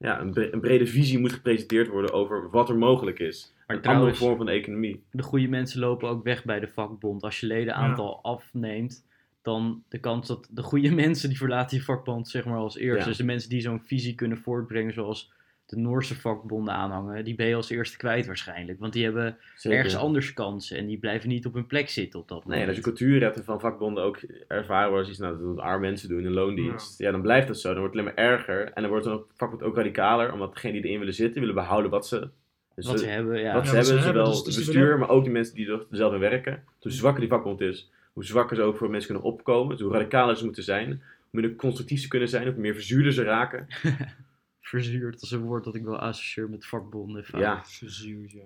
ja, 0.02 0.22
een, 0.22 0.60
brede 0.60 0.88
visie 0.88 1.20
moet 1.20 1.34
gepresenteerd 1.34 1.88
worden 1.88 2.14
over 2.14 2.50
wat 2.50 2.70
er 2.70 2.78
mogelijk 2.78 3.20
is. 3.20 3.54
Maar 3.68 3.78
een 3.78 3.84
andere 3.84 4.16
vorm 4.16 4.38
van 4.38 4.46
de 4.46 4.52
economie. 4.52 5.04
De 5.12 5.24
goede 5.24 5.48
mensen 5.48 5.80
lopen 5.80 6.10
ook 6.10 6.24
weg 6.24 6.44
bij 6.44 6.60
de 6.60 6.68
vakbond. 6.68 7.24
Als 7.24 7.40
je 7.40 7.48
ledenaantal 7.48 8.20
ja. 8.24 8.30
afneemt, 8.30 9.06
dan 9.42 9.84
de 9.90 10.00
kans 10.00 10.28
dat 10.28 10.48
de 10.52 10.64
goede 10.64 10.92
mensen 11.04 11.30
die 11.30 11.38
verlaten 11.38 11.78
je 11.78 11.84
vakbond 11.84 12.28
zeg 12.28 12.46
maar 12.46 12.58
als 12.58 12.78
eerste. 12.78 13.10
Dus 13.10 13.18
de 13.18 13.24
mensen 13.24 13.50
die 13.50 13.62
zo'n 13.62 13.82
visie 13.82 14.16
kunnen 14.16 14.38
voortbrengen 14.38 14.94
zoals 14.94 15.32
de 15.72 15.78
Noorse 15.78 16.16
vakbonden 16.16 16.74
aanhangen, 16.74 17.24
die 17.26 17.36
ben 17.36 17.48
je 17.48 17.56
als 17.56 17.70
eerste 17.70 17.98
kwijt 17.98 18.26
waarschijnlijk. 18.26 18.80
Want 18.80 18.94
die 18.94 19.04
hebben 19.04 19.38
ergens 19.62 19.96
anders 19.96 20.34
kansen 20.34 20.78
en 20.78 20.86
die 20.86 20.98
blijven 20.98 21.30
niet 21.30 21.46
op 21.46 21.54
hun 21.54 21.68
plek 21.68 21.90
zitten 21.90 22.20
op 22.20 22.28
dat 22.28 22.44
moment. 22.44 22.60
Nee, 22.60 22.68
als 22.68 22.78
je 22.78 22.84
cultuurrechten 22.84 23.44
van 23.44 23.60
vakbonden 23.60 24.04
ook 24.04 24.22
ervaren 24.48 24.90
wordt 24.90 25.08
als 25.08 25.10
iets 25.10 25.20
nou, 25.20 25.56
dat 25.56 25.64
arme 25.64 25.88
mensen 25.88 26.10
doen 26.10 26.24
in 26.24 26.32
loondienst, 26.32 27.00
ja. 27.00 27.12
dan 27.12 27.22
blijft 27.22 27.48
dat 27.48 27.60
zo. 27.60 27.70
Dan 27.70 27.80
wordt 27.80 27.96
het 27.96 28.04
alleen 28.04 28.16
maar 28.16 28.26
erger 28.26 28.72
en 28.74 28.82
dan 28.82 28.92
wordt 28.92 29.06
het 29.06 29.22
vakbond 29.36 29.64
ook 29.64 29.76
radicaler, 29.76 30.34
omdat 30.34 30.54
degenen 30.54 30.76
die 30.76 30.86
erin 30.86 31.00
willen 31.00 31.14
zitten, 31.14 31.40
willen 31.40 31.56
behouden 31.56 31.92
wat 31.92 32.08
ze... 32.08 32.30
Dus 32.76 32.88
wat 32.88 33.00
ze, 33.00 33.06
hebben, 33.06 33.40
ja. 33.40 33.54
Wat 33.54 33.68
ze 33.68 33.76
hebben, 33.76 34.02
zowel 34.02 34.26
dus, 34.26 34.38
het 34.38 34.46
bestuur, 34.46 34.98
maar 34.98 35.10
ook 35.10 35.24
de 35.24 35.30
mensen 35.30 35.56
die 35.56 35.72
er 35.72 35.86
zelf 35.90 36.14
in 36.14 36.20
werken. 36.20 36.64
Hoe 36.80 36.92
zwakker 36.92 37.22
die 37.22 37.30
vakbond 37.30 37.62
is, 37.62 37.92
hoe 38.14 38.26
zwakker 38.26 38.56
ze 38.56 38.62
ook 38.62 38.78
voor 38.78 38.90
mensen 38.90 39.12
kunnen 39.12 39.32
opkomen, 39.32 39.82
hoe 39.82 39.92
radicaler 39.92 40.38
ze 40.38 40.44
moeten 40.44 40.64
zijn, 40.64 40.88
hoe 40.88 41.42
minder 41.42 41.56
constructief 41.56 42.02
ze 42.02 42.08
kunnen 42.08 42.30
zijn, 42.30 42.48
hoe 42.48 42.58
meer 42.58 42.74
verzuurder 42.74 43.14
ze 43.14 43.24
raken. 43.24 43.68
Verzuurd, 44.72 45.14
dat 45.14 45.22
is 45.22 45.32
een 45.32 45.42
woord 45.42 45.64
dat 45.64 45.76
ik 45.76 45.84
wel 45.84 46.00
associeer 46.00 46.50
met 46.50 46.66
vakbonden. 46.66 47.26
Ja. 47.32 47.64
Verzuurd, 47.66 48.32
ja. 48.32 48.44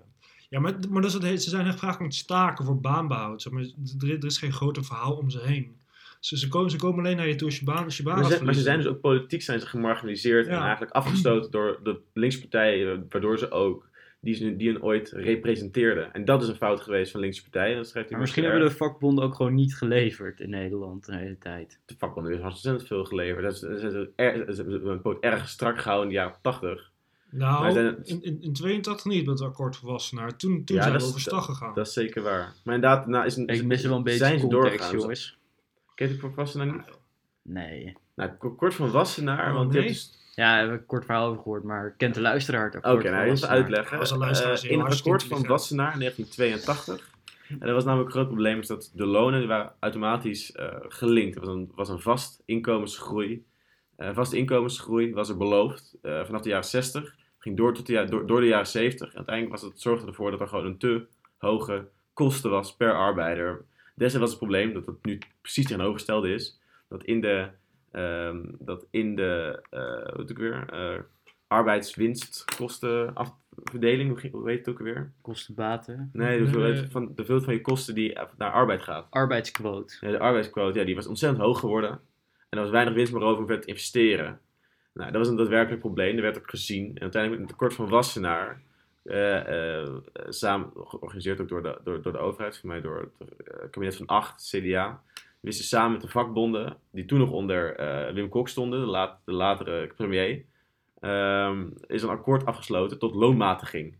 Ja, 0.49 0.59
maar, 0.59 0.73
maar 0.89 1.01
dat 1.01 1.23
is 1.23 1.29
het, 1.29 1.43
ze 1.43 1.49
zijn 1.49 1.67
echt 1.67 1.77
graag 1.77 1.97
aan 1.99 2.05
het 2.05 2.15
staken 2.15 2.65
voor 2.65 2.79
baanbehoud. 2.79 3.41
Zeg 3.41 3.53
maar, 3.53 3.65
er, 3.99 4.25
is 4.25 4.37
geen 4.37 4.53
groter 4.53 4.85
verhaal 4.85 5.15
om 5.15 5.29
ze 5.29 5.41
heen. 5.41 5.75
Ze, 6.19 6.37
ze, 6.37 6.47
komen, 6.47 6.71
ze 6.71 6.77
komen 6.77 6.99
alleen 6.99 7.17
naar 7.17 7.27
je 7.27 7.35
toe 7.35 7.47
als 7.47 7.59
je 7.59 7.65
baan, 7.65 7.83
als 7.83 7.97
je 7.97 8.03
baan 8.03 8.19
maar, 8.19 8.31
ze, 8.31 8.43
maar 8.43 8.53
ze 8.53 8.61
zijn 8.61 8.77
dus 8.77 8.87
ook 8.87 9.01
politiek 9.01 9.41
zijn 9.41 9.59
ze 9.59 9.65
gemarginaliseerd 9.65 10.47
en 10.47 10.59
eigenlijk 10.59 10.91
afgestoten 10.91 11.51
door 11.51 11.79
de 11.83 11.99
linkspartijen, 12.13 13.05
waardoor 13.09 13.37
ze 13.37 13.51
ook 13.51 13.89
die, 14.25 14.35
ze, 14.35 14.55
die 14.55 14.71
hen 14.71 14.83
ooit 14.83 15.11
representeerde. 15.11 16.01
En 16.01 16.25
dat 16.25 16.41
is 16.41 16.47
een 16.47 16.55
fout 16.55 16.81
geweest 16.81 17.11
van 17.11 17.19
linkse 17.19 17.41
partijen. 17.41 17.83
Dat 17.83 18.09
maar 18.09 18.19
misschien 18.19 18.43
hebben 18.43 18.61
de 18.61 18.71
vakbonden 18.71 19.23
ook 19.23 19.35
gewoon 19.35 19.53
niet 19.53 19.75
geleverd 19.75 20.39
in 20.39 20.49
Nederland 20.49 21.05
de 21.05 21.15
hele 21.15 21.37
tijd. 21.37 21.79
De 21.85 21.95
vakbonden 21.97 22.31
hebben 22.31 22.49
ontzettend 22.49 22.87
veel 22.87 23.05
geleverd. 23.05 23.43
Dat 23.43 23.53
is, 23.53 23.81
dat 23.81 24.47
is, 24.47 24.57
een 24.57 25.01
poot 25.01 25.23
erg 25.23 25.49
strak 25.49 25.79
gehouden 25.79 26.09
in 26.09 26.15
de 26.15 26.21
jaren 26.21 26.37
80. 26.41 26.91
Nou, 27.29 27.71
zijn, 27.71 27.97
in, 28.03 28.23
in, 28.23 28.41
in 28.41 28.53
82 28.53 29.05
niet 29.05 29.25
met 29.25 29.39
het 29.39 29.47
akkoord 29.47 29.77
van 29.77 29.89
Wassenaar. 29.89 30.37
Toen, 30.37 30.63
toen 30.63 30.75
ja, 30.75 30.83
zijn 30.83 30.97
we 30.97 31.03
overstag 31.03 31.45
gegaan. 31.45 31.73
Dat 31.73 31.87
is 31.87 31.93
zeker 31.93 32.23
waar. 32.23 32.53
Maar 32.63 32.75
inderdaad, 32.75 33.07
nou, 33.07 33.25
is 33.25 33.35
een, 33.35 33.47
ik 33.47 33.63
mis 33.63 33.83
wel 33.83 33.97
een 33.97 34.03
beetje 34.03 34.19
zijn 34.19 34.39
context, 34.39 34.91
jongens. 34.91 35.37
Ken 35.95 36.07
je 36.07 36.19
het 36.21 36.35
Wassenaar 36.35 36.67
niet? 36.67 36.97
Nee. 37.41 37.97
Nou, 38.15 38.31
kort 38.55 38.73
van 38.73 38.91
Wassenaar, 38.91 39.49
oh, 39.49 39.55
want 39.55 39.71
nee? 39.71 39.87
dus 39.87 40.24
ja, 40.35 40.57
heb 40.57 40.71
ik 40.71 40.79
een 40.79 40.85
kort 40.85 41.05
verhaal 41.05 41.27
over 41.27 41.41
gehoord, 41.41 41.63
maar 41.63 41.91
kent 41.97 42.13
de 42.13 42.21
luisteraar 42.21 42.65
het 42.65 42.75
Oké, 42.75 42.89
okay, 42.89 43.11
nou 43.11 43.29
even 43.29 43.47
uitleggen. 43.47 43.97
Uh, 43.97 44.71
in 44.71 44.79
het 44.79 44.99
akkoord 44.99 45.23
van 45.23 45.47
Wassenaar 45.47 45.93
in 45.93 45.99
1982. 45.99 47.13
En 47.49 47.59
dat 47.59 47.69
was 47.69 47.83
namelijk 47.83 48.09
een 48.09 48.15
groot 48.15 48.27
probleem, 48.27 48.59
is 48.59 48.67
dat 48.67 48.91
de 48.93 49.05
lonen 49.05 49.47
waren 49.47 49.73
automatisch 49.79 50.55
uh, 50.55 50.67
gelinkt. 50.79 51.35
Het 51.35 51.45
was 51.45 51.55
een, 51.55 51.71
was 51.75 51.89
een 51.89 52.01
vast 52.01 52.41
inkomensgroei. 52.45 53.45
Uh, 53.97 54.09
vaste 54.13 54.37
inkomensgroei 54.37 55.13
was 55.13 55.29
er 55.29 55.37
beloofd 55.37 55.97
vanaf 56.01 56.41
de 56.41 56.49
jaren 56.49 56.65
60. 56.65 57.15
Ging 57.37 57.57
door, 57.57 57.73
tot 57.73 57.87
de, 57.87 58.05
door, 58.09 58.27
door 58.27 58.39
de 58.39 58.47
jaren 58.47 58.67
70. 58.67 59.09
En 59.09 59.15
uiteindelijk 59.15 59.61
was 59.61 59.71
het, 59.71 59.81
zorgde 59.81 60.07
ervoor 60.07 60.31
dat 60.31 60.39
er 60.39 60.47
gewoon 60.47 60.65
een 60.65 60.77
te 60.77 61.05
hoge 61.37 61.87
kosten 62.13 62.49
was 62.49 62.75
per 62.75 62.93
arbeider. 62.93 63.65
Destijds 63.95 64.17
was 64.17 64.29
het 64.29 64.39
probleem 64.39 64.73
dat 64.73 64.85
het 64.85 65.05
nu 65.05 65.19
precies 65.41 65.65
tegenovergestelde 65.65 66.33
is. 66.33 66.59
Dat 66.89 67.03
in 67.03 67.21
de 67.21 67.47
Ehm, 67.95 68.43
dat 68.59 68.87
in 68.91 69.15
de 69.15 69.63
uh, 69.71 70.15
wat 70.15 70.29
ik 70.29 70.37
weer, 70.37 70.73
uh, 70.73 70.99
arbeidswinstkostenverdeling, 71.47 74.31
hoe 74.31 74.49
heet 74.49 74.65
het 74.65 74.69
ook 74.69 74.79
weer? 74.79 75.11
Kostenbaten? 75.21 76.09
Nee, 76.13 76.37
de 76.37 76.43
hoeveelheid 76.43 76.91
van, 76.91 77.11
de 77.15 77.25
veel 77.25 77.41
van 77.41 77.53
je 77.53 77.61
kosten 77.61 77.95
die 77.95 78.17
naar 78.37 78.51
arbeid 78.51 78.81
gaat. 78.81 79.07
Arbeidsquote. 79.09 79.97
De 79.99 80.19
arbeidsquote, 80.19 80.79
ja, 80.79 80.85
die 80.85 80.95
was 80.95 81.07
ontzettend 81.07 81.43
hoog 81.43 81.59
geworden. 81.59 81.91
En 82.49 82.57
er 82.57 82.59
was 82.59 82.69
weinig 82.69 82.93
winst 82.93 83.13
meer 83.13 83.21
over 83.21 83.41
om 83.41 83.47
te 83.61 83.67
investeren. 83.67 84.39
Nou, 84.93 85.11
dat 85.11 85.19
was 85.19 85.29
een 85.29 85.35
daadwerkelijk 85.35 85.81
probleem. 85.81 86.15
Er 86.15 86.21
werd 86.21 86.37
ook 86.37 86.49
gezien. 86.49 86.95
En 86.95 87.01
uiteindelijk 87.01 87.31
met 87.31 87.39
een 87.39 87.57
tekort 87.57 87.73
van 87.73 87.89
Wassenaar, 87.89 88.61
uh, 89.03 89.47
uh, 89.47 89.95
samen, 90.29 90.69
georganiseerd 90.73 91.41
ook 91.41 91.49
door 91.49 91.63
de, 91.63 91.79
door, 91.83 92.01
door 92.01 92.11
de 92.11 92.17
overheid, 92.17 92.57
voor 92.57 92.69
mij 92.69 92.81
door 92.81 93.11
het 93.17 93.69
kabinet 93.69 93.95
van 93.95 94.05
8, 94.05 94.49
CDA, 94.49 95.03
wisten 95.45 95.65
samen 95.65 95.91
met 95.91 96.01
de 96.01 96.07
vakbonden, 96.07 96.77
die 96.91 97.05
toen 97.05 97.19
nog 97.19 97.31
onder 97.31 97.79
uh, 97.79 98.13
Wim 98.13 98.29
Kok 98.29 98.49
stonden, 98.49 98.79
de, 98.79 98.85
laat, 98.85 99.19
de 99.25 99.31
latere 99.31 99.91
premier, 99.95 100.43
um, 101.01 101.73
is 101.87 102.03
een 102.03 102.09
akkoord 102.09 102.45
afgesloten 102.45 102.99
tot 102.99 103.15
loonmatiging. 103.15 103.95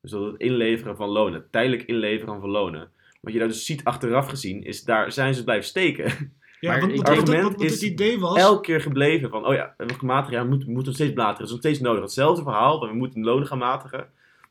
Dus 0.00 0.10
dat 0.10 0.24
het 0.24 0.40
inleveren 0.40 0.96
van 0.96 1.08
lonen, 1.08 1.46
tijdelijk 1.50 1.82
inleveren 1.82 2.40
van 2.40 2.50
lonen. 2.50 2.90
Wat 3.20 3.32
je 3.32 3.38
daar 3.38 3.48
dus 3.48 3.66
ziet 3.66 3.84
achteraf 3.84 4.28
gezien, 4.28 4.62
is 4.62 4.84
daar 4.84 5.12
zijn 5.12 5.34
ze 5.34 5.44
blijven 5.44 5.66
steken. 5.66 6.32
Ja, 6.60 6.70
maar 6.70 6.80
want, 6.80 6.92
het 6.92 7.08
argument 7.08 7.42
wat, 7.42 7.60
is 7.60 7.72
het 7.72 7.82
idee 7.82 8.18
was... 8.18 8.38
elke 8.38 8.60
keer 8.60 8.80
gebleven 8.80 9.30
van, 9.30 9.46
oh 9.46 9.54
ja, 9.54 9.74
we 9.76 9.96
matigen, 10.00 10.36
ja, 10.36 10.42
we 10.42 10.48
moeten, 10.48 10.68
moeten 10.68 10.86
nog 10.86 10.94
steeds 10.94 11.12
blateren, 11.12 11.38
dat 11.38 11.46
is 11.46 11.52
nog 11.52 11.60
steeds 11.60 11.80
nodig. 11.80 12.02
Hetzelfde 12.02 12.42
verhaal, 12.42 12.80
we 12.80 12.94
moeten 12.94 13.24
lonen 13.24 13.46
gaan 13.46 13.58
matigen 13.58 14.08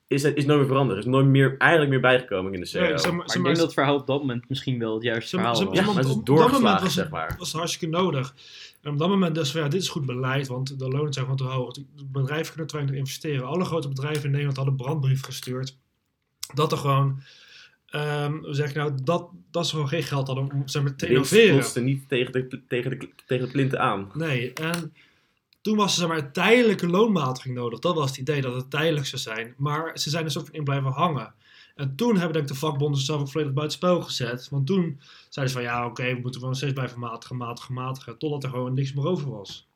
is, 0.09 0.23
is 0.23 0.45
nooit 0.45 0.59
meer 0.59 0.67
veranderd. 0.67 0.99
Er 0.99 1.05
is 1.05 1.11
nooit 1.11 1.25
meer, 1.25 1.55
eigenlijk 1.57 1.91
meer 1.91 2.01
bijgekomen 2.01 2.53
in 2.53 2.59
de 2.59 2.65
serie. 2.65 2.93
maar, 2.93 3.15
maar, 3.15 3.25
ik 3.25 3.43
denk 3.43 3.55
dat 3.55 3.57
het 3.57 3.73
verhaal 3.73 3.95
op 3.95 4.07
dat 4.07 4.19
moment 4.19 4.49
misschien 4.49 4.79
wel 4.79 4.93
het 4.93 5.03
juiste 5.03 5.35
verhaal 5.35 5.65
was. 5.65 5.77
Ja, 5.77 5.85
maar 5.85 5.95
het 5.95 6.05
is 6.05 6.19
doorgeslagen, 6.23 6.83
was, 6.83 6.93
zeg 6.93 7.09
maar. 7.09 7.35
was 7.37 7.53
hartstikke 7.53 7.97
nodig. 7.97 8.35
En 8.81 8.91
op 8.91 8.97
dat 8.97 9.09
moment 9.09 9.35
dus 9.35 9.51
van, 9.51 9.61
ja, 9.61 9.67
dit 9.67 9.81
is 9.81 9.89
goed 9.89 10.05
beleid, 10.05 10.47
want 10.47 10.79
de 10.79 10.87
lonen 10.87 11.13
zijn 11.13 11.25
gewoon 11.25 11.39
te 11.39 11.55
hoog. 11.55 11.75
Bedrijven 12.11 12.47
kunnen 12.47 12.67
te 12.67 12.75
weinig 12.75 12.95
investeren. 12.95 13.47
Alle 13.47 13.65
grote 13.65 13.87
bedrijven 13.87 14.23
in 14.23 14.31
Nederland 14.31 14.57
hadden 14.57 14.73
een 14.73 14.85
brandbrief 14.85 15.23
gestuurd. 15.23 15.77
Dat 16.53 16.71
er 16.71 16.77
gewoon... 16.77 17.21
Um, 17.95 18.45
zeg 18.53 18.73
nou, 18.73 18.91
dat, 19.03 19.29
dat 19.51 19.67
ze 19.67 19.71
gewoon 19.71 19.87
geen 19.87 20.03
geld 20.03 20.27
hadden 20.27 20.51
om 20.51 20.67
zeg 20.67 20.83
maar, 20.83 20.95
te 20.95 21.07
innoveren. 21.07 21.83
Niet 21.83 22.09
tegen 22.09 22.31
de, 22.31 22.61
tegen, 22.67 22.99
de, 22.99 23.09
tegen 23.25 23.45
de 23.45 23.51
plinten 23.51 23.79
aan. 23.79 24.11
Nee, 24.13 24.53
en 24.53 24.93
toen 25.61 25.77
was 25.77 25.91
er 25.91 25.99
zeg 25.99 26.07
maar, 26.07 26.31
tijdelijke 26.31 26.87
loonmatiging 26.87 27.55
nodig. 27.55 27.79
Dat 27.79 27.95
was 27.95 28.09
het 28.09 28.19
idee 28.19 28.41
dat 28.41 28.55
het 28.55 28.69
tijdelijk 28.69 29.05
zou 29.05 29.21
zijn. 29.21 29.53
Maar 29.57 29.99
ze 29.99 30.09
zijn 30.09 30.25
er 30.25 30.31
zo 30.31 30.43
in 30.51 30.63
blijven 30.63 30.91
hangen. 30.91 31.33
En 31.75 31.95
toen 31.95 32.15
hebben 32.15 32.33
denk 32.33 32.45
ik 32.45 32.51
de 32.53 32.59
vakbonden 32.59 32.97
zichzelf 32.97 33.21
ook 33.21 33.29
volledig 33.29 33.53
buitenspel 33.53 34.01
gezet. 34.01 34.49
Want 34.49 34.67
toen 34.67 34.99
zeiden 35.29 35.55
ze 35.55 35.61
van 35.61 35.69
ja, 35.71 35.85
oké, 35.85 36.13
we 36.13 36.19
moeten 36.21 36.39
gewoon 36.39 36.55
steeds 36.55 36.73
blijven 36.73 36.99
matigen, 36.99 37.37
matigen, 37.37 37.73
matigen. 37.73 38.17
Totdat 38.17 38.43
er 38.43 38.49
gewoon 38.49 38.73
niks 38.73 38.93
meer 38.93 39.07
over 39.07 39.29
was. 39.31 39.67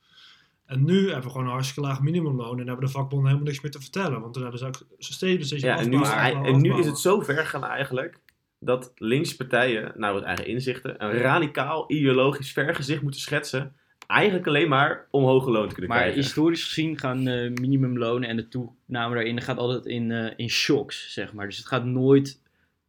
En 0.65 0.85
nu 0.85 1.05
hebben 1.05 1.23
we 1.23 1.29
gewoon 1.29 1.45
een 1.45 1.51
hartstikke 1.51 1.89
laag 1.89 2.01
minimumloon. 2.01 2.59
En 2.59 2.67
hebben 2.67 2.85
de 2.85 2.91
vakbonden 2.91 3.27
helemaal 3.27 3.47
niks 3.47 3.61
meer 3.61 3.71
te 3.71 3.81
vertellen. 3.81 4.21
Want 4.21 4.33
toen 4.33 4.41
hebben 4.41 4.59
ze 4.59 4.65
ook 4.65 4.81
steeds 4.97 5.45
steeds 5.45 5.63
Ja, 5.63 5.77
en 5.77 5.89
nu, 5.89 6.01
is, 6.01 6.09
en 6.09 6.61
nu 6.61 6.77
is 6.77 6.85
het 6.85 6.99
zo 6.99 7.19
ver 7.19 7.45
gaan 7.45 7.63
eigenlijk. 7.63 8.19
Dat 8.59 8.91
linkse 8.95 9.35
partijen, 9.35 9.93
naar 9.95 10.15
het 10.15 10.23
eigen 10.23 10.45
inzichten, 10.45 11.03
een 11.03 11.11
radicaal 11.11 11.91
ideologisch 11.91 12.51
vergezicht 12.51 13.01
moeten 13.01 13.21
schetsen 13.21 13.75
eigenlijk 14.13 14.47
alleen 14.47 14.69
maar 14.69 15.07
om 15.11 15.23
hoge 15.23 15.51
loon 15.51 15.67
te 15.67 15.73
kunnen 15.73 15.89
maar 15.89 15.99
krijgen. 15.99 16.17
Maar 16.19 16.25
historisch 16.27 16.63
gezien 16.63 16.97
gaan 16.99 17.27
uh, 17.27 17.51
minimumlonen 17.51 18.29
en 18.29 18.35
de 18.35 18.47
toename 18.47 19.13
daarin 19.15 19.41
gaat 19.41 19.57
altijd 19.57 19.85
in, 19.85 20.09
uh, 20.09 20.27
in 20.35 20.49
shocks, 20.49 21.13
zeg 21.13 21.33
maar. 21.33 21.45
Dus 21.47 21.57
het 21.57 21.65
gaat 21.67 21.85
nooit 21.85 22.41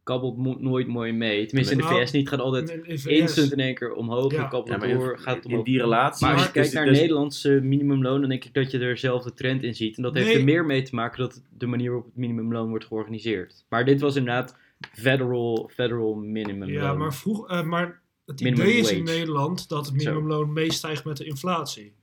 kabbelt 0.03 0.37
mo- 0.37 0.57
nooit 0.59 0.87
mooi 0.87 1.11
mee. 1.13 1.45
Tenminste, 1.45 1.73
in 1.73 1.79
de 1.79 1.85
Nou, 1.87 2.03
VS 2.05 2.11
niet. 2.11 2.29
gaat 2.29 2.39
altijd 2.39 2.69
in- 2.69 2.85
in 2.85 2.99
VS 2.99 3.05
instant 3.05 3.51
in 3.51 3.59
één 3.59 3.75
keer 3.75 3.93
omhoog. 3.93 4.31
Ja. 4.31 4.37
en 4.43 4.49
kabbelt 4.49 4.67
Ja, 4.67 4.77
maar 4.77 4.87
in- 4.89 4.97
door, 4.97 5.19
gaat 5.19 5.35
het 5.35 5.43
in 5.45 5.49
omhoog. 5.51 5.65
die 5.65 5.79
relatie... 5.79 6.25
Maar 6.25 6.35
als 6.35 6.45
je 6.45 6.51
kijkt 6.51 6.67
dus- 6.67 6.77
naar 6.77 6.85
dus- 6.85 6.99
Nederlandse 6.99 7.49
minimumloon, 7.63 8.19
dan 8.19 8.29
denk 8.29 8.43
ik 8.45 8.53
dat 8.53 8.71
je 8.71 8.79
er 8.79 8.97
zelf 8.97 9.23
de 9.23 9.33
trend 9.33 9.63
in 9.63 9.75
ziet. 9.75 9.97
En 9.97 10.03
dat 10.03 10.13
heeft 10.13 10.25
Nee. 10.27 10.37
er 10.37 10.43
meer 10.43 10.65
mee 10.65 10.81
te 10.81 10.95
maken 10.95 11.19
dat 11.19 11.41
de 11.57 11.65
manier 11.65 11.87
waarop 11.89 12.05
het 12.07 12.15
minimumloon 12.17 12.69
wordt 12.69 12.85
georganiseerd. 12.85 13.65
Maar 13.69 13.85
dit 13.85 14.01
was 14.01 14.15
inderdaad 14.15 14.57
federal, 14.93 15.69
federal 15.73 16.15
minimumloon. 16.15 16.71
Ja, 16.83 16.93
maar, 16.93 17.13
vroeg, 17.13 17.49
eh, 17.49 17.61
maar 17.63 18.01
het 18.25 18.41
idee 18.41 18.73
is 18.73 18.91
in. 18.91 19.03
Nederland 19.03 19.69
dat 19.69 19.85
het 19.85 19.95
minimumloon 19.95 20.53
meestijgt 20.53 21.05
met 21.05 21.17
de 21.17 21.25
inflatie. 21.25 21.93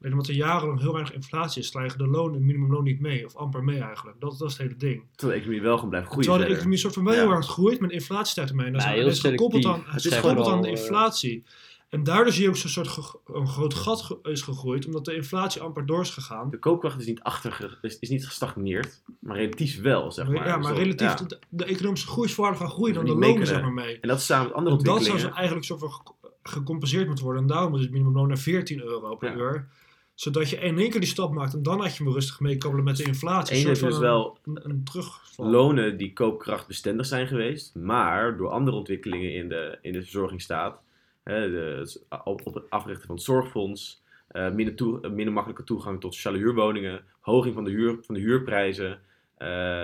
Alleen 0.00 0.12
omdat 0.12 0.28
er 0.28 0.34
jarenlang 0.34 0.80
heel 0.80 0.92
weinig 0.92 1.14
inflatie 1.14 1.62
is, 1.62 1.66
stijgen 1.66 1.98
de 1.98 2.06
lonen 2.06 2.32
en 2.32 2.38
het 2.38 2.42
minimumloon 2.46 2.84
niet 2.84 3.00
mee. 3.00 3.24
Of 3.24 3.36
amper 3.36 3.64
mee 3.64 3.80
eigenlijk. 3.80 4.20
Dat, 4.20 4.38
dat 4.38 4.48
is 4.48 4.56
het 4.58 4.62
hele 4.62 4.76
ding. 4.76 5.02
Terwijl 5.14 5.38
de 5.38 5.44
economie 5.44 5.62
wel 5.62 5.74
gewoon 5.74 5.90
blijft 5.90 6.08
groeien 6.08 6.24
Terwijl 6.24 6.48
de 6.48 6.54
economie 6.54 6.78
soort 6.78 6.94
van 6.94 7.04
wel 7.04 7.12
Ja. 7.12 7.20
heel 7.20 7.28
hard 7.28 7.46
groeit, 7.46 7.80
maar 7.80 7.88
de 7.88 7.94
inflatie 7.94 8.30
stijgt 8.30 8.50
ermee. 8.50 8.66
En 8.66 8.72
dat 8.72 8.82
dat 8.82 9.06
is 9.06 9.20
gekoppeld 9.20 9.64
aan, 9.66 9.82
het 9.86 10.04
is 10.04 10.14
gekoppeld 10.14 10.46
aan 10.46 10.62
de 10.62 10.68
eh, 10.68 10.80
inflatie. 10.80 11.44
En 11.94 12.02
daardoor 12.04 12.32
zie 12.32 12.42
je 12.42 12.48
ook 12.48 12.56
zo'n 12.56 12.70
soort 12.84 13.12
een 13.26 13.48
groot 13.48 13.74
gat 13.74 14.02
ge- 14.02 14.18
is 14.22 14.42
gegroeid, 14.42 14.86
omdat 14.86 15.04
de 15.04 15.14
inflatie 15.14 15.60
amper 15.60 15.86
door 15.86 16.00
is 16.00 16.10
gegaan. 16.10 16.50
De 16.50 16.58
koopkracht 16.58 17.00
is 17.00 17.06
niet, 17.06 17.22
achter, 17.22 17.78
is, 17.82 17.98
is 17.98 18.08
niet 18.08 18.26
gestagneerd, 18.26 19.02
maar 19.20 19.36
relatief 19.36 19.80
wel, 19.80 20.12
zeg 20.12 20.28
maar. 20.28 20.46
ja, 20.46 20.56
maar 20.56 20.72
Dus 20.74 20.82
relatief, 20.82 21.18
ja. 21.18 21.26
de, 21.26 21.38
de 21.48 21.64
economische 21.64 22.06
groei 22.06 22.28
is 22.28 22.34
vooral 22.34 22.54
gaan 22.54 22.68
groeien 22.70 22.94
dan 22.94 23.04
de 23.04 23.14
lonen 23.14 23.46
zeg 23.46 23.60
maar 23.60 23.72
mee. 23.72 23.98
En 24.00 24.08
dat 24.08 24.18
is 24.18 24.26
samen 24.26 24.46
met 24.46 24.56
andere 24.56 24.76
En 24.76 24.82
dat 24.84 25.02
zou 25.02 25.16
ontwikkelingen. 25.16 25.34
ze 25.34 25.40
eigenlijk 25.72 25.82
ge- 25.82 26.32
gecompenseerd 26.42 27.06
moeten 27.06 27.24
worden. 27.24 27.42
En 27.42 27.48
daarom 27.48 27.74
is 27.74 27.80
het 27.80 27.90
minimumloon 27.90 28.28
naar 28.28 28.38
14 28.38 28.82
euro 28.82 29.16
per 29.16 29.30
Ja. 29.30 29.36
uur. 29.36 29.68
Zodat 30.14 30.50
je 30.50 30.56
in 30.56 30.78
één 30.78 30.90
keer 30.90 31.00
die 31.00 31.08
stap 31.08 31.32
maakt 31.32 31.54
en 31.54 31.62
dan 31.62 31.80
had 31.80 31.96
je 31.96 32.04
me 32.04 32.12
rustig 32.12 32.40
meekabbelen 32.40 32.84
met 32.84 32.96
de 32.96 33.02
inflatie. 33.02 33.64
Eén 33.64 33.70
is 33.70 33.78
dus 33.78 33.98
wel 33.98 34.38
een, 34.44 34.60
een 34.62 34.84
terugval. 34.84 35.50
lonen 35.50 35.96
die 35.96 36.12
koopkrachtbestendig 36.12 37.06
zijn 37.06 37.26
geweest, 37.26 37.74
maar 37.74 38.36
door 38.36 38.48
andere 38.48 38.76
ontwikkelingen 38.76 39.34
in 39.34 39.48
de, 39.48 39.78
in 39.82 39.92
de 39.92 40.02
verzorgingsstaat, 40.02 40.82
hè, 41.24 41.82
op, 42.24 42.44
het 42.44 42.70
africhten 42.70 43.06
van 43.06 43.14
het 43.14 43.24
zorgfonds, 43.24 44.02
eh, 44.28 44.50
minder, 44.50 45.00
eh, 45.02 45.10
minder 45.10 45.32
makkelijke 45.32 45.64
toegang 45.64 46.00
tot 46.00 46.14
sociale 46.14 46.38
huurwoningen, 46.38 47.04
hoging 47.20 47.54
van 47.54 47.64
de, 47.64 47.70
huur, 47.70 47.98
van 48.00 48.14
de 48.14 48.20
huurprijzen, 48.20 49.00
eh, 49.36 49.82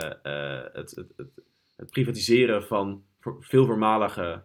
het, 0.72 0.95
het, 0.95 1.12
het, 1.16 1.28
het 1.76 1.91
privatiseren 1.91 2.64
van 2.64 3.03
veel 3.41 3.66
voormalige 3.66 4.43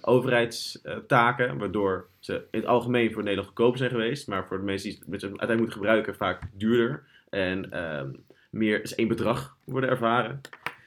overheidstaken, 0.00 1.58
waardoor 1.58 2.08
ze 2.18 2.46
in 2.50 2.58
het 2.58 2.68
algemeen 2.68 3.12
voor 3.12 3.22
Nederland 3.22 3.48
goedkoop 3.48 3.76
zijn 3.76 3.90
geweest, 3.90 4.28
maar 4.28 4.46
voor 4.46 4.58
de 4.58 4.64
mensen 4.64 4.90
die 4.90 4.98
het 4.98 5.10
uiteindelijk 5.10 5.58
moeten 5.58 5.78
gebruiken 5.78 6.14
vaak 6.14 6.42
duurder 6.54 7.04
en 7.30 7.70
ehm, 7.70 8.10
meer 8.50 8.82
is 8.82 8.94
één 8.94 9.08
bedrag 9.08 9.56
worden 9.64 9.90
ervaren. 9.90 10.40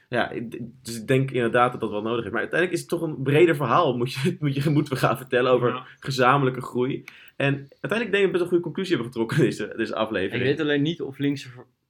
Ja, 0.10 0.30
ik- 0.30 0.60
dus 0.84 0.96
ik 1.00 1.08
denk 1.08 1.32
inderdaad 1.32 1.72
dat 1.72 1.82
dat 1.82 1.90
wel 1.90 2.02
nodig 2.02 2.26
is. 2.26 2.32
Maar 2.32 2.40
uiteindelijk 2.40 2.80
is 2.80 2.80
het 2.90 3.00
toch 3.00 3.02
een 3.10 3.22
breder 3.24 3.56
verhaal, 3.56 3.98
moet 3.98 4.14
je, 4.14 4.36
moet 4.40 4.56
je, 4.56 4.70
moeten 4.70 4.94
we 4.94 5.00
gaan 5.00 5.18
vertellen 5.18 5.52
over 5.52 5.70
Ja. 5.70 5.86
gezamenlijke 6.00 6.62
groei. 6.62 7.04
En 7.36 7.54
uiteindelijk 7.56 8.12
denk 8.12 8.14
ik 8.14 8.22
dat 8.22 8.24
we 8.24 8.32
best 8.32 8.42
een 8.42 8.48
goede 8.48 8.64
conclusie 8.64 8.94
hebben 8.96 9.12
getrokken 9.12 9.38
in 9.38 9.44
deze, 9.44 9.74
deze 9.78 9.92
Ik 9.92 9.98
aflevering. 9.98 10.44
weet 10.44 10.60
alleen 10.60 10.82
niet 10.82 11.02
of 11.02 11.18
linkse 11.18 11.50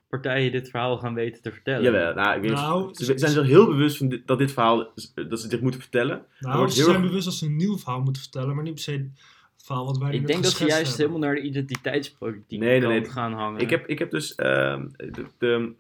partijen 0.09 0.51
dit 0.51 0.69
verhaal 0.69 0.97
gaan 0.97 1.13
weten 1.13 1.41
te 1.41 1.51
vertellen. 1.51 1.83
Jawel, 1.83 2.13
nou, 2.13 2.35
ik 2.35 2.41
weet, 2.41 2.51
Nou, 2.51 2.93
ze 2.93 3.03
zijn 3.17 3.31
zich 3.31 3.45
heel 3.45 3.65
bewust 3.67 3.97
van 3.97 4.09
dit- 4.09 4.27
dat 4.27 4.37
dit 4.37 4.51
verhaal, 4.51 4.91
dat 5.29 5.39
ze 5.39 5.47
dit 5.47 5.61
moeten 5.61 5.81
vertellen. 5.81 6.15
Er 6.15 6.25
Nou, 6.39 6.67
ze 6.69 6.75
heel 6.75 6.83
zijn 6.85 6.95
erg- 6.97 7.05
bewust 7.07 7.25
dat 7.25 7.33
ze 7.33 7.45
een 7.45 7.55
nieuw 7.55 7.77
verhaal 7.77 8.01
moeten 8.01 8.21
vertellen, 8.21 8.55
maar 8.55 8.63
niet 8.63 8.73
per 8.73 8.83
se 8.83 8.91
het 8.91 9.63
verhaal 9.65 9.85
wat 9.85 9.97
wij 9.97 10.11
Ik 10.13 10.27
denk 10.27 10.43
dat 10.43 10.51
ze 10.51 10.65
juist 10.65 10.87
hebben. 10.97 10.97
helemaal 11.07 11.19
naar 11.29 11.35
de 11.35 11.47
identiteitspolitiek 11.47 12.59
Nee, 12.59 12.79
nee, 12.79 12.87
nee. 12.99 13.05
gaan 13.09 13.33
hangen. 13.33 13.61
Ik 13.61 13.69
heb, 13.69 13.87
ik 13.87 13.99
heb 13.99 14.11
dus 14.11 14.35
ehm, 14.35 14.87
de, 14.97 15.25
de, 15.37 15.73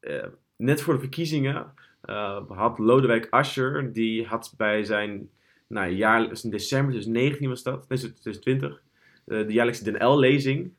eh, 0.00 0.26
net 0.56 0.80
voor 0.80 0.94
de 0.94 1.00
verkiezingen 1.00 1.72
eh, 2.00 2.40
had 2.48 2.78
Lodewijk 2.78 3.26
Asscher, 3.30 3.92
die 3.92 4.26
had 4.26 4.54
bij 4.56 4.84
zijn 4.84 5.30
nou, 5.66 5.90
jaar, 5.90 6.28
dus 6.28 6.44
in 6.44 6.50
december 6.50 6.92
2019 6.92 7.48
was 7.48 7.62
dat, 7.62 7.88
nee 7.88 7.98
2020, 7.98 8.82
eh, 9.24 9.46
de 9.46 9.52
jaarlijkse 9.52 9.84
Den 9.84 10.08
L-lezing, 10.08 10.72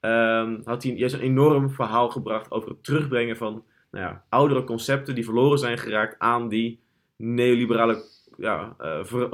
ehm, 0.00 0.60
had 0.64 0.82
hij 0.82 0.92
een 0.92 1.20
enorm 1.20 1.70
verhaal 1.70 2.08
gebracht 2.08 2.50
over 2.50 2.68
het 2.68 2.84
terugbrengen 2.84 3.36
van 3.36 3.64
nou 3.90 4.04
ja, 4.04 4.24
oudere 4.28 4.64
concepten 4.64 5.14
die 5.14 5.24
verloren 5.24 5.58
zijn 5.58 5.78
geraakt 5.78 6.18
aan 6.18 6.48
die 6.48 6.80
neoliberale 7.16 8.04
ja, 8.38 8.74
eh, 8.78 9.04
ver- 9.04 9.28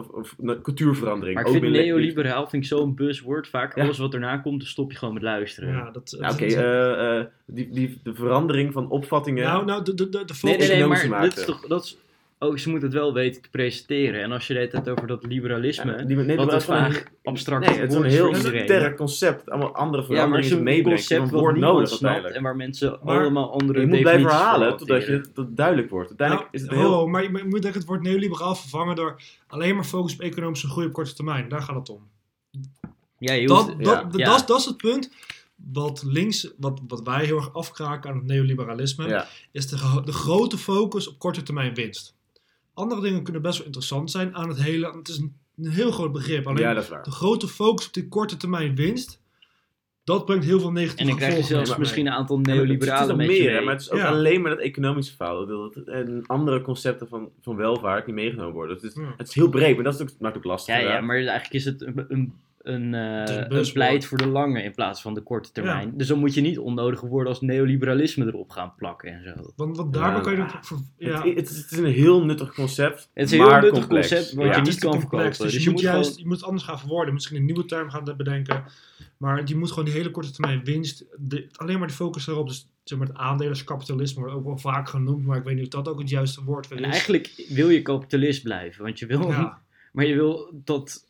cultuurverandering. 0.62 1.34
maar 1.34 1.42
ik 1.46 1.50
Ook 1.50 1.58
vind 1.58 1.72
binnen- 1.72 1.88
neoliberaal 1.90 2.48
vind 2.48 2.62
ik 2.62 2.68
zo'n 2.68 2.94
buzzword. 2.94 3.48
Vaak 3.48 3.76
Ja. 3.76 3.82
alles 3.82 3.98
wat 3.98 4.14
erna 4.14 4.36
komt, 4.36 4.58
dan 4.58 4.68
stop 4.68 4.92
je 4.92 4.98
gewoon 4.98 5.14
met 5.14 5.22
luisteren. 5.22 5.72
Ja, 5.72 5.90
dat, 5.90 6.16
Ja, 6.20 6.30
Oké, 6.30 6.46
dat- 6.48 6.56
eh, 6.56 7.18
eh, 7.18 7.26
die, 7.46 7.70
die, 7.70 8.00
de 8.02 8.14
verandering 8.14 8.72
van 8.72 8.90
opvattingen. 8.90 9.44
Nou, 9.44 9.64
nou, 9.64 9.84
de, 9.84 9.94
de, 9.94 10.08
de, 10.08 10.24
de 10.24 10.34
Nee, 10.42 10.56
nee, 10.56 10.68
nee, 10.68 11.08
maar 11.08 11.22
dat 11.22 11.36
is 11.38 11.44
toch... 11.44 11.66
Dat 11.66 11.84
is, 11.84 11.98
oh, 12.48 12.56
ze 12.56 12.70
moeten 12.70 12.88
het 12.88 12.96
wel 12.98 13.12
weten 13.12 13.42
te 13.42 13.50
presenteren. 13.50 14.22
En 14.22 14.32
als 14.32 14.46
je 14.46 14.54
het 14.54 14.72
hebt 14.72 14.88
over 14.88 15.06
dat 15.06 15.24
liberalisme... 15.26 15.96
Ja, 15.96 16.02
die, 16.04 16.16
nee, 16.16 16.36
wat 16.36 16.44
dat 16.50 16.54
een 16.54 16.60
vaag 16.60 17.04
abstract 17.22 17.66
Nee, 17.68 17.78
het 17.78 17.90
is 17.90 17.96
een 17.96 18.04
heel 18.04 18.34
sterk 18.34 18.96
concept. 18.96 19.50
Allemaal 19.50 19.74
andere 19.74 20.02
Ja, 20.02 20.08
maar 20.08 20.16
veranderingen 20.16 20.48
zo'n 20.50 20.62
meebrengt. 20.62 21.06
concept 21.06 21.32
Een 21.32 21.40
wat 21.40 21.52
niemand 21.52 21.72
nodig 21.74 21.88
snapt 21.88 22.30
en 22.30 22.42
waar 22.42 22.56
mensen 22.56 22.98
Maar- 23.02 23.20
allemaal 23.20 23.52
andere 23.52 23.80
je 23.80 23.86
moet 23.86 24.00
blijven 24.00 24.22
herhalen 24.30 24.76
totdat 24.76 25.06
je, 25.06 25.20
dat 25.34 25.46
het 25.46 25.56
duidelijk 25.56 25.90
wordt. 25.90 26.08
Uiteindelijk 26.08 26.48
Nou, 26.52 26.62
is 26.64 26.70
het 26.70 26.78
heel... 26.80 27.06
maar 27.06 27.22
je 27.22 27.28
je 27.32 27.44
moet 27.44 27.62
denk 27.62 27.74
ik 27.74 27.80
het 27.80 27.84
woord 27.88 28.02
neoliberaal 28.02 28.54
vervangen 28.54 28.96
door 28.96 29.22
alleen 29.46 29.74
maar 29.74 29.84
focus 29.84 30.12
op 30.12 30.20
economische 30.20 30.68
groei 30.68 30.86
op 30.86 30.92
korte 30.92 31.14
termijn. 31.14 31.48
Daar 31.48 31.62
gaat 31.62 31.76
het 31.76 31.88
om. 31.88 32.08
Ja, 33.18 33.32
je 33.32 33.46
Dat, 33.46 33.56
hoeft- 33.56 33.68
dat, 33.78 33.86
ja. 33.86 34.02
dat, 34.04 34.16
Ja. 34.18 34.24
dat, 34.24 34.40
is- 34.40 34.46
dat 34.46 34.58
is 34.58 34.64
het 34.64 34.76
punt. 34.76 35.10
Wat 35.72 36.02
links, 36.06 36.50
wat, 36.58 36.80
wat 36.88 37.02
wij 37.02 37.24
heel 37.24 37.36
erg 37.36 37.54
afkraken 37.54 38.10
aan 38.10 38.16
het 38.16 38.26
neoliberalisme, 38.26 39.08
Ja. 39.08 39.26
is 39.52 39.68
de, 39.68 40.00
de 40.04 40.12
grote 40.12 40.58
focus 40.58 41.08
op 41.08 41.18
korte 41.18 41.42
termijn 41.42 41.74
winst. 41.74 42.14
Andere 42.80 43.00
dingen 43.00 43.22
kunnen 43.22 43.42
best 43.42 43.56
wel 43.56 43.66
interessant 43.66 44.10
zijn 44.10 44.34
aan 44.34 44.48
het 44.48 44.62
hele. 44.62 44.96
Het 44.96 45.08
is 45.08 45.18
een, 45.18 45.36
een 45.56 45.70
heel 45.70 45.90
groot 45.90 46.12
begrip. 46.12 46.46
Alleen 46.46 46.62
ja, 46.62 46.74
dat 46.74 46.82
is 46.82 46.88
waar. 46.88 47.02
de 47.02 47.10
grote 47.10 47.48
focus 47.48 47.86
op 47.86 47.92
die 47.94 48.08
korte 48.08 48.36
termijn 48.36 48.74
winst, 48.74 49.20
dat 50.04 50.24
brengt 50.24 50.44
heel 50.44 50.60
veel 50.60 50.72
negatieve 50.72 51.00
En 51.02 51.06
dan 51.08 51.16
krijg 51.16 51.32
je 51.32 51.40
gevolgen 51.40 51.56
zelfs 51.66 51.70
mee. 51.70 51.78
misschien 51.78 52.06
een 52.06 52.12
aantal 52.12 52.36
Ja, 52.36 52.42
maar 52.42 52.54
het 52.54 52.62
is 52.64 52.68
neoliberalen 52.68 53.16
meer, 53.16 53.52
mee. 53.52 53.64
maar 53.64 53.72
het 53.74 53.82
is 53.82 53.90
ook 53.90 53.98
Ja. 53.98 54.08
alleen 54.08 54.40
maar 54.40 54.50
dat 54.50 54.60
economische 54.60 55.16
verhaal. 55.16 55.70
En 55.86 56.22
andere 56.26 56.60
concepten 56.62 57.08
van, 57.08 57.28
van 57.42 57.56
welvaart 57.56 58.04
die 58.04 58.14
meegenomen 58.14 58.52
worden. 58.52 58.74
Dus 58.74 58.82
het, 58.84 58.96
is, 58.96 59.02
Ja. 59.02 59.14
het 59.16 59.28
is 59.28 59.34
heel 59.34 59.48
breed, 59.48 59.74
maar 59.74 59.84
dat 59.84 59.94
is 59.94 60.00
ook, 60.00 60.08
maakt 60.18 60.34
het 60.34 60.44
ook 60.44 60.50
lastig. 60.50 60.74
Ja, 60.74 60.80
ja, 60.80 61.00
maar 61.00 61.16
eigenlijk 61.16 61.52
is 61.52 61.64
het 61.64 61.82
een, 61.82 62.04
een, 62.08 62.34
een, 62.62 62.94
eh, 62.94 63.58
is 63.58 63.66
een 63.66 63.72
pleit 63.72 64.04
voor 64.04 64.18
de 64.18 64.26
lange 64.26 64.62
in 64.62 64.74
plaats 64.74 65.02
van 65.02 65.14
de 65.14 65.20
korte 65.20 65.52
termijn. 65.52 65.92
Dus 65.96 66.06
dan 66.06 66.18
moet 66.18 66.34
je 66.34 66.40
niet 66.40 66.58
onnodige 66.58 67.06
woorden 67.06 67.28
als 67.28 67.40
neoliberalisme 67.40 68.26
erop 68.26 68.50
gaan 68.50 68.74
plakken 68.76 69.12
en 69.12 69.22
zo. 69.22 69.52
Want, 69.56 69.76
want 69.76 69.94
Ja. 69.94 70.20
kan 70.20 70.32
je 70.36 70.42
het 70.42 70.54
ook 70.54 70.64
ver- 70.64 70.76
ja, 70.96 71.22
Het, 71.22 71.36
het, 71.36 71.50
is, 71.50 71.56
het 71.56 71.70
is 71.70 71.78
een 71.78 71.84
heel 71.84 72.24
nuttig 72.24 72.54
concept. 72.54 73.10
Het 73.14 73.32
is 73.32 73.38
een 73.38 73.44
heel 73.46 73.50
nuttig 73.60 73.70
complex. 73.70 74.08
concept 74.08 74.32
wat 74.32 74.44
Ja. 74.44 74.50
je 74.52 74.58
niet 74.58 74.68
is 74.68 74.74
te 74.74 74.80
kan 74.80 74.90
complex, 74.90 75.08
verkopen. 75.22 75.42
Dus, 75.44 75.52
Dus 75.52 75.62
je, 75.62 75.68
je 75.68 75.70
moet 75.74 75.80
juist 75.80 76.04
gewoon- 76.08 76.18
je 76.22 76.26
moet 76.26 76.36
het 76.36 76.44
anders 76.44 76.64
gaan 76.64 76.78
verwoorden. 76.78 77.14
Misschien 77.14 77.36
een 77.36 77.44
nieuwe 77.44 77.64
term 77.64 77.90
gaan 77.90 78.04
bedenken. 78.16 78.64
Maar 79.16 79.42
je 79.44 79.56
moet 79.56 79.68
gewoon 79.68 79.84
die 79.84 79.94
hele 79.94 80.10
korte 80.10 80.30
termijn 80.30 80.64
winst. 80.64 81.04
De, 81.18 81.46
alleen 81.56 81.78
maar 81.78 81.88
de 81.88 81.94
focus 81.94 82.26
erop. 82.26 82.48
Dus 82.48 82.68
zeg 82.84 82.98
maar, 82.98 83.06
het 83.06 83.16
aandelerskapitalisme 83.16 84.20
wordt 84.20 84.34
ook 84.36 84.44
wel 84.44 84.58
vaak 84.58 84.88
genoemd. 84.88 85.26
Maar 85.26 85.36
ik 85.38 85.44
weet 85.44 85.54
niet 85.56 85.64
of 85.64 85.82
dat 85.82 85.88
ook 85.92 85.98
het 86.00 86.08
juiste 86.10 86.44
woord 86.44 86.68
weer 86.68 86.78
En 86.78 86.84
is. 86.84 86.90
eigenlijk 86.90 87.44
wil 87.48 87.68
je 87.70 87.82
kapitalist 87.82 88.42
blijven, 88.42 88.82
want 88.84 88.98
je 88.98 89.06
wil, 89.06 89.28
ja. 89.28 89.58
maar 89.92 90.04
je 90.06 90.14
wil 90.14 90.50
dat, 90.64 91.08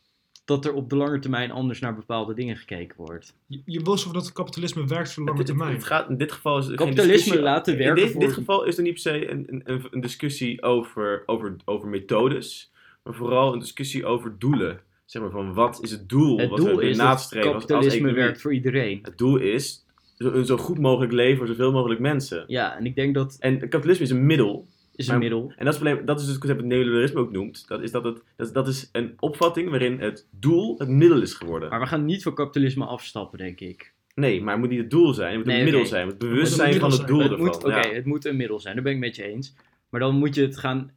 dat 0.50 0.64
er 0.64 0.72
op 0.72 0.90
de 0.90 0.96
lange 0.96 1.18
termijn 1.18 1.50
anders 1.50 1.80
naar 1.80 1.94
bepaalde 1.94 2.34
dingen 2.34 2.56
gekeken 2.56 2.96
wordt. 2.96 3.34
je, 3.46 3.62
je 3.64 3.82
wil 3.82 3.98
zo 3.98 4.12
dat 4.12 4.24
het 4.24 4.32
kapitalisme 4.32 4.86
werkt 4.86 5.12
voor 5.12 5.24
de 5.24 5.30
lange 5.30 5.42
Het- 5.42 5.48
het- 5.48 5.56
termijn. 5.56 5.78
Het 5.78 5.86
gaat, 5.86 6.08
in 6.08 6.16
dit 6.16 6.32
geval 6.32 6.58
is 6.58 6.66
er 6.68 6.74
Kapitalisme 6.74 7.40
laten 7.40 7.72
In 7.72 7.78
werken 7.78 8.02
dit, 8.02 8.12
voor... 8.12 8.20
dit 8.20 8.32
geval 8.32 8.64
is 8.64 8.76
er 8.76 8.82
niet 8.82 8.92
per 8.92 9.02
se 9.02 9.30
een, 9.30 9.60
een, 9.64 9.84
een 9.90 10.00
discussie 10.00 10.62
over, 10.62 11.22
over, 11.26 11.56
over 11.64 11.88
methodes, 11.88 12.72
maar 13.02 13.14
vooral 13.14 13.52
een 13.52 13.58
discussie 13.58 14.06
over 14.06 14.34
doelen. 14.38 14.80
Zeg 15.04 15.22
maar 15.22 15.30
van 15.30 15.54
wat 15.54 15.78
is 15.82 15.90
het 15.90 16.08
doel 16.08 16.38
het 16.38 16.48
wat 16.50 16.58
doel 16.58 16.76
we 16.76 16.88
is 16.88 16.96
dat 16.96 17.06
nastreven 17.06 17.46
als, 17.46 17.54
als 17.54 17.64
kapitalisme 17.64 18.12
werkt 18.12 18.40
voor 18.40 18.54
iedereen. 18.54 18.98
Het 19.02 19.18
doel 19.18 19.36
is 19.36 19.84
zo, 20.18 20.32
een 20.32 20.46
zo 20.46 20.56
goed 20.56 20.78
mogelijk 20.78 21.12
leven 21.12 21.36
voor 21.38 21.46
zoveel 21.46 21.72
mogelijk 21.72 22.00
mensen. 22.00 22.44
Ja, 22.46 22.76
en 22.76 22.86
ik 22.86 22.94
denk 22.94 23.14
dat 23.14 23.36
En 23.40 23.58
kapitalisme 23.58 24.04
is 24.04 24.10
een 24.10 24.26
middel. 24.26 24.66
Is 25.00 25.06
een 25.06 25.12
Maar- 25.12 25.22
middel. 25.22 25.40
En 25.56 25.64
dat 25.64 25.74
is, 25.74 25.80
het 25.80 25.82
probleem, 25.84 26.06
dat 26.06 26.16
is 26.20 26.22
dus 26.24 26.32
het 26.34 26.40
concept 26.40 26.60
dat 26.60 26.70
neoliberalisme 26.70 27.20
ook 27.20 27.32
noemt. 27.32 27.68
Dat 27.68 27.82
is, 27.82 27.90
dat, 27.90 28.04
het, 28.04 28.22
dat, 28.36 28.54
dat 28.54 28.68
is 28.68 28.88
een 28.92 29.14
opvatting 29.20 29.70
waarin 29.70 29.98
het 30.00 30.26
doel 30.30 30.78
het 30.78 30.88
middel 30.88 31.22
is 31.22 31.34
geworden. 31.34 31.68
Maar 31.70 31.80
we 31.80 31.86
gaan 31.86 32.04
niet 32.04 32.22
van 32.22 32.34
kapitalisme 32.34 32.84
afstappen, 32.84 33.38
denk 33.38 33.60
ik. 33.60 33.92
Nee, 34.14 34.42
maar 34.42 34.52
het 34.52 34.60
moet 34.62 34.70
niet 34.70 34.80
het 34.80 34.90
doel 34.90 35.12
zijn. 35.14 35.28
Het 35.28 35.36
moet 35.36 35.46
Nee, 35.46 35.58
een 35.58 35.64
middel 35.64 35.86
zijn. 35.86 36.06
Het 36.06 36.18
bewustzijn 36.18 36.74
van 36.80 36.90
het 36.90 37.06
doel 37.06 37.20
Het 37.20 37.30
ervan. 37.32 37.48
oké, 37.54 37.68
ja. 37.80 37.92
het 37.94 38.04
moet 38.04 38.24
een 38.24 38.36
middel 38.36 38.60
zijn, 38.60 38.74
daar 38.74 38.84
ben 38.84 38.92
ik 38.92 38.98
met 38.98 39.16
je 39.16 39.22
eens. 39.24 39.54
Maar 39.90 40.00
dan 40.00 40.14
moet 40.14 40.34
je 40.34 40.42
het 40.42 40.58
gaan 40.58 40.90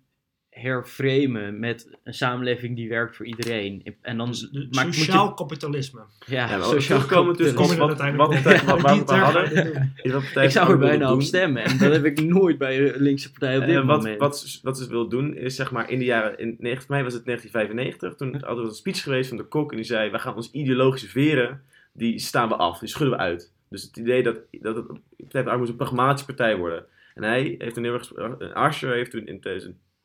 herframen 0.53 1.59
met 1.59 1.97
een 2.03 2.13
samenleving 2.13 2.75
die 2.75 2.89
werkt 2.89 3.15
voor 3.15 3.25
iedereen. 3.25 3.95
En 4.01 4.17
dan 4.17 4.29
Dus 4.29 4.67
maar 4.71 4.93
sociaal 4.93 5.33
kapitalisme. 5.33 6.01
ja, 6.25 6.61
sociaal 6.61 7.33
dus 7.33 7.53
Kom 7.53 7.67
wat, 7.77 7.97
wat, 7.97 8.15
wat, 8.15 8.81
wat, 8.81 9.09
we 9.09 9.15
hadden, 9.15 9.93
Ik 10.43 10.49
zou 10.49 10.71
er 10.71 10.77
bijna 10.77 11.13
op 11.13 11.21
stemmen. 11.21 11.63
En 11.63 11.77
dat 11.77 11.91
heb 11.91 12.05
ik 12.05 12.21
nooit 12.21 12.57
bij 12.57 12.77
de 12.77 12.93
linkse 12.97 13.31
partij 13.31 13.57
op 13.57 13.65
dit 13.65 13.75
wat, 13.75 13.85
moment. 13.85 14.19
wat, 14.19 14.59
wat 14.61 14.77
ze 14.77 14.87
wil 14.87 15.09
doen 15.09 15.35
is 15.35 15.55
zeg 15.55 15.71
maar 15.71 15.89
in 15.89 15.99
de 15.99 16.05
jaren, 16.05 16.37
in, 16.37 16.57
volgens 16.61 16.87
mij 16.87 17.03
was 17.03 17.13
het 17.13 17.25
1995, 17.25 18.15
toen 18.15 18.41
hadden 18.45 18.63
we 18.63 18.69
een 18.69 18.75
speech 18.75 19.03
geweest 19.03 19.27
van 19.29 19.37
de 19.37 19.43
kok 19.43 19.71
en 19.71 19.77
die 19.77 19.85
zei, 19.85 20.09
wij 20.09 20.19
gaan 20.19 20.35
ons 20.35 20.51
ideologische 20.51 21.07
veren, 21.07 21.61
die 21.93 22.19
staan 22.19 22.49
we 22.49 22.55
af, 22.55 22.79
die 22.79 22.89
schudden 22.89 23.17
we 23.17 23.23
uit. 23.23 23.51
Dus 23.69 23.83
het 23.83 23.97
idee 23.97 24.23
dat, 24.23 24.39
dat 24.51 24.75
het, 24.75 24.87
Partij 24.87 25.01
van 25.17 25.29
de 25.31 25.37
Arbeid 25.37 25.57
moest 25.57 25.69
een 25.69 25.75
pragmatische 25.75 26.25
partij 26.25 26.57
worden. 26.57 26.85
En 27.13 27.23
hij 27.23 27.55
heeft 27.57 27.77
een 27.77 27.83
heel 27.83 27.93
erg, 27.93 28.53
Asscher 28.53 28.93
heeft 28.93 29.11
toen 29.11 29.27
in 29.27 29.39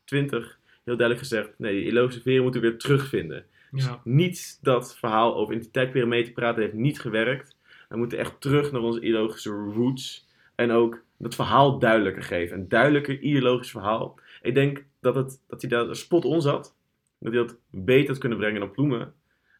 2020 0.08 0.58
heel 0.84 0.96
duidelijk 0.96 1.18
gezegd, 1.28 1.58
nee, 1.58 1.72
die 1.74 1.90
illogische 1.90 2.22
veren 2.22 2.42
moeten 2.42 2.60
we 2.60 2.68
weer 2.68 2.78
terugvinden. 2.78 3.44
Dus 3.70 3.84
Ja. 3.84 4.00
niet 4.04 4.58
dat 4.62 4.96
verhaal 4.98 5.36
over 5.36 5.54
identiteitspyramide 5.54 6.32
praten 6.32 6.62
heeft 6.62 6.74
niet 6.74 7.00
gewerkt. 7.00 7.56
We 7.88 7.96
moeten 7.96 8.18
echt 8.18 8.40
terug 8.40 8.72
naar 8.72 8.80
onze 8.80 9.00
ideologische 9.00 9.50
roots. 9.50 10.26
En 10.54 10.70
ook 10.70 11.02
dat 11.18 11.34
verhaal 11.34 11.78
duidelijker 11.78 12.22
geven. 12.22 12.56
Een 12.58 12.68
duidelijker 12.68 13.20
ideologisch 13.20 13.70
verhaal. 13.70 14.18
Ik 14.42 14.54
denk 14.54 14.84
dat, 15.00 15.14
het, 15.14 15.40
dat 15.48 15.60
hij 15.60 15.70
daar 15.70 15.96
spot 15.96 16.24
on 16.24 16.40
zat. 16.40 16.76
Dat 17.18 17.32
hij 17.32 17.42
dat 17.42 17.56
beter 17.70 18.08
had 18.08 18.18
kunnen 18.18 18.38
brengen 18.38 18.60
dan 18.60 18.70
Ploemen. 18.70 19.12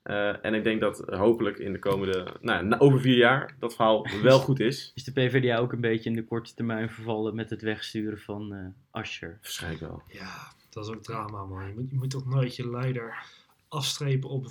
Eh, 0.08 0.44
en 0.44 0.54
ik 0.54 0.64
denk 0.64 0.80
dat 0.80 0.98
hopelijk 1.06 1.58
in 1.58 1.72
de 1.72 1.78
komende, 1.78 2.26
nou, 2.40 2.78
over 2.78 3.00
vier 3.00 3.16
jaar, 3.16 3.56
dat 3.58 3.74
verhaal 3.74 4.06
wel 4.22 4.38
goed 4.38 4.60
is. 4.60 4.92
Is 4.94 5.04
de 5.04 5.12
PvdA 5.12 5.58
ook 5.58 5.72
een 5.72 5.80
beetje 5.80 6.10
in 6.10 6.16
de 6.16 6.24
korte 6.24 6.54
termijn 6.54 6.90
vervallen 6.90 7.34
met 7.34 7.50
het 7.50 7.62
wegsturen 7.62 8.18
van 8.18 8.52
eh 8.52 8.66
Ascher? 8.90 9.38
Waarschijnlijk 9.42 9.82
wel. 9.82 10.02
Ja, 10.06 10.52
dat 10.70 10.84
is 10.84 10.94
ook 10.94 11.02
drama, 11.02 11.44
man. 11.44 11.66
Je 11.66 11.74
moet, 11.74 11.90
je 11.90 11.96
moet 11.96 12.10
toch 12.10 12.26
nooit 12.26 12.56
je 12.56 12.70
leider 12.70 13.26
afstrepen 13.68 14.28
op 14.28 14.46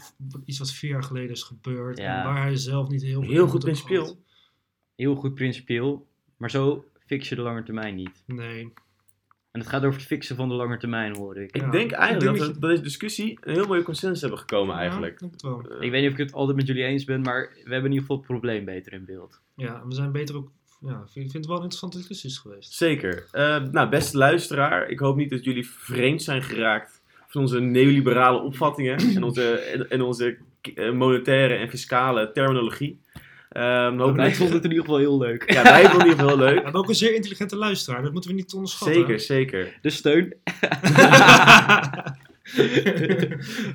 iets 0.46 0.60
wat 0.60 0.72
vier 0.72 0.92
jaar 0.92 1.04
geleden 1.04 1.32
is 1.32 1.44
gebeurd. 1.44 1.98
Ja. 1.98 2.18
En 2.18 2.24
waar 2.34 2.42
hij 2.42 2.56
zelf 2.56 2.90
niet 2.90 3.02
heel 3.02 3.22
veel 3.22 3.32
Heel 3.32 3.48
goed 3.48 3.64
principieel. 3.64 4.06
had. 4.06 4.18
Heel 4.96 5.16
goed 5.16 5.34
principieel, 5.34 6.08
maar 6.38 6.52
zo 6.52 6.86
fix 7.06 7.30
je 7.30 7.36
de 7.36 7.42
lange 7.42 7.64
termijn 7.64 7.96
niet. 7.96 8.24
Nee. 8.26 8.74
En 9.58 9.64
het 9.64 9.72
gaat 9.72 9.84
over 9.84 10.00
het 10.00 10.08
fixen 10.08 10.36
van 10.36 10.50
de 10.50 10.56
lange 10.56 10.78
termijn, 10.78 11.16
hoor 11.16 11.38
ik. 11.38 11.56
Ik 11.56 11.62
Ja, 11.62 11.70
denk 11.70 11.92
ik 11.92 11.98
eigenlijk 11.98 12.38
denk 12.38 12.48
dat 12.48 12.60
we 12.60 12.68
deze 12.68 12.82
discussie 12.82 13.38
een 13.42 13.54
heel 13.54 13.68
mooie 13.68 13.84
consensus 13.84 14.22
hebben 14.22 14.40
gekomen 14.40 14.76
eigenlijk. 14.76 15.20
Ja, 15.20 15.26
ik 15.26 15.32
denk 15.32 15.32
het 15.32 15.42
wel. 15.42 15.78
Eh, 15.78 15.86
Ik 15.86 15.92
weet 15.92 16.02
niet 16.02 16.12
of 16.12 16.18
ik 16.18 16.26
het 16.26 16.34
altijd 16.34 16.58
met 16.58 16.68
jullie 16.68 16.84
eens 16.84 17.04
ben, 17.04 17.22
maar 17.22 17.50
we 17.54 17.60
hebben 17.60 17.92
in 17.92 17.92
ieder 17.92 18.00
geval 18.00 18.18
het 18.18 18.26
probleem 18.26 18.66
beter 18.66 18.94
in 18.94 19.06
beeld. 19.06 19.42
Ja, 19.56 19.84
we 19.88 19.94
zijn 19.94 20.12
beter 20.12 20.36
ook... 20.36 20.52
Ja, 20.82 21.04
ik 21.04 21.12
vind, 21.12 21.34
het 21.34 21.46
wel 21.46 21.56
een 21.56 21.62
interessante 21.62 21.98
discussies 21.98 22.38
geweest. 22.38 22.74
Zeker. 22.74 23.28
Eh, 23.32 23.64
nou, 23.72 23.90
beste 23.90 24.18
luisteraar, 24.18 24.90
ik 24.90 25.00
hoop 25.00 25.16
niet 25.16 25.30
dat 25.30 25.44
jullie 25.44 25.70
vreemd 25.70 26.22
zijn 26.24 26.44
geraakt 26.44 27.02
van 27.28 27.42
onze 27.42 27.60
neoliberale 27.60 28.40
opvattingen 28.40 28.98
en 29.16 29.24
onze, 29.24 29.54
en, 29.54 29.90
en 29.90 30.02
onze 30.02 30.38
eh, 30.76 30.92
monetaire 30.92 31.56
en 31.56 31.70
fiscale 31.70 32.32
terminologie. 32.32 33.00
Ehm, 33.58 33.98
hopelijk- 33.98 34.18
Wij 34.28 34.36
vonden 34.36 34.56
het 34.56 34.64
in 34.64 34.70
ieder 34.70 34.86
geval 34.86 35.00
heel 35.00 35.18
leuk. 35.18 35.52
Ja, 35.54 35.64
wij 35.64 35.90
vonden 35.90 35.92
het 35.92 36.02
in 36.02 36.08
ieder 36.10 36.20
geval 36.20 36.28
heel 36.28 36.38
We 36.38 36.44
leuk. 36.54 36.64
hebben 36.64 36.82
ook 36.82 36.90
een 36.90 36.96
zeer 36.96 37.16
intelligente 37.16 37.56
luisteraar, 37.56 38.02
dat 38.02 38.12
moeten 38.12 38.30
we 38.30 38.36
niet 38.36 38.54
onderschatten. 38.54 38.96
Zeker, 38.98 39.20
zeker. 39.20 39.78
De 39.82 39.90
steun. 39.90 40.34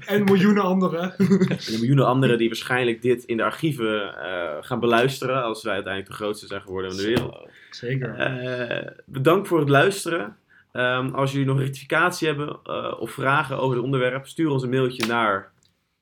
en 0.07 0.25
miljoenen 0.25 0.63
anderen. 0.63 1.15
En 1.69 1.73
miljoenen 1.79 2.07
anderen 2.07 2.39
die 2.39 2.49
waarschijnlijk 2.49 3.03
dit 3.03 3.25
in 3.25 3.37
de 3.37 3.43
archieven 3.43 4.17
eh, 4.25 4.57
gaan 4.61 4.81
beluisteren 4.81 5.43
als 5.43 5.63
wij 5.63 5.73
uiteindelijk 5.75 6.13
de 6.13 6.19
grootste 6.25 6.47
zijn 6.47 6.61
geworden 6.63 6.91
in 6.91 6.97
de 6.97 7.05
wereld. 7.05 7.49
Zeker. 7.71 8.15
Eh, 8.15 8.87
bedankt 9.07 9.49
voor 9.49 9.59
het 9.59 9.69
luisteren. 9.69 10.37
Ehm, 10.73 11.09
als 11.15 11.33
jullie 11.33 11.47
nog 11.47 11.59
rectificatie 11.59 12.27
hebben 12.29 12.59
eh, 12.65 12.93
of 13.01 13.11
vragen 13.11 13.59
over 13.59 13.77
het 13.77 13.85
onderwerp, 13.85 14.27
stuur 14.27 14.51
ons 14.51 14.63
een 14.63 14.71
mailtje 14.71 15.07
naar. 15.07 15.51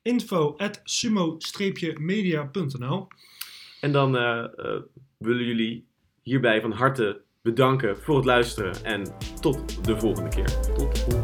Info 0.01 0.55
at 0.57 0.81
sumo-media.nl 0.83 3.07
En 3.81 3.91
dan 3.91 4.17
eh, 4.17 4.43
eh, 4.43 4.81
willen 5.17 5.45
jullie 5.45 5.87
hierbij 6.21 6.61
van 6.61 6.71
harte 6.71 7.21
bedanken 7.41 7.97
voor 7.97 8.15
het 8.15 8.25
luisteren. 8.25 8.83
En 8.83 9.03
tot 9.39 9.85
de 9.85 9.99
volgende 9.99 10.29
keer. 10.29 10.61
Tot 10.61 10.95
de 10.95 10.99
volgende. 10.99 11.20